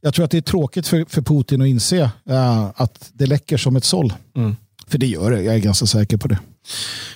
[0.00, 3.56] Jag tror att det är tråkigt för, för Putin att inse uh, att det läcker
[3.56, 4.12] som ett såll.
[4.36, 4.56] Mm.
[4.90, 6.38] För det gör det, jag är ganska säker på det.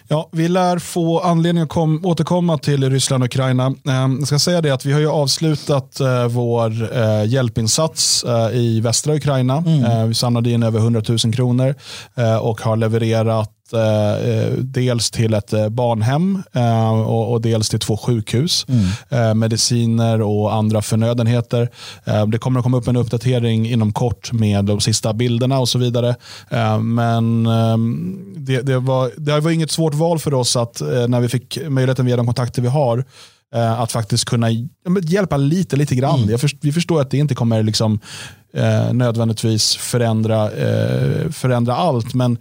[0.08, 3.66] Ja, vi lär få anledning att kom, återkomma till Ryssland och Ukraina.
[3.66, 8.56] Eh, jag ska säga det att vi har ju avslutat eh, vår eh, hjälpinsats eh,
[8.56, 9.56] i västra Ukraina.
[9.66, 10.08] Mm.
[10.08, 11.74] Vi samlade in över 100 000 kronor
[12.40, 17.96] och har levererat eh, dels till ett eh, barnhem eh, och, och, dels till två
[17.96, 18.66] sjukhus.
[18.68, 18.84] Mm.
[19.08, 21.68] Eh, mediciner och andra förnödenheter.
[22.04, 25.68] Eh, det kommer att komma upp en uppdatering inom kort med de sista bilderna och
[25.68, 26.14] så vidare.
[26.50, 27.44] Eh, men
[28.36, 32.06] det, det, var, det var inget svårt val för oss att när vi fick möjligheten
[32.06, 33.04] via de kontakter vi har
[33.54, 34.48] Eh, att faktiskt kunna
[35.02, 36.22] hjälpa lite, lite grann.
[36.22, 36.38] Mm.
[36.38, 38.00] Först, vi förstår att det inte kommer liksom,
[38.54, 42.38] eh, nödvändigtvis förändra, eh, förändra allt, men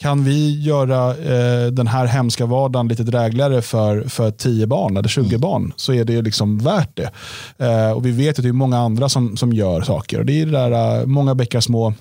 [0.00, 5.08] kan vi göra eh, den här hemska vardagen lite drägligare för, för 10 barn eller
[5.08, 5.40] 20 mm.
[5.40, 7.10] barn så är det liksom värt det.
[7.58, 10.18] Eh, och Vi vet att det är många andra som, som gör saker.
[10.18, 11.94] Och Det är det där, uh, många bäckar små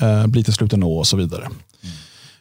[0.00, 1.48] eh, blir till slut en å och så vidare.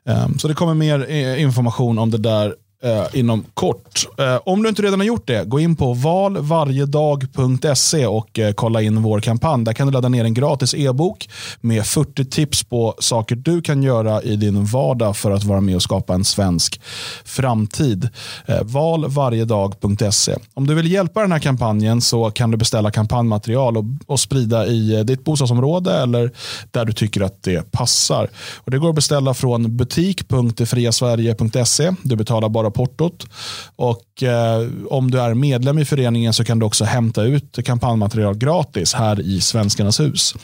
[0.05, 0.23] Mm.
[0.23, 4.07] Um, så det kommer mer eh, information om det där eh, inom kort.
[4.17, 8.81] Eh, om du inte redan har gjort det, gå in på valvarjedag.se och eh, kolla
[8.81, 9.65] in vår kampanj.
[9.65, 11.29] Där kan du ladda ner en gratis e-bok
[11.61, 15.75] med 40 tips på saker du kan göra i din vardag för att vara med
[15.75, 16.81] och skapa en svensk
[17.25, 18.09] framtid.
[18.45, 20.35] Eh, valvarjedag.se.
[20.53, 24.67] Om du vill hjälpa den här kampanjen så kan du beställa kampanjmaterial och, och sprida
[24.67, 26.31] i eh, ditt bostadsområde eller
[26.71, 28.29] där du tycker att det passar.
[28.55, 31.93] Och det går att beställa från butik.defriasverige.se.
[32.03, 33.27] Du betalar bara portot.
[33.75, 38.37] Och eh, om du är medlem i föreningen så kan du också hämta ut kampanjmaterial
[38.37, 40.35] gratis här i Svenskarnas hus.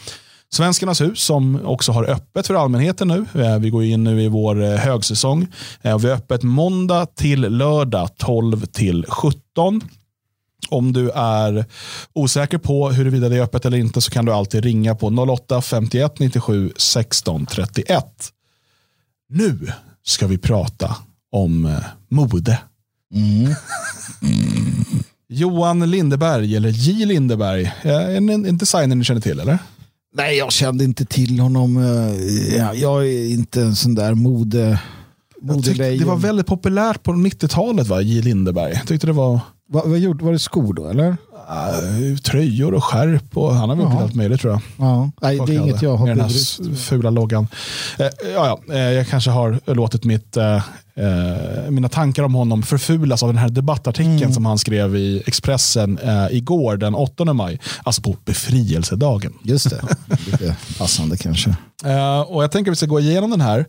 [0.53, 3.43] Svenskarnas hus som också har öppet för allmänheten nu.
[3.43, 5.47] Eh, vi går in nu i vår eh, högsäsong.
[5.81, 9.81] Eh, vi har öppet måndag till lördag 12 till 17.
[10.69, 11.65] Om du är
[12.13, 15.61] osäker på huruvida det är öppet eller inte så kan du alltid ringa på 08
[15.61, 18.05] 51 97 16 31.
[19.29, 19.71] Nu
[20.03, 20.95] ska vi prata
[21.33, 22.59] om eh, mode.
[23.13, 23.41] Mm.
[23.43, 23.53] Mm.
[25.29, 29.59] Johan Lindeberg, eller J Lindeberg, en, en designer ni känner till eller?
[30.15, 31.77] Nej, jag kände inte till honom.
[31.77, 34.79] Eh, jag är inte en sån där mode...
[35.41, 38.01] mode det var väldigt populärt på 90-talet, va?
[38.01, 38.73] J Lindeberg.
[38.73, 39.39] Jag tyckte det var...
[39.69, 41.17] Va, vad gjorde, var det skor då, eller?
[41.49, 44.61] Uh, tröjor och skärp och han har väl gjort allt möjligt tror jag.
[44.77, 45.11] Ja.
[45.21, 47.47] Nej, det är inget jag har Med den här fula loggan.
[47.99, 50.37] Uh, ja, ja, uh, jag kanske har låtit mitt,
[51.69, 54.33] mina tankar om honom förfulas av den här debattartikeln mm.
[54.33, 55.99] som han skrev i Expressen
[56.31, 57.59] igår den 8 maj.
[57.83, 59.33] Alltså på befrielsedagen.
[59.43, 59.81] Just det,
[60.25, 61.55] lite passande kanske.
[62.27, 63.65] och jag tänker att vi ska gå igenom den här.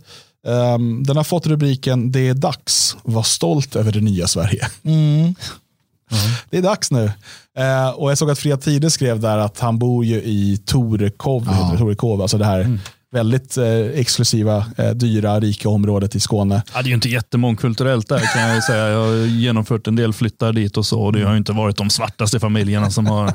[0.47, 4.69] Um, den har fått rubriken Det är dags, var stolt över det nya Sverige.
[4.83, 5.35] Mm.
[6.15, 6.37] Mm.
[6.51, 7.05] Det är dags nu.
[7.59, 11.45] Eh, och jag såg att Fria Tider skrev där att han bor ju i Torekov,
[11.47, 11.79] ja.
[11.79, 12.81] Torekov alltså det här mm.
[13.13, 16.63] väldigt eh, exklusiva, eh, dyra, rika området i Skåne.
[16.75, 18.89] Ja, det är ju inte jättemångkulturellt där kan jag säga.
[18.89, 21.77] Jag har genomfört en del flyttar dit och så och det har ju inte varit
[21.77, 23.33] de svartaste familjerna som har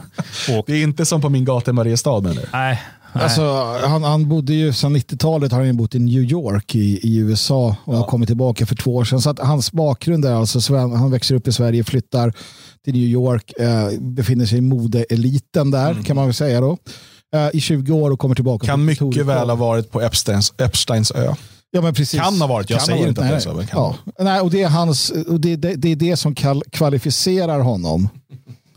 [0.50, 0.68] åkt.
[0.68, 2.82] Det är inte som på min gata i Mariestad menar Nej,
[3.14, 7.18] Alltså, han, han bodde ju sedan 90-talet har han bott i New York i, i
[7.18, 7.98] USA och ja.
[7.98, 9.22] har kommit tillbaka för två år sedan.
[9.22, 12.34] Så att hans bakgrund är alltså, han växer upp i Sverige, flyttar
[12.86, 16.04] till New York, eh, befinner sig i modeeliten där mm.
[16.04, 16.78] kan man väl säga då.
[17.36, 18.68] Eh, I 20 år och kommer tillbaka.
[18.68, 21.34] Kan mycket väl ha varit på Epsteins, Epsteins ö.
[21.72, 22.20] Ja, men precis.
[22.20, 23.64] Kan ha varit, jag kan säger inte att det är så.
[23.72, 23.96] Ja.
[24.20, 26.36] Nej, och det, är hans, och det, det, det är det som
[26.72, 28.10] kvalificerar honom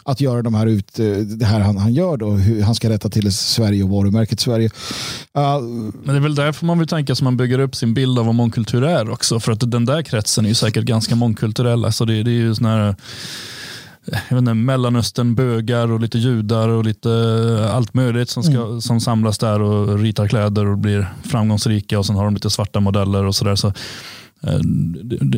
[0.05, 0.95] att göra de här ut,
[1.39, 4.71] det här han, han gör då, hur han ska rätta till Sverige och varumärket Sverige.
[5.39, 5.61] Uh,
[6.05, 8.27] Men det är väl därför man vill tänka som man bygger upp sin bild av
[8.27, 9.41] vad mångkultur är också.
[9.41, 11.85] För att den där kretsen är ju säkert ganska mångkulturell.
[11.85, 12.97] Alltså det, det är ju sån här
[14.05, 17.11] jag vet inte, Mellanöstern, bögar och lite judar och lite
[17.73, 18.81] allt möjligt som, ska, mm.
[18.81, 22.81] som samlas där och ritar kläder och blir framgångsrika och sen har de lite svarta
[22.81, 23.55] modeller och sådär.
[23.55, 23.73] Så
[24.47, 24.61] Eh,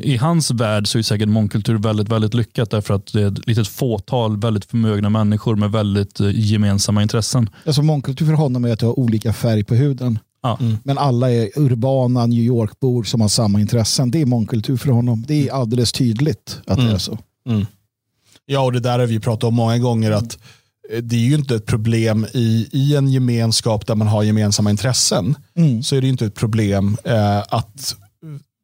[0.02, 3.46] i hans värld så är säkert mångkultur väldigt, väldigt lyckat därför att det är ett
[3.46, 7.50] litet fåtal väldigt förmögna människor med väldigt eh, gemensamma intressen.
[7.66, 10.18] Alltså mångkultur för honom är att du har olika färg på huden.
[10.42, 10.58] Ja.
[10.60, 10.76] Mm.
[10.84, 14.10] Men alla är urbana New York-bor som har samma intressen.
[14.10, 15.24] Det är mångkultur för honom.
[15.28, 16.88] Det är alldeles tydligt att mm.
[16.90, 17.18] det är så.
[17.48, 17.66] Mm.
[18.46, 20.10] Ja, och det där har vi pratat om många gånger.
[20.10, 20.38] att
[20.90, 24.70] eh, det är ju inte ett problem i, i en gemenskap där man har gemensamma
[24.70, 25.36] intressen.
[25.56, 25.82] Mm.
[25.82, 27.96] Så är det inte ett problem eh, att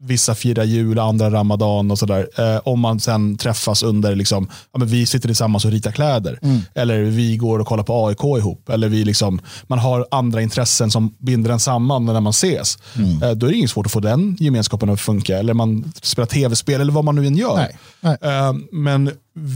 [0.03, 2.29] vissa firar jul, andra ramadan och sådär.
[2.37, 6.39] Eh, om man sen träffas under, liksom, ja, men vi sitter tillsammans och ritar kläder.
[6.43, 6.61] Mm.
[6.75, 8.69] Eller vi går och kollar på AIK ihop.
[8.69, 12.79] Eller vi liksom, man har andra intressen som binder en samman när man ses.
[12.97, 13.23] Mm.
[13.23, 15.39] Eh, då är det inget svårt att få den gemenskapen att funka.
[15.39, 17.57] Eller man spelar tv-spel eller vad man nu än gör.
[17.57, 17.79] Nej.
[18.01, 18.17] Nej.
[18.23, 19.11] Eh, men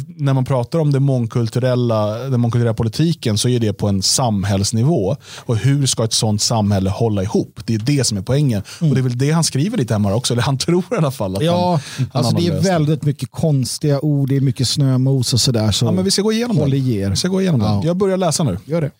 [0.07, 5.16] när man pratar om det mångkulturella, den mångkulturella politiken så är det på en samhällsnivå.
[5.39, 7.61] Och hur ska ett sånt samhälle hålla ihop?
[7.64, 8.62] Det är det som är poängen.
[8.80, 8.91] Mm.
[8.91, 11.11] Och det är väl det han skriver lite hemma också, eller han tror i alla
[11.11, 11.37] fall.
[11.37, 15.32] Att ja, han, han alltså det är väldigt mycket konstiga ord, det är mycket snömos
[15.32, 15.72] och sådär.
[15.72, 16.76] Så ja, men vi ska gå igenom det.
[17.11, 17.82] Vi ska gå igenom ja.
[17.85, 18.59] Jag börjar läsa nu.
[18.64, 18.91] Gör det.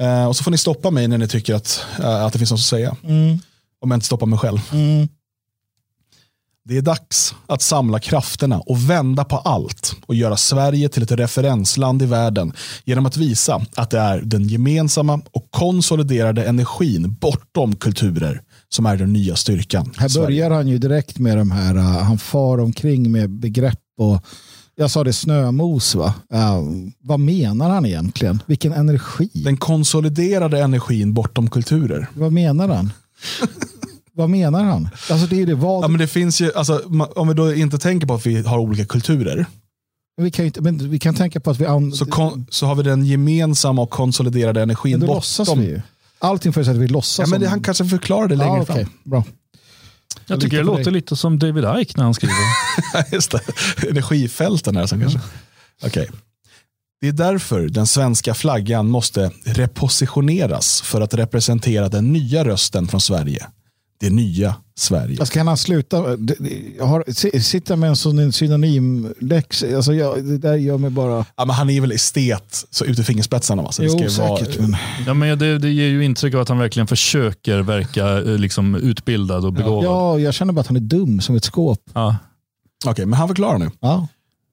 [0.00, 2.50] Uh, och så får ni stoppa mig när ni tycker att, uh, att det finns
[2.50, 2.96] något att säga.
[3.04, 3.38] Mm.
[3.80, 4.58] Om jag inte stoppar mig själv.
[4.72, 5.08] Mm.
[6.64, 11.12] Det är dags att samla krafterna och vända på allt och göra Sverige till ett
[11.12, 12.52] referensland i världen
[12.84, 18.96] genom att visa att det är den gemensamma och konsoliderade energin bortom kulturer som är
[18.96, 19.90] den nya styrkan.
[19.96, 24.24] Här börjar han ju direkt med de här, uh, han far omkring med begrepp och
[24.76, 26.14] Jag sa det snömos va?
[26.34, 28.42] Uh, vad menar han egentligen?
[28.46, 29.30] Vilken energi?
[29.32, 32.06] Den konsoliderade energin bortom kulturer.
[32.14, 32.92] Vad menar han?
[34.14, 34.88] vad menar han?
[35.10, 35.84] Alltså det är det vad...
[35.84, 36.82] Ja, men det finns ju, alltså,
[37.16, 39.46] om vi då inte tänker på att vi har olika kulturer.
[40.16, 41.66] Vi kan, inte, men vi kan tänka på att vi...
[41.66, 41.92] An...
[41.92, 45.82] Så, kon, så har vi den gemensamma och konsoliderade energin men då låtsas vi ju.
[46.18, 47.26] Allting förutsätter att vi låtsas.
[47.26, 48.84] Ja, men det, han kanske förklarar det längre ah, okay.
[48.84, 48.92] fram.
[49.04, 49.24] Bra.
[50.26, 50.92] Jag tycker det låter dig.
[50.92, 52.34] lite som David Icke när han skriver.
[53.12, 53.40] Just det,
[53.88, 55.20] energifälten här som kanske.
[55.84, 56.02] Okej.
[56.02, 56.18] Okay.
[57.00, 63.00] Det är därför den svenska flaggan måste repositioneras för att representera den nya rösten från
[63.00, 63.46] Sverige
[64.02, 65.16] det nya Sverige.
[65.20, 65.96] Alltså kan han sluta?
[66.78, 71.24] Jag har, sitta med en sån synonymläx, alltså jag, det där gör mig bara...
[71.36, 73.62] Ja, men han är väl estet så ut i fingerspetsarna.
[73.62, 73.84] Alltså.
[73.84, 74.58] Jo, det ska säkert.
[74.58, 74.68] Vara...
[74.68, 74.76] Men...
[75.06, 78.74] Ja, men det, det ger ju intryck av att han verkligen försöker verka eh, liksom,
[78.74, 79.84] utbildad och begåvad.
[79.84, 81.80] Ja, jag känner bara att han är dum som ett skåp.
[81.92, 82.16] Ja.
[82.84, 83.70] Okej, okay, men han förklarar nu.
[83.80, 84.08] Ja.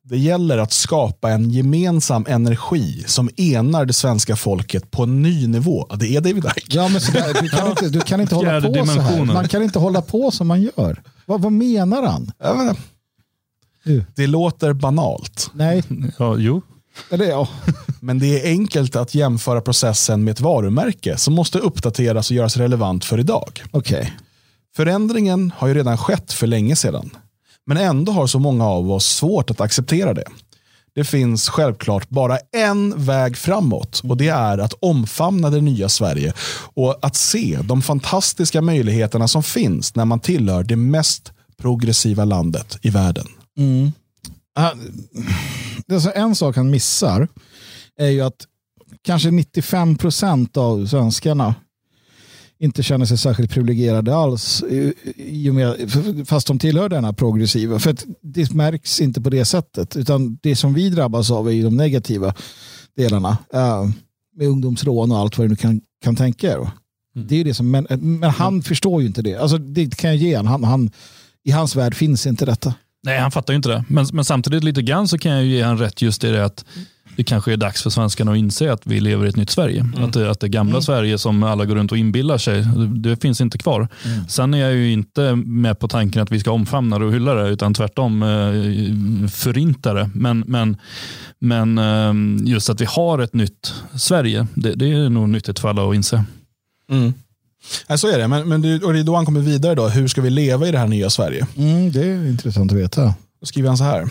[0.10, 5.48] Det gäller att skapa en gemensam energi som enar det svenska folket på en ny
[5.48, 5.88] nivå.
[5.96, 6.78] Det är David Icke.
[6.78, 9.26] Ja, men sådär, du kan inte, du kan inte hålla på så här.
[9.26, 11.04] Man kan inte hålla på som man gör.
[11.26, 12.32] Vad, vad menar han?
[12.44, 12.76] Ja,
[14.16, 15.52] det låter banalt.
[15.54, 15.84] Nej.
[16.18, 16.62] Ja, jo.
[17.12, 17.48] Eller, ja.
[18.00, 22.58] Men det är enkelt att jämföra processen med ett varumärke som måste uppdateras och göras
[22.58, 23.64] relevant för idag.
[23.72, 24.06] Okay.
[24.76, 27.10] Förändringen har ju redan skett för länge sedan.
[27.70, 30.24] Men ändå har så många av oss svårt att acceptera det.
[30.96, 36.34] Det finns självklart bara en väg framåt och det är att omfamna det nya Sverige
[36.74, 42.78] och att se de fantastiska möjligheterna som finns när man tillhör det mest progressiva landet
[42.82, 43.28] i världen.
[43.58, 43.92] Mm.
[45.92, 47.28] Alltså en sak han missar
[48.00, 48.46] är ju att
[49.04, 51.56] kanske 95 procent av svenskarna
[52.62, 54.64] inte känner sig särskilt privilegierade alls,
[55.16, 55.92] i och med,
[56.26, 57.80] fast de tillhör denna progressiva.
[57.80, 61.78] För det märks inte på det sättet, utan det som vi drabbas av är de
[61.78, 62.34] negativa
[62.96, 63.38] delarna.
[63.56, 63.90] Uh,
[64.36, 66.56] med ungdomsrån och allt vad du kan, kan tänka er.
[67.16, 67.28] Mm.
[67.28, 68.64] Det är det som, men, men han mm.
[68.64, 69.36] förstår ju inte det.
[69.36, 70.92] Alltså, det kan jag ge han, han,
[71.44, 72.74] I hans värld finns inte detta.
[73.04, 73.86] Nej, han fattar ju inte det.
[73.88, 76.66] Men, men samtidigt lite grann så kan jag ge han rätt just i det att
[77.16, 79.80] det kanske är dags för svenskarna att inse att vi lever i ett nytt Sverige.
[79.80, 80.04] Mm.
[80.04, 80.82] Att, det, att det gamla mm.
[80.82, 83.88] Sverige som alla går runt och inbillar sig, det, det finns inte kvar.
[84.06, 84.28] Mm.
[84.28, 87.34] Sen är jag ju inte med på tanken att vi ska omfamna det och hylla
[87.34, 90.10] det, utan tvärtom eh, förinta det.
[90.14, 90.78] Men, men,
[91.40, 92.14] men eh,
[92.52, 95.96] just att vi har ett nytt Sverige, det, det är nog nyttigt för alla att
[95.96, 96.24] inse.
[96.92, 97.14] Mm.
[97.88, 99.76] Ja, så är det, men, men det, och det är då han kommer vidare.
[99.76, 99.88] Då.
[99.88, 101.48] Hur ska vi leva i det här nya Sverige?
[101.58, 103.14] Mm, det är intressant att veta.
[103.40, 104.10] Då skriver han så här.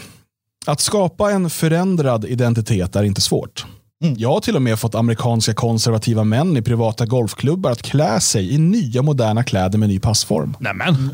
[0.69, 3.67] Att skapa en förändrad identitet är inte svårt.
[4.05, 4.15] Mm.
[4.19, 8.55] Jag har till och med fått amerikanska konservativa män i privata golfklubbar att klä sig
[8.55, 10.57] i nya moderna kläder med ny passform.
[10.61, 11.11] Nämen.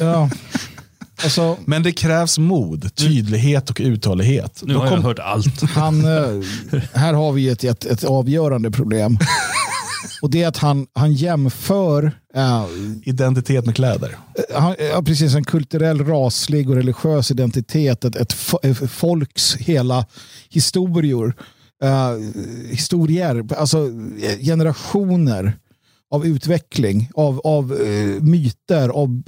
[0.00, 0.30] ja.
[1.24, 4.62] Alltså, Men det krävs mod, tydlighet och uthållighet.
[4.64, 5.62] Nu har jag hört allt.
[5.62, 6.44] Han, eh,
[6.94, 9.18] här har vi ett, ett, ett avgörande problem.
[10.24, 12.04] Och det är att han, han jämför
[12.36, 12.66] uh,
[13.02, 14.08] identitet med kläder.
[14.08, 18.04] Uh, han, uh, precis, en kulturell, raslig och religiös identitet.
[18.04, 20.06] Ett, ett, ett folks hela
[20.48, 21.34] historier.
[22.70, 23.90] historier, alltså
[24.40, 25.58] generationer
[26.10, 28.88] av utveckling, av, av uh, myter.
[28.88, 29.22] Av,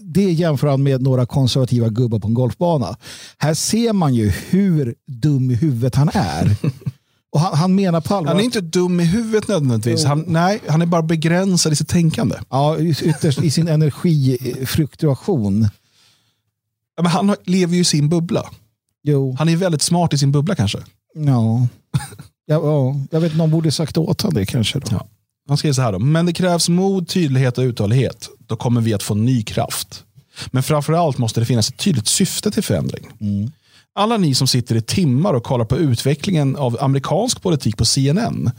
[0.00, 2.96] det jämför han med några konservativa gubbar på en golfbana.
[3.38, 6.56] Här ser man ju hur dum i huvudet han är.
[7.32, 8.32] Och han, han, menar på allvar.
[8.32, 10.04] Han är inte dum i huvudet nödvändigtvis.
[10.04, 12.36] Han, nej, han är bara begränsad i sitt tänkande.
[12.50, 15.68] Ja, ytterst i sin energifluktuation.
[16.96, 18.50] Ja, men han lever ju i sin bubbla.
[19.02, 19.36] Jo.
[19.38, 20.78] Han är väldigt smart i sin bubbla kanske.
[21.14, 21.66] Ja,
[22.46, 22.96] ja, ja.
[23.10, 24.78] jag vet någon borde sagt åt honom det kanske.
[24.78, 24.86] Då.
[24.90, 25.06] Ja.
[25.48, 25.98] Han skriver så här då.
[25.98, 28.28] Men det krävs mod, tydlighet och uthållighet.
[28.38, 30.04] Då kommer vi att få ny kraft.
[30.50, 33.06] Men framförallt måste det finnas ett tydligt syfte till förändring.
[33.20, 33.52] Mm.
[33.94, 38.50] Alla ni som sitter i timmar och kollar på utvecklingen av amerikansk politik på CNN.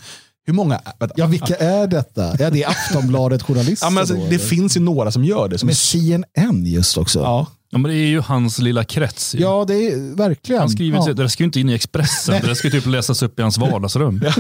[0.45, 0.81] Hur många?
[1.15, 2.23] Ja, vilka är detta?
[2.23, 3.85] Är det Aftonbladet journalister?
[3.87, 5.57] ja, men alltså, det finns ju några som gör det.
[5.57, 7.19] Som Med CNN just också.
[7.19, 7.47] Ja.
[7.73, 9.35] Ja, men det är ju hans lilla krets.
[9.35, 9.39] Ju.
[9.39, 10.59] Ja, det är verkligen.
[10.61, 11.13] Han skriver ja.
[11.13, 12.41] det ska ju inte in i Expressen.
[12.47, 14.21] det ska typ läsas upp i hans vardagsrum.
[14.25, 14.33] ja.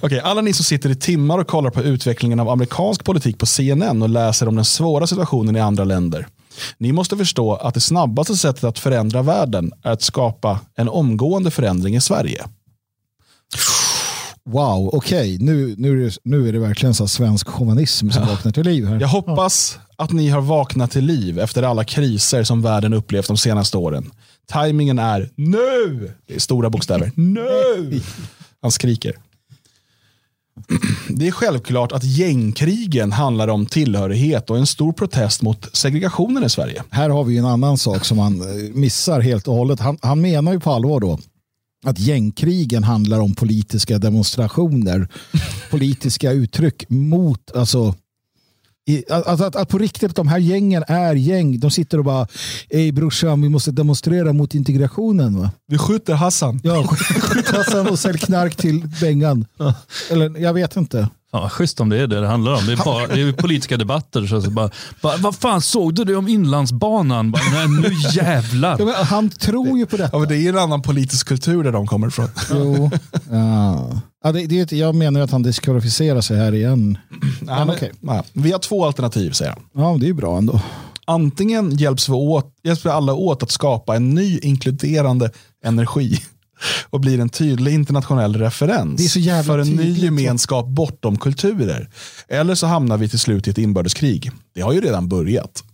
[0.00, 3.46] okay, alla ni som sitter i timmar och kollar på utvecklingen av amerikansk politik på
[3.46, 6.26] CNN och läser om den svåra situationen i andra länder.
[6.78, 11.50] Ni måste förstå att det snabbaste sättet att förändra världen är att skapa en omgående
[11.50, 12.44] förändring i Sverige.
[14.50, 15.46] Wow, okej, okay.
[15.46, 18.28] nu, nu, nu är det verkligen så svensk chauvinism som ja.
[18.28, 18.86] vaknar till liv.
[18.86, 19.00] här.
[19.00, 20.04] Jag hoppas ja.
[20.04, 24.10] att ni har vaknat till liv efter alla kriser som världen upplevt de senaste åren.
[24.52, 26.12] Timingen är nu!
[26.26, 27.12] Det är stora bokstäver.
[27.14, 28.00] Nu!
[28.62, 29.14] Han skriker.
[31.08, 36.50] Det är självklart att gängkrigen handlar om tillhörighet och en stor protest mot segregationen i
[36.50, 36.82] Sverige.
[36.90, 39.80] Här har vi en annan sak som han eh, missar helt och hållet.
[39.80, 41.18] Han, han menar ju på allvar då
[41.86, 45.08] att gängkrigen handlar om politiska demonstrationer,
[45.70, 47.94] politiska uttryck mot, alltså
[48.86, 51.60] i, att, att, att, på riktigt de här gängen är gäng.
[51.60, 52.26] De sitter och bara,
[52.70, 55.40] ey brorsan vi måste demonstrera mot integrationen.
[55.40, 55.50] Va?
[55.66, 56.60] Vi skjuter Hassan.
[56.62, 56.86] Ja,
[57.22, 59.46] skjut Hassan och sälj knark till Bengan.
[60.10, 61.08] Eller jag vet inte.
[61.32, 62.66] Ja, schysst om det är det det handlar om.
[62.66, 64.26] Det är, bara, det är politiska debatter.
[64.26, 64.70] Så, så bara,
[65.00, 67.30] bara, vad fan såg du det om inlandsbanan?
[67.30, 68.80] Bara, nej, nu jävlar.
[68.80, 70.10] Ja, han tror ju på detta.
[70.12, 72.28] Ja, men det är en annan politisk kultur där de kommer ifrån.
[72.50, 72.90] Jo.
[73.30, 74.00] Ja.
[74.24, 76.98] Ja, det, det, jag menar att han diskvalificerar sig här igen.
[77.40, 77.90] Nej, men, okay.
[78.00, 78.22] nej.
[78.32, 79.62] Vi har två alternativ säger han.
[79.84, 80.60] Ja, det är bra ändå.
[81.04, 85.30] Antingen hjälps vi, åt, hjälps vi alla åt att skapa en ny inkluderande
[85.64, 86.18] energi
[86.90, 89.14] och blir en tydlig internationell referens
[89.46, 91.90] för en ny gemenskap bortom kulturer.
[92.28, 94.30] Eller så hamnar vi till slut i ett inbördeskrig.
[94.54, 95.64] Det har ju redan börjat.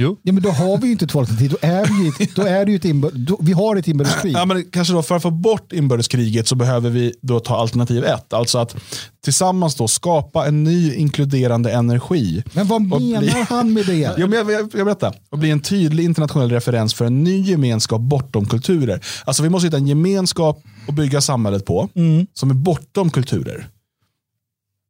[0.00, 0.16] Jo.
[0.22, 1.50] Ja, men då har vi ju inte två alternativ.
[1.50, 1.84] Då är
[2.18, 4.32] vi, då är det ju ett inbördes, då, vi har ett inbördeskrig.
[4.32, 8.04] Ja, men kanske då för att få bort inbördeskriget så behöver vi då ta alternativ
[8.04, 8.32] ett.
[8.32, 8.76] Alltså att
[9.24, 12.42] tillsammans då skapa en ny inkluderande energi.
[12.52, 13.30] Men vad menar bli...
[13.48, 14.14] han med det?
[14.18, 15.14] Ja, men jag, jag, jag berättar.
[15.30, 19.00] Och bli en tydlig internationell referens för en ny gemenskap bortom kulturer.
[19.24, 22.26] Alltså vi måste hitta en gemenskap att bygga samhället på mm.
[22.34, 23.68] som är bortom kulturer.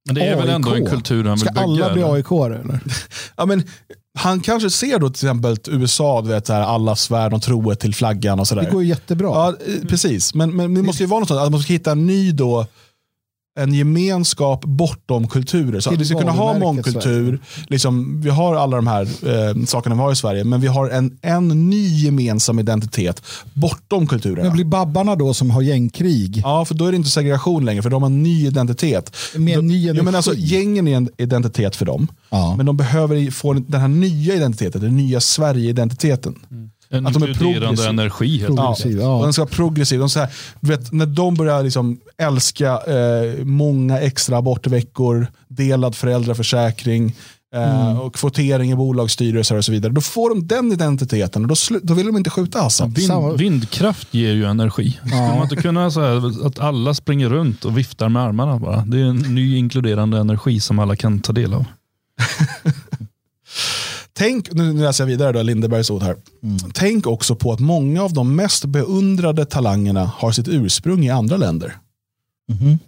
[0.06, 0.42] Men det är AIK.
[0.42, 1.76] väl ändå en kultur han vill Ska bygga?
[1.76, 2.80] Ska alla bli AIK eller?
[3.36, 3.62] ja, men
[4.18, 7.80] han kanske ser då till exempel USA, du vet, så här, alla svär och troet
[7.80, 8.62] till flaggan och sådär.
[8.62, 9.28] Det går jättebra.
[9.28, 10.34] Ja, eh, precis.
[10.34, 12.66] Men, men det måste ju vara något sånt, att man ska hitta en ny då,
[13.61, 15.80] en gemenskap bortom kulturer.
[15.80, 19.94] Så att vi ska kunna ha mångkultur, liksom, vi har alla de här eh, sakerna
[19.94, 23.22] vi har i Sverige, men vi har en, en ny gemensam identitet
[23.54, 24.42] bortom kulturerna.
[24.42, 26.40] Men blir babbarna då som har gängkrig?
[26.44, 29.16] Ja, för då är det inte segregation längre, för de har en ny identitet.
[29.34, 32.54] Med en ny ja, men alltså, gängen är en identitet för dem, ja.
[32.56, 36.38] men de behöver få den här nya identiteten, den nya Sverige-identiteten.
[36.50, 36.70] Mm.
[36.93, 37.88] En att de är progressiv.
[37.88, 38.38] energi.
[38.38, 39.20] Helt progressiv, ja.
[39.22, 39.99] Den ska vara progressiv.
[40.01, 40.28] De så här,
[40.61, 47.14] vet, när de börjar liksom älska eh, många extra abortveckor, delad föräldraförsäkring,
[47.55, 48.01] eh, mm.
[48.01, 49.93] och kvotering i bolagsstyrelser och så vidare.
[49.93, 52.95] Då får de den identiteten och då, då vill de inte skjuta Assad.
[52.97, 54.99] Vind, vindkraft ger ju energi.
[55.03, 55.09] Ja.
[55.09, 58.84] Skulle man inte kunna säga att alla springer runt och viftar med armarna bara?
[58.86, 61.64] Det är en ny inkluderande energi som alla kan ta del av.
[64.12, 66.16] Tänk, nu läser jag vidare då, Lindebergs ord här.
[66.42, 66.58] Mm.
[66.74, 71.36] Tänk också på att många av de mest beundrade talangerna har sitt ursprung i andra
[71.36, 71.76] länder.
[72.61, 72.78] Mm.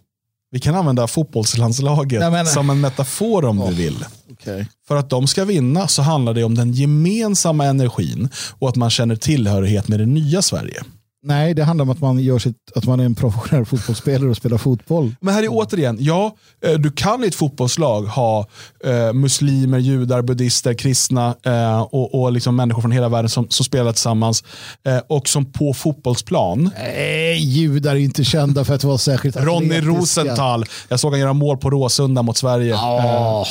[0.50, 4.04] Vi kan använda fotbollslandslaget som en metafor om oh, du vill.
[4.30, 4.66] Okay.
[4.88, 8.90] För att de ska vinna så handlar det om den gemensamma energin och att man
[8.90, 10.82] känner tillhörighet med det nya Sverige.
[11.24, 14.36] Nej, det handlar om att man, gör sitt, att man är en professionell fotbollsspelare och
[14.36, 15.14] spelar fotboll.
[15.20, 18.46] Men här är återigen, ja, eh, du kan i ett fotbollslag ha
[18.84, 23.64] eh, muslimer, judar, buddister, kristna eh, och, och liksom människor från hela världen som, som
[23.64, 24.44] spelar tillsammans
[24.86, 26.70] eh, och som på fotbollsplan.
[26.78, 31.32] Nej, judar är inte kända för att vara särskilt Ronny Rosenthal, jag såg han göra
[31.32, 32.74] mål på Råsunda mot Sverige.
[32.74, 33.46] Oh.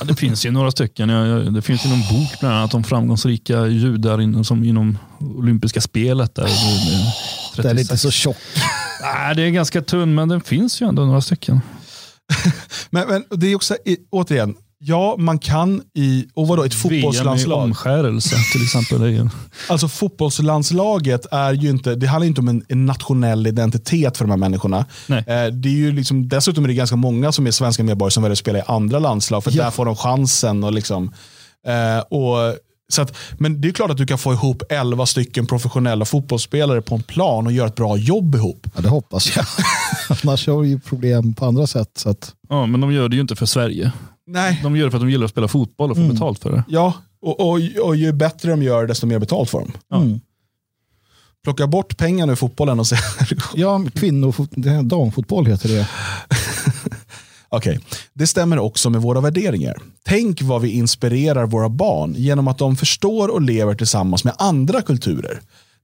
[0.00, 1.08] Ja, det finns ju några stycken.
[1.54, 6.34] Det finns ju någon bok bland annat om framgångsrika judar inom, som inom olympiska spelet.
[6.34, 8.36] Där, oh, den är inte så tjock.
[9.02, 11.60] Nej, det är ganska tunn, men den finns ju ändå några stycken.
[12.90, 13.76] men, men det är också,
[14.10, 17.62] återigen, Ja, man kan i, och vadå, ett fotbollslandslag.
[17.62, 19.28] Omskärelse till exempel.
[19.68, 24.30] Alltså fotbollslandslaget är ju inte, det handlar inte om en, en nationell identitet för de
[24.30, 24.86] här människorna.
[25.06, 25.18] Nej.
[25.18, 28.22] Eh, det är ju liksom, dessutom är det ganska många som är svenska medborgare som
[28.22, 29.64] väljer att spela i andra landslag, för ja.
[29.64, 30.64] där får de chansen.
[30.64, 31.12] Och liksom,
[31.66, 32.56] eh, och
[32.88, 36.82] så att, men det är klart att du kan få ihop elva stycken professionella fotbollsspelare
[36.82, 38.66] på en plan och göra ett bra jobb ihop.
[38.74, 39.46] Ja, det hoppas jag.
[40.22, 41.90] Annars har vi ju problem på andra sätt.
[41.94, 42.34] Så att...
[42.48, 43.92] Ja, men de gör det ju inte för Sverige.
[44.32, 44.60] Nej.
[44.62, 46.14] De gör det för att de gillar att spela fotboll och få mm.
[46.14, 46.64] betalt för det.
[46.68, 49.72] Ja, och, och, och ju bättre de gör desto mer betalt får de.
[49.88, 49.96] Ja.
[49.96, 50.20] Mm.
[51.44, 52.96] Plocka bort pengarna ur fotbollen och se.
[53.54, 55.88] ja, kvinnofotboll, damfotboll heter det.
[57.48, 57.88] Okej, okay.
[58.12, 59.76] det stämmer också med våra värderingar.
[60.04, 64.82] Tänk vad vi inspirerar våra barn genom att de förstår och lever tillsammans med andra
[64.82, 65.40] kulturer.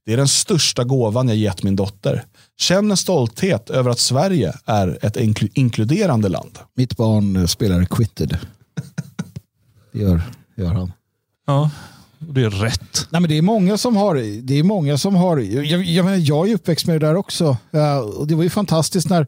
[0.07, 2.25] Det är den största gåvan jag gett min dotter.
[2.57, 6.59] Känner stolthet över att Sverige är ett inkl inkluderande land.
[6.75, 8.37] Mitt barn eh, spelar quitted.
[9.91, 10.21] Det gör,
[10.55, 10.91] gör han.
[11.47, 11.69] Ja,
[12.19, 13.07] det är rätt.
[13.09, 16.17] Nej, men det är många som har, det är många som har, jag, jag, menar,
[16.17, 17.57] jag är uppväxt med det där också.
[17.71, 19.27] Ja, och det var ju fantastiskt när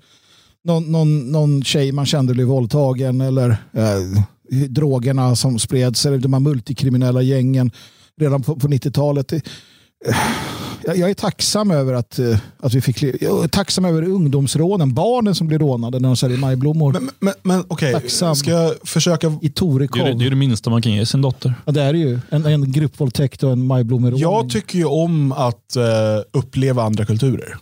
[0.64, 6.34] någon, någon, någon tjej man kände blev våldtagen eller eh, drogerna som spreds, eller de
[6.34, 7.72] här multikriminella gängen
[8.18, 9.34] redan på, på 90-talet.
[10.86, 13.04] Jag, jag är tacksam över att, eh, att vi fick...
[13.04, 17.34] Jag är tacksam över ungdomsrånen, barnen som blir rånade när de säljer majblommor Men, men,
[17.44, 18.36] men okej, Tacksam.
[18.36, 19.28] ska jag försöka...
[19.28, 20.18] i Det är, det, Torekov.
[20.20, 21.54] det är det minsta man kan ge sin dotter.
[21.66, 22.20] Ja, det är det ju.
[22.30, 24.22] En, en gruppvåldtäkt och en majblommeråning.
[24.22, 25.84] Jag tycker ju om att eh,
[26.32, 27.58] uppleva andra kulturer.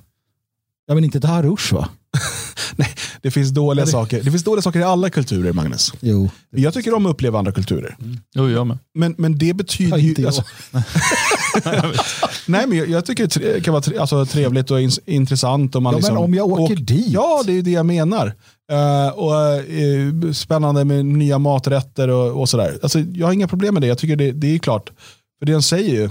[0.88, 1.90] ja, men inte Darush va?
[2.76, 2.90] Nej,
[3.22, 4.24] det finns dåliga det- saker.
[4.24, 5.94] Det finns dåliga saker i alla kulturer, Magnus.
[6.00, 6.30] Jo.
[6.50, 7.98] Jag tycker om att uppleva andra kulturer.
[8.36, 8.78] Jo, jag med.
[8.94, 10.14] Men, men det betyder ju...
[10.18, 10.26] jag.
[10.26, 10.44] Alltså,
[12.46, 15.76] nej, men jag, jag tycker det kan vara tre, alltså, trevligt och ins- intressant.
[15.76, 17.08] Om man Ja, men liksom, om jag åker dit?
[17.08, 18.34] Ja, det är ju det jag menar.
[18.72, 22.80] Eh, och, eh, spännande med nya maträtter och, och sådär.
[22.84, 23.88] Alltså, jag har inga problem med det.
[23.88, 24.90] Jag tycker det, det är klart.
[25.40, 26.10] För det han säger ju,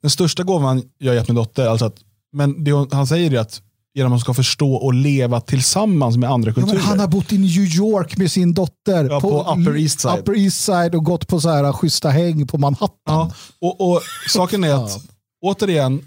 [0.00, 1.96] den största gåvan jag har gett min dotter, alltså att,
[2.32, 3.62] men det hon- han säger är att
[3.96, 6.74] genom att man ska förstå och leva tillsammans med andra Ja, kulturer.
[6.78, 9.04] men han har bott i New York med sin dotter.
[9.10, 10.18] Ja, på Upper East Side.
[10.18, 12.96] Upper East Side och gått på så här schyssta häng på Manhattan.
[13.06, 15.00] Ja, och, och saken är att,
[15.42, 16.00] återigen,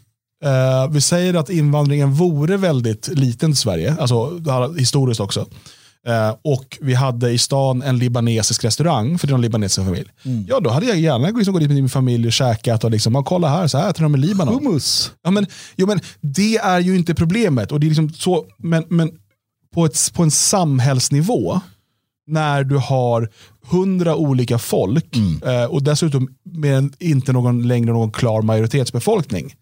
[0.46, 4.42] eh, vi säger att invandringen vore väldigt liten till Sverige, alltså
[4.78, 5.46] historiskt också.
[6.08, 10.08] Eh, och vi hade i stan en libanesisk restaurang för den libanesiska familj.
[10.48, 13.16] Ja, då hade jag gärna liksom gått dit med min familj och käkat och liksom,
[13.16, 14.54] "Ja, kolla här, så här äter de i Libanon.
[14.54, 15.12] Hummus.
[15.24, 15.46] Ja, men,
[15.76, 17.72] jo, men det är ju inte problemet.
[17.72, 19.12] Och det är liksom så, men, men
[19.74, 21.60] på, ett, på en samhällsnivå,
[22.28, 23.30] när du har
[23.70, 29.54] hundra olika folk eh, och dessutom med en, inte någon, längre någon klar majoritetsbefolkning,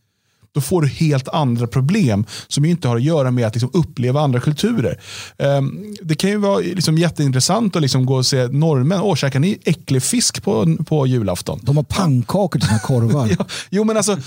[0.57, 4.21] då får du helt andra problem som inte har att göra med att liksom uppleva
[4.21, 4.99] andra kulturer.
[5.37, 9.39] Ehm, det kan ju vara liksom jätteintressant att liksom gå och se norrmän, åh käkar
[9.39, 11.59] ni äcklig fisk på, på julafton?
[11.63, 13.27] De har pannkakor till sina korvar.
[13.39, 14.17] Ja, jo men alltså,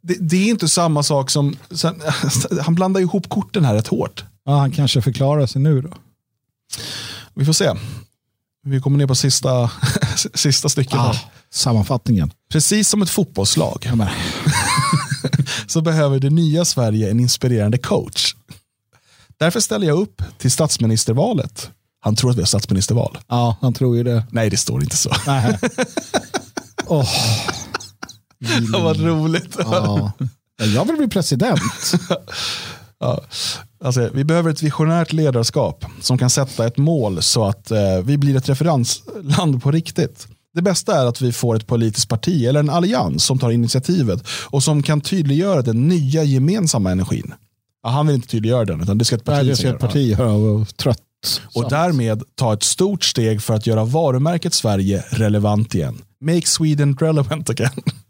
[0.00, 1.56] det, det är inte samma sak som,
[2.62, 4.24] han blandar ihop korten här rätt hårt.
[4.44, 5.90] Ja, han kanske förklarar sig nu då.
[7.34, 7.70] Vi får se.
[8.62, 9.70] Vi kommer ner på sista,
[10.34, 10.94] sista stycket.
[10.94, 11.16] Ah,
[11.50, 12.32] sammanfattningen.
[12.52, 14.08] Precis som ett fotbollslag Ja,
[15.66, 18.34] så behöver det nya Sverige en inspirerande coach.
[19.38, 21.70] Därför ställer jag upp till statsministervalet.
[22.00, 23.18] Han tror att vi har statsministerval.
[23.28, 24.24] ja, han tror ju det.
[24.30, 25.12] Nej, det står inte så.
[25.26, 25.58] Nej.
[26.86, 27.08] Åh,
[28.82, 29.56] Vad roligt.
[29.58, 30.12] ja.
[30.74, 31.60] Jag vill bli president.
[32.98, 33.20] Ja.
[33.84, 38.18] Alltså, vi behöver ett visionärt ledarskap som kan sätta ett mål så att eh, vi
[38.18, 40.28] blir ett referensland på riktigt.
[40.54, 44.24] Det bästa är att vi får ett politiskt parti eller en allians som tar initiativet
[44.46, 47.34] och som kan tydliggöra den nya gemensamma energin.
[47.82, 49.78] Ja, han vill inte tydliggöra den, utan det ska ett parti Nej, det ska ett
[49.78, 51.00] parti höra och trött.
[51.54, 56.02] Och därmed ta ett stort steg för att göra varumärket Sverige relevant igen.
[56.20, 57.82] Make Sweden relevant again.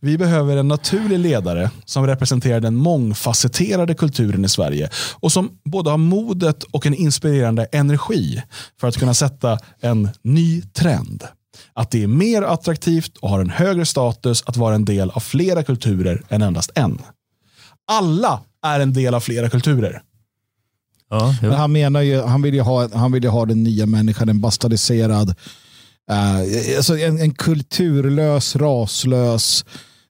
[0.00, 5.90] Vi behöver en naturlig ledare som representerar den mångfacetterade kulturen i Sverige och som både
[5.90, 8.42] har modet och en inspirerande energi
[8.80, 11.24] för att kunna sätta en ny trend.
[11.72, 15.20] Att det är mer attraktivt och har en högre status att vara en del av
[15.20, 16.98] flera kulturer än endast en.
[17.86, 20.02] Alla är en del av flera kulturer.
[21.10, 21.56] Ja, Men ja.
[21.56, 24.40] han menar ju, han vill ju ha, han vill ju ha den nya människan, en
[24.40, 25.34] bastardiserad,
[26.10, 29.64] Uh, alltså en, en kulturlös, raslös,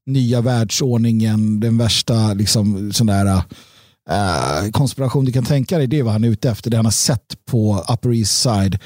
[0.07, 5.87] nya världsordningen, den värsta liksom, sån där, uh, konspiration du kan tänka dig.
[5.87, 6.71] Det är vad han är ute efter.
[6.71, 8.79] Det han har sett på Upper East Side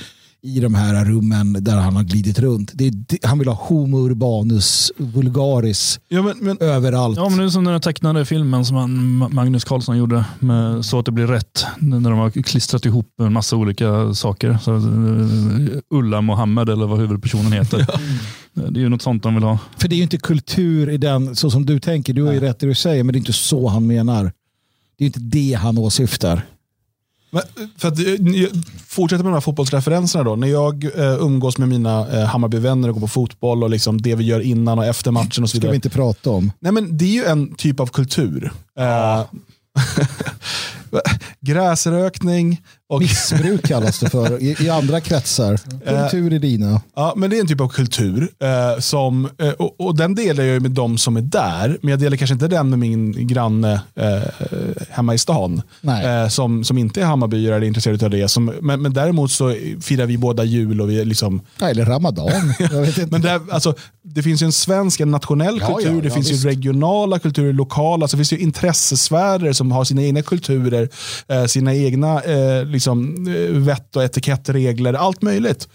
[0.42, 2.70] i de här rummen där han har glidit runt.
[2.74, 7.16] Det är, han vill ha homo urbanus vulgaris Ja, men, men, överallt.
[7.16, 10.24] Ja, men det är som den här tecknade filmen som han, Ma- Magnus Carlsson gjorde
[10.38, 11.64] med Så att det blir rätt.
[11.78, 14.58] När de har klistrat ihop en massa olika saker.
[14.62, 17.86] Så, uh, Ulla Mohammed eller vad huvudpersonen heter.
[18.54, 19.58] Det är ju något sånt de vill ha.
[19.76, 22.12] För det är ju inte kultur i den, så som du tänker.
[22.12, 24.32] Du har ju rätt i det du säger, men det är inte så han menar.
[24.98, 26.42] Det är inte det han åsyftar.
[27.30, 27.42] Men,
[27.76, 28.50] för att, eh, jag
[28.86, 30.36] fortsätter med de här fotbollsreferenserna då.
[30.36, 34.14] När jag eh, umgås med mina eh, Hammarbyvänner och går på fotboll och liksom det
[34.14, 35.70] vi gör innan och efter matchen och så ska vidare.
[35.70, 36.52] vi inte prata om.
[36.60, 38.52] Nej, men det är ju en typ av kultur.
[38.78, 39.24] Eh,
[41.40, 45.60] gräsrökning och Missbruk kallas det för i, i andra kretsar.
[45.86, 46.80] Kultur i dina.
[46.96, 48.28] Ja, men det är en typ av kultur.
[48.42, 51.78] Eh, som, eh, och, och den delar jag ju med de som är där.
[51.82, 54.22] Men jag delar kanske inte den med min granne eh,
[54.90, 55.62] hemma i stan.
[55.82, 58.28] Eh, som, som inte är Hammarbyare eller intresserad av det.
[58.28, 62.28] Som, men, men däremot så firar vi båda jul och vi liksom Eller ramadan.
[63.10, 66.30] Men det, alltså, det finns ju en svensk, en nationell kultur, ja, det ja, finns
[66.30, 66.44] visst.
[66.44, 70.88] ju regionala kulturer, lokala, så finns det ju intressesfärer som har sina egna kulturer,
[71.28, 75.68] eh, sina egna eh, liksom, eh, vett och etikettregler, allt möjligt.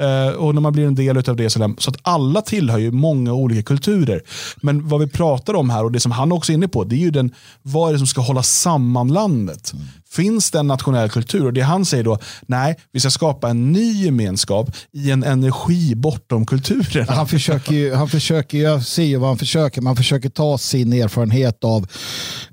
[0.00, 2.90] Eh, och när man blir en del av det så, så att alla tillhör ju
[2.90, 4.22] många olika kulturer.
[4.60, 6.96] Men vad vi pratar om här och det som han också är inne på, det
[6.96, 9.72] är ju den, vad är det som ska hålla samman landet?
[10.16, 11.46] Finns det en nationell kultur?
[11.46, 15.94] Och det han säger då, nej, vi ska skapa en ny gemenskap i en energi
[15.94, 17.08] bortom kulturen.
[17.08, 20.92] Han försöker ju, han försöker, jag ser ju vad han försöker, man försöker ta sin
[20.92, 21.86] erfarenhet av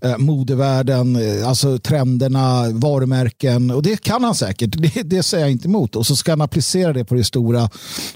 [0.01, 5.51] eh, modevärlden, eh, alltså trenderna, varumärken och det kan han säkert, det, det säger jag
[5.51, 5.95] inte emot.
[5.95, 7.69] Och så ska han applicera det på det stora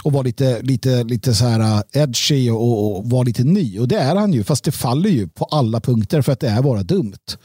[0.03, 3.79] och vara lite, lite, lite så här eh, edgy och, och vara lite ny.
[3.79, 6.49] Och det är han ju, fast det faller ju på alla punkter för att det
[6.49, 7.37] är bara dumt.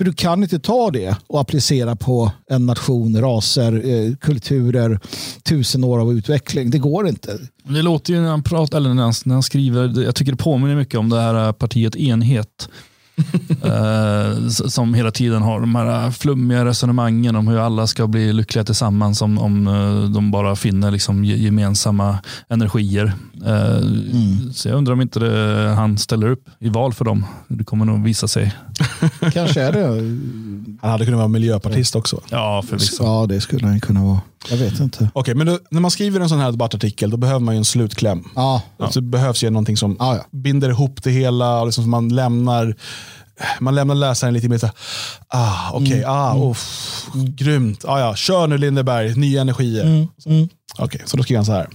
[0.00, 5.00] För du kan inte ta det och applicera på en nation, raser, eh, kulturer,
[5.42, 6.70] tusen år av utveckling.
[6.70, 7.38] Det går inte.
[7.62, 10.38] Det låter ju när han pratar, eller när han, när han skriver, jag tycker det
[10.38, 12.68] påminner mycket om det här partiet Enhet.
[13.64, 18.64] eh, som hela tiden har de här flummiga resonemangen om hur alla ska bli lyckliga
[18.64, 22.18] tillsammans om, om eh, de bara finner liksom gemensamma
[22.48, 23.12] energier.
[23.46, 24.52] Eh, mm.
[24.52, 27.26] Så jag undrar om inte det, han ställer upp i val för dem.
[27.48, 28.54] Det kommer nog visa sig.
[29.32, 29.86] Kanske är det.
[30.80, 32.20] Han hade kunnat vara miljöpartist också.
[32.30, 33.04] Ja, förvisso.
[33.04, 34.20] Ja, det skulle han kunna vara.
[34.50, 35.10] Jag vet inte.
[35.12, 37.64] Okej, men då, när man skriver en sån här debattartikel då behöver man ju en
[37.64, 38.24] slutkläm.
[38.34, 38.62] Ja.
[38.78, 40.38] Alltså, det behövs ju någonting som ja, ja.
[40.38, 41.64] binder ihop det hela.
[41.64, 42.74] Liksom, som man lämnar
[43.60, 44.68] man lämnar läsaren lite mer så
[45.28, 46.10] ah, okej, okay, mm.
[46.10, 46.54] ah, mm.
[47.14, 47.36] mm.
[47.36, 49.84] grymt, ah, ja, kör nu Lindeberg, nya energier.
[49.84, 50.08] Mm.
[50.26, 50.48] Mm.
[50.74, 51.68] Okej, okay, så då skriver han så här.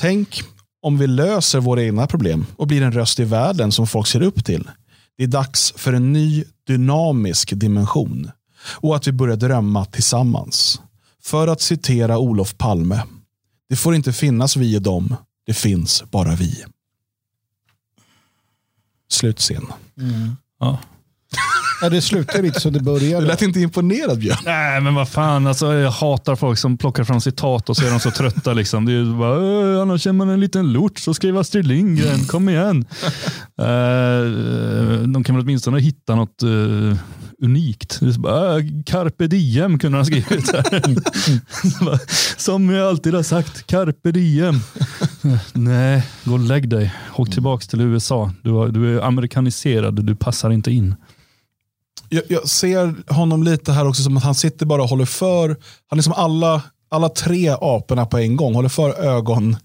[0.00, 0.42] Tänk
[0.82, 4.22] om vi löser våra egna problem och blir en röst i världen som folk ser
[4.22, 4.70] upp till.
[5.16, 8.30] Det är dags för en ny dynamisk dimension
[8.66, 10.80] och att vi börjar drömma tillsammans.
[11.22, 13.02] För att citera Olof Palme.
[13.68, 15.16] Det får inte finnas vi och dem.
[15.46, 16.64] Det finns bara vi.
[19.08, 19.66] Slutscen.
[19.98, 20.36] Mm.
[20.60, 20.78] Ja.
[21.82, 23.24] Ja, det slutar lite som det började.
[23.24, 24.38] Du lät inte imponerad Björn.
[24.44, 25.46] Nej, men vad fan.
[25.46, 28.52] Alltså, jag hatar folk som plockar fram citat och så är de så trötta.
[28.52, 28.84] Liksom.
[28.84, 32.24] Det är bara, annars är man en liten lort så skriver Astrid Lindgren.
[32.24, 32.84] Kom igen.
[33.60, 33.66] uh,
[35.12, 36.94] de kan väl åtminstone hitta något uh,
[37.42, 38.00] unikt.
[38.00, 40.52] Det bara, äh, carpe diem kunde han skrivit.
[42.36, 44.60] Som jag alltid har sagt, carpe diem.
[45.52, 46.94] Nej, gå och lägg dig.
[47.16, 48.32] Åk tillbaka till USA.
[48.42, 50.94] Du, du är amerikaniserad, du passar inte in.
[52.12, 55.56] Jag, jag, ser honom lite här också som att han sitter bara och håller för,
[55.86, 59.56] han är som alla, alla tre aporna på en gång, håller för ögon,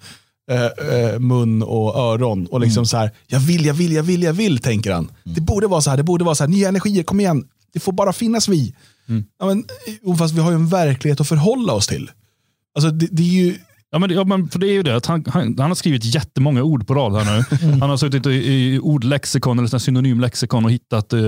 [0.51, 2.45] eh, eh, mun och öron.
[2.45, 2.85] Och liksom mm.
[2.85, 5.03] så här, jag vill, jag vill, jag vill, jag vill, tänker han.
[5.03, 5.35] Mm.
[5.35, 7.80] Det borde vara så här, det borde vara så här, nya energier, kom igen, det
[7.80, 8.76] får bara finnas vi.
[9.09, 9.26] Mm.
[9.39, 9.65] Ja, men,
[10.17, 12.11] fast vi har ju en verklighet att förhålla oss till.
[12.76, 13.57] Alltså, det, det är ju...
[13.95, 16.05] Ja, men, ja, men för det är ju det att han, han, han har skrivit
[16.05, 17.57] jättemånga ord på rad här nu.
[17.67, 17.81] Mm.
[17.81, 21.19] Han har suttit i, i ordlexikon eller synonymlexikon och hittat eh,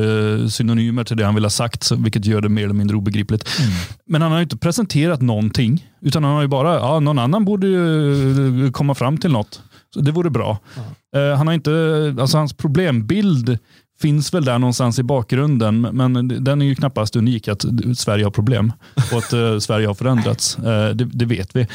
[0.49, 3.49] synonymer till det han vill ha sagt, vilket gör det mer eller mindre obegripligt.
[3.59, 3.71] Mm.
[4.07, 7.67] Men han har inte presenterat någonting, utan han har ju bara, ja, någon annan borde
[7.67, 9.61] ju eh, komma fram till något.
[9.93, 10.59] Så det vore bra.
[10.75, 11.31] Mm.
[11.31, 13.57] Eh, han har inte, alltså hans problembild
[13.99, 17.65] finns väl där någonstans i bakgrunden, men den är ju knappast unik att
[17.97, 18.73] Sverige har problem
[19.11, 20.57] och att uh, Sverige har förändrats.
[20.59, 21.67] Uh, det, det, vet vi.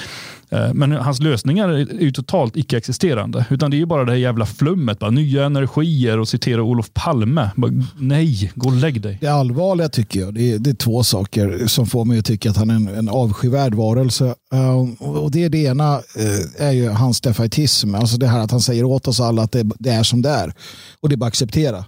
[0.53, 3.47] Eh, men hans lösningar är ju totalt icke-existerande.
[3.51, 4.99] Utan det är ju bara det här jävla flummet.
[4.99, 7.51] Bara, nya energier och citera Olof Palme.
[7.57, 9.19] Bara, nej, gå och lägg dig.
[9.21, 12.51] Det allvarliga tycker jag, det är, det är två saker som får mig att tycka
[12.51, 14.35] att han är en, en avskyvärd varelse.
[14.53, 17.95] Eh, och det, det ena eh, är ju hans defaitism.
[17.95, 20.31] Alltså det här att han säger åt oss alla att det, det är som det
[20.31, 20.55] är.
[21.01, 21.85] Och det är bara att acceptera.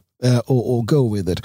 [0.46, 1.40] Och, och, go with it.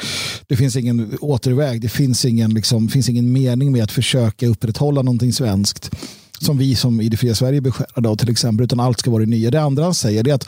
[0.48, 5.02] Det finns ingen återväg, det finns ingen, liksom, finns ingen mening med att försöka upprätthålla
[5.02, 5.92] någonting svenskt
[6.40, 9.24] som vi som i det fria Sverige beskärade av till exempel, utan allt ska vara
[9.24, 9.52] det nya.
[9.52, 10.48] Det andra han säger är att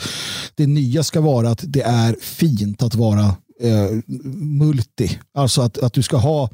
[0.55, 3.25] det nya ska vara att det är fint att vara
[3.61, 3.89] eh,
[4.35, 5.19] multi.
[5.33, 6.49] Alltså att, att du ska ha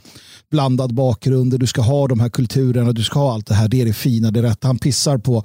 [0.52, 3.68] blandad bakgrund, du ska ha de här kulturerna, du ska ha allt det här.
[3.68, 4.68] Det är det fina, det rätta.
[4.68, 5.44] Han pissar på,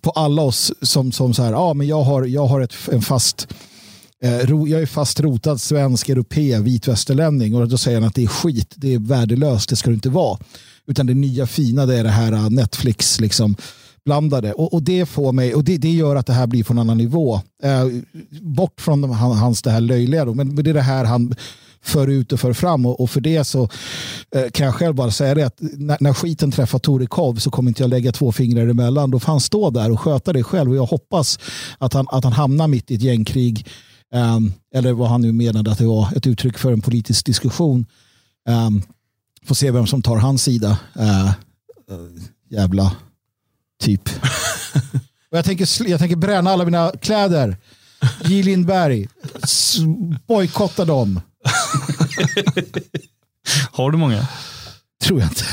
[0.00, 3.02] på alla oss som, som så här, ja men jag har, jag har ett, en
[3.02, 3.48] fast
[4.22, 8.22] Eh, jag är fast rotad svensk, europé, vit västerlänning och då säger han att det
[8.22, 10.38] är skit, det är värdelöst, det ska det inte vara.
[10.90, 13.56] Utan det nya fina det är det här äh, Netflix liksom
[14.04, 16.72] blandade och, och det får mig och det, det, gör att det här blir på
[16.72, 17.40] en annan nivå.
[17.62, 17.86] Eh,
[18.40, 21.34] bort från de, hans det här löjliga då, men det är det här han
[21.82, 23.68] för ut och för fram och, och för det så
[24.36, 27.70] eh, kan jag själv bara säga det att när, när skiten träffar Torekov så kommer
[27.70, 29.10] inte jag lägga två fingrar emellan.
[29.10, 31.38] Då får han stå där och sköta det själv och jag hoppas
[31.78, 33.66] att han, att han hamnar mitt i ett gängkrig
[34.14, 34.38] Eh,
[34.74, 37.86] eller vad han nu menade att det var ett uttryck för en politisk diskussion.
[38.48, 38.82] Um,
[39.46, 40.78] får se vem som tar hans sida.
[41.00, 41.30] Uh,
[42.50, 42.96] jävla
[43.80, 44.08] typ.
[45.30, 47.56] Och jag, tänker, jag tänker bränna alla mina kläder.
[48.24, 48.42] J.
[48.42, 49.08] Lindberg,
[50.26, 51.20] bojkotta dem.
[53.72, 54.28] Har du många?
[55.02, 55.44] Tror jag inte.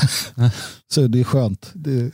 [0.90, 1.70] Så det är skönt.
[1.74, 2.12] Det,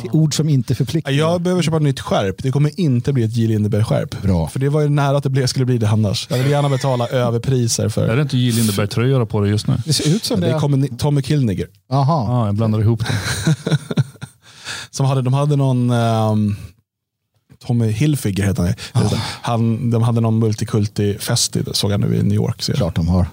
[0.00, 1.12] till ord som inte förpliktar.
[1.12, 2.34] Jag behöver köpa ett nytt skärp.
[2.42, 3.46] Det kommer inte bli ett J.
[3.46, 4.22] Lindeberg-skärp.
[4.22, 4.48] Bra.
[4.48, 6.26] För det var ju nära att det blev, skulle bli det annars.
[6.30, 8.52] Jag vill gärna betala överpriser för Är det inte J.
[8.52, 9.74] Lindeberg-tröjor på det just nu?
[9.84, 10.52] Det ser ut som det.
[10.52, 10.58] det.
[10.58, 11.66] Kommer Tommy Kilniger.
[11.92, 12.26] Aha.
[12.28, 13.16] Ja, jag blandar ihop dem.
[14.90, 16.56] Som hade, de hade någon, um,
[17.66, 19.10] Tommy Hilfiger heter han, Ah.
[19.42, 19.90] han.
[19.90, 22.62] De hade någon multikulti-fest, i- såg jag nu i New York.
[22.62, 23.26] Så Klart de har.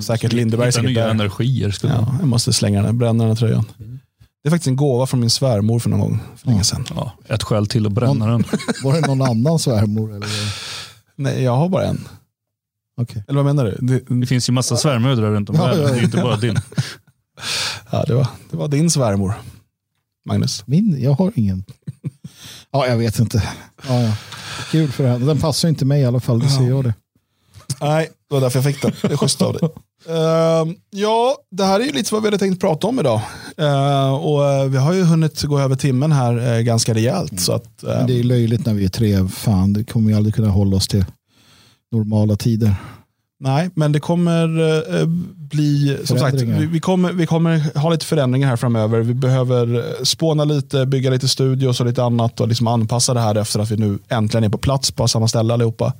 [0.00, 0.66] Säkert Lindeberg.
[0.68, 1.10] Hitta nya där.
[1.10, 1.92] energier skulle.
[1.92, 3.64] Ja, jag måste slänga den, bränna den här tröjan.
[4.46, 6.84] Det är faktiskt en gåva från min svärmor för någon gång för länge sedan.
[6.94, 8.44] Ja, ett skäl till att bränna den.
[8.84, 10.14] Var det någon annan svärmor?
[10.16, 10.28] Eller?
[11.16, 12.08] Nej, jag har bara en.
[13.00, 13.24] Okej.
[13.28, 13.86] Eller vad menar du?
[13.86, 15.82] Det, Det finns ju massa svärmödrar runt om Ja, världen.
[15.82, 15.94] ja, ja.
[15.94, 16.54] Det är inte bara din.
[17.90, 19.34] ja, det, var, det var din svärmor,
[20.28, 20.66] Magnus.
[20.66, 20.96] Min?
[21.02, 21.64] Jag har ingen.
[22.72, 23.42] Ja, jag vet inte.
[23.88, 24.16] Ja, ja.
[24.70, 25.26] Kul för henne.
[25.26, 26.94] Den passar inte mig i alla fall, det ser jag det.
[27.80, 28.92] Nej, det var därför jag fick den.
[29.02, 29.68] Det är schysst av dig.
[30.08, 33.20] Ehm, ja, det här är ju lite vad vi hade tänkt prata om idag.
[33.56, 37.40] Ehm, och eh, vi har ju hunnit gå över timmen här eh, ganska rejält.
[37.40, 39.28] Så att, Men det är löjligt när vi är tre.
[39.28, 41.04] Fan, det kommer vi aldrig kunna hålla oss till
[41.92, 42.74] normala tider.
[43.40, 44.60] Nej, men det kommer
[45.00, 45.06] eh,
[45.36, 49.00] bli, som sagt, vi, vi, kommer, vi kommer ha lite förändringar här framöver.
[49.00, 53.20] Vi behöver eh, spåna lite, bygga lite studios och lite annat och liksom anpassa det
[53.20, 55.92] här efter att vi nu äntligen är på plats på samma ställe allihopa.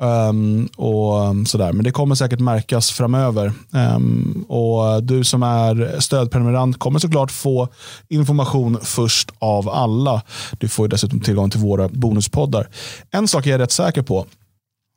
[0.00, 1.72] Um, och sådär.
[1.72, 3.52] Men det kommer säkert märkas framöver.
[3.70, 7.68] Um, och du som är stödprenumerant kommer såklart få
[8.08, 10.22] information först av alla.
[10.58, 12.68] Du får ju dessutom tillgång till våra bonuspoddar.
[13.10, 14.26] En sak är jag rätt säker på.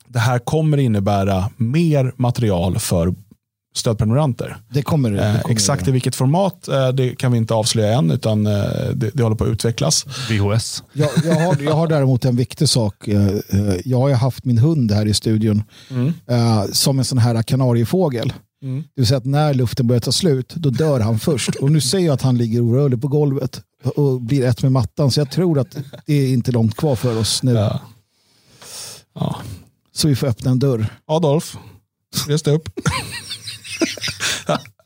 [0.08, 3.14] Det här kommer innebära mer material för
[3.74, 4.58] stödprenumeranter.
[4.70, 5.26] Det kommer det.
[5.26, 8.54] Eh, kommer exakt i vilket format eh, det kan vi inte avslöja än, utan eh,
[8.94, 10.06] det, det håller på att utvecklas.
[10.30, 10.84] VHS.
[10.94, 13.08] Jag, jag, har, jag har däremot en viktig sak.
[13.86, 15.64] Jag har ju haft min hund här i studion
[16.28, 18.34] eh, som en sån här kanariefågel.
[18.64, 18.82] Mm.
[18.82, 21.56] Det vill säga att när luften börjar ta slut, då dör han först.
[21.56, 23.62] Och nu ser jag att han ligger orörlig på golvet
[23.96, 25.12] och blir ett med mattan.
[25.12, 27.54] Så jag tror att det är inte långt kvar för oss nu.
[27.54, 27.80] Ja.
[29.16, 29.36] Ja.
[29.96, 30.86] Så vi får öppna en dörr.
[31.06, 31.58] Adolf,
[32.28, 32.70] res upp.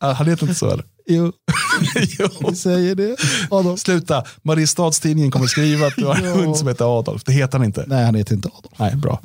[0.00, 0.84] Han heter inte så eller?
[1.06, 1.32] Jo,
[2.18, 2.28] jo.
[2.50, 3.16] vi säger det.
[3.50, 3.80] Adolf.
[3.80, 7.22] Sluta, Mariestadstidningen kommer skriva att du har en hund som heter Adolf.
[7.24, 7.84] Det heter han inte.
[7.86, 8.74] Nej, han heter inte Adolf.
[8.78, 9.20] Nej, bra.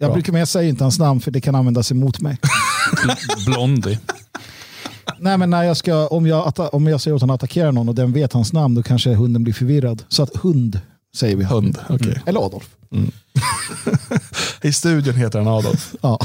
[0.00, 0.14] Jag Bra.
[0.14, 2.38] brukar men jag säger inte hans namn för det kan användas emot mig.
[3.46, 3.98] Blondie.
[5.18, 7.94] Nej, men när jag ska, om, jag, om jag säger att han attackerar någon och
[7.94, 10.02] den vet hans namn, då kanske hunden blir förvirrad.
[10.08, 10.80] Så att hund
[11.16, 11.44] säger vi.
[11.44, 12.22] Hund, okej.
[12.26, 12.68] Eller Adolf.
[14.62, 15.94] I studion heter han Adolf.
[16.00, 16.18] Ja.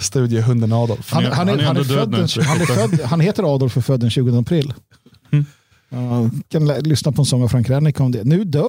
[0.00, 1.12] Studiehunden Adolf.
[1.12, 3.00] Han, är- han, är, han är han, är död född nu, den, han, är född,
[3.00, 4.74] han heter Adolf och född den 20 april.
[5.32, 5.44] Mm.
[5.88, 8.24] Ja, kan lyssna på en sång av Frank Rennick om det.
[8.24, 8.68] Nu dör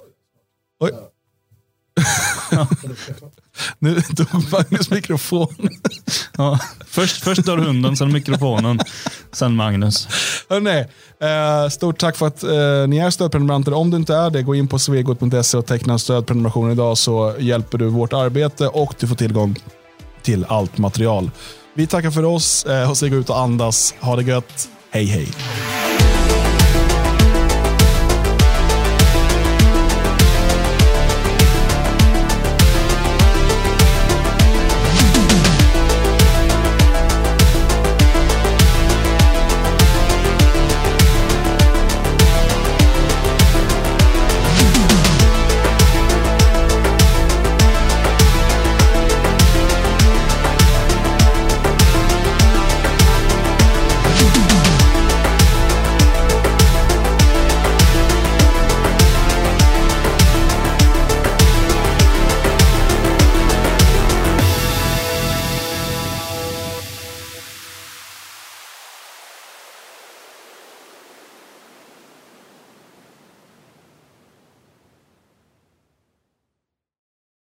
[0.80, 0.90] Oj.
[3.78, 5.68] Nu tog Magnus mikrofon.
[6.36, 6.58] Ja.
[6.86, 8.78] Först, först dör hunden, sen mikrofonen,
[9.32, 10.08] sen Magnus.
[10.48, 10.84] Hörrni,
[11.20, 12.50] eh, stort tack för att eh,
[12.88, 13.72] ni är stödprenumeranter.
[13.74, 17.34] Om du inte är det, gå in på svegot.se och teckna en stödprenumeration idag så
[17.38, 19.58] hjälper du vårt arbete och du får tillgång
[20.22, 21.30] till allt material.
[21.74, 23.94] Vi tackar för oss eh, och säger gå ut och andas.
[24.00, 24.68] Ha det gött.
[24.90, 25.28] Hej hej.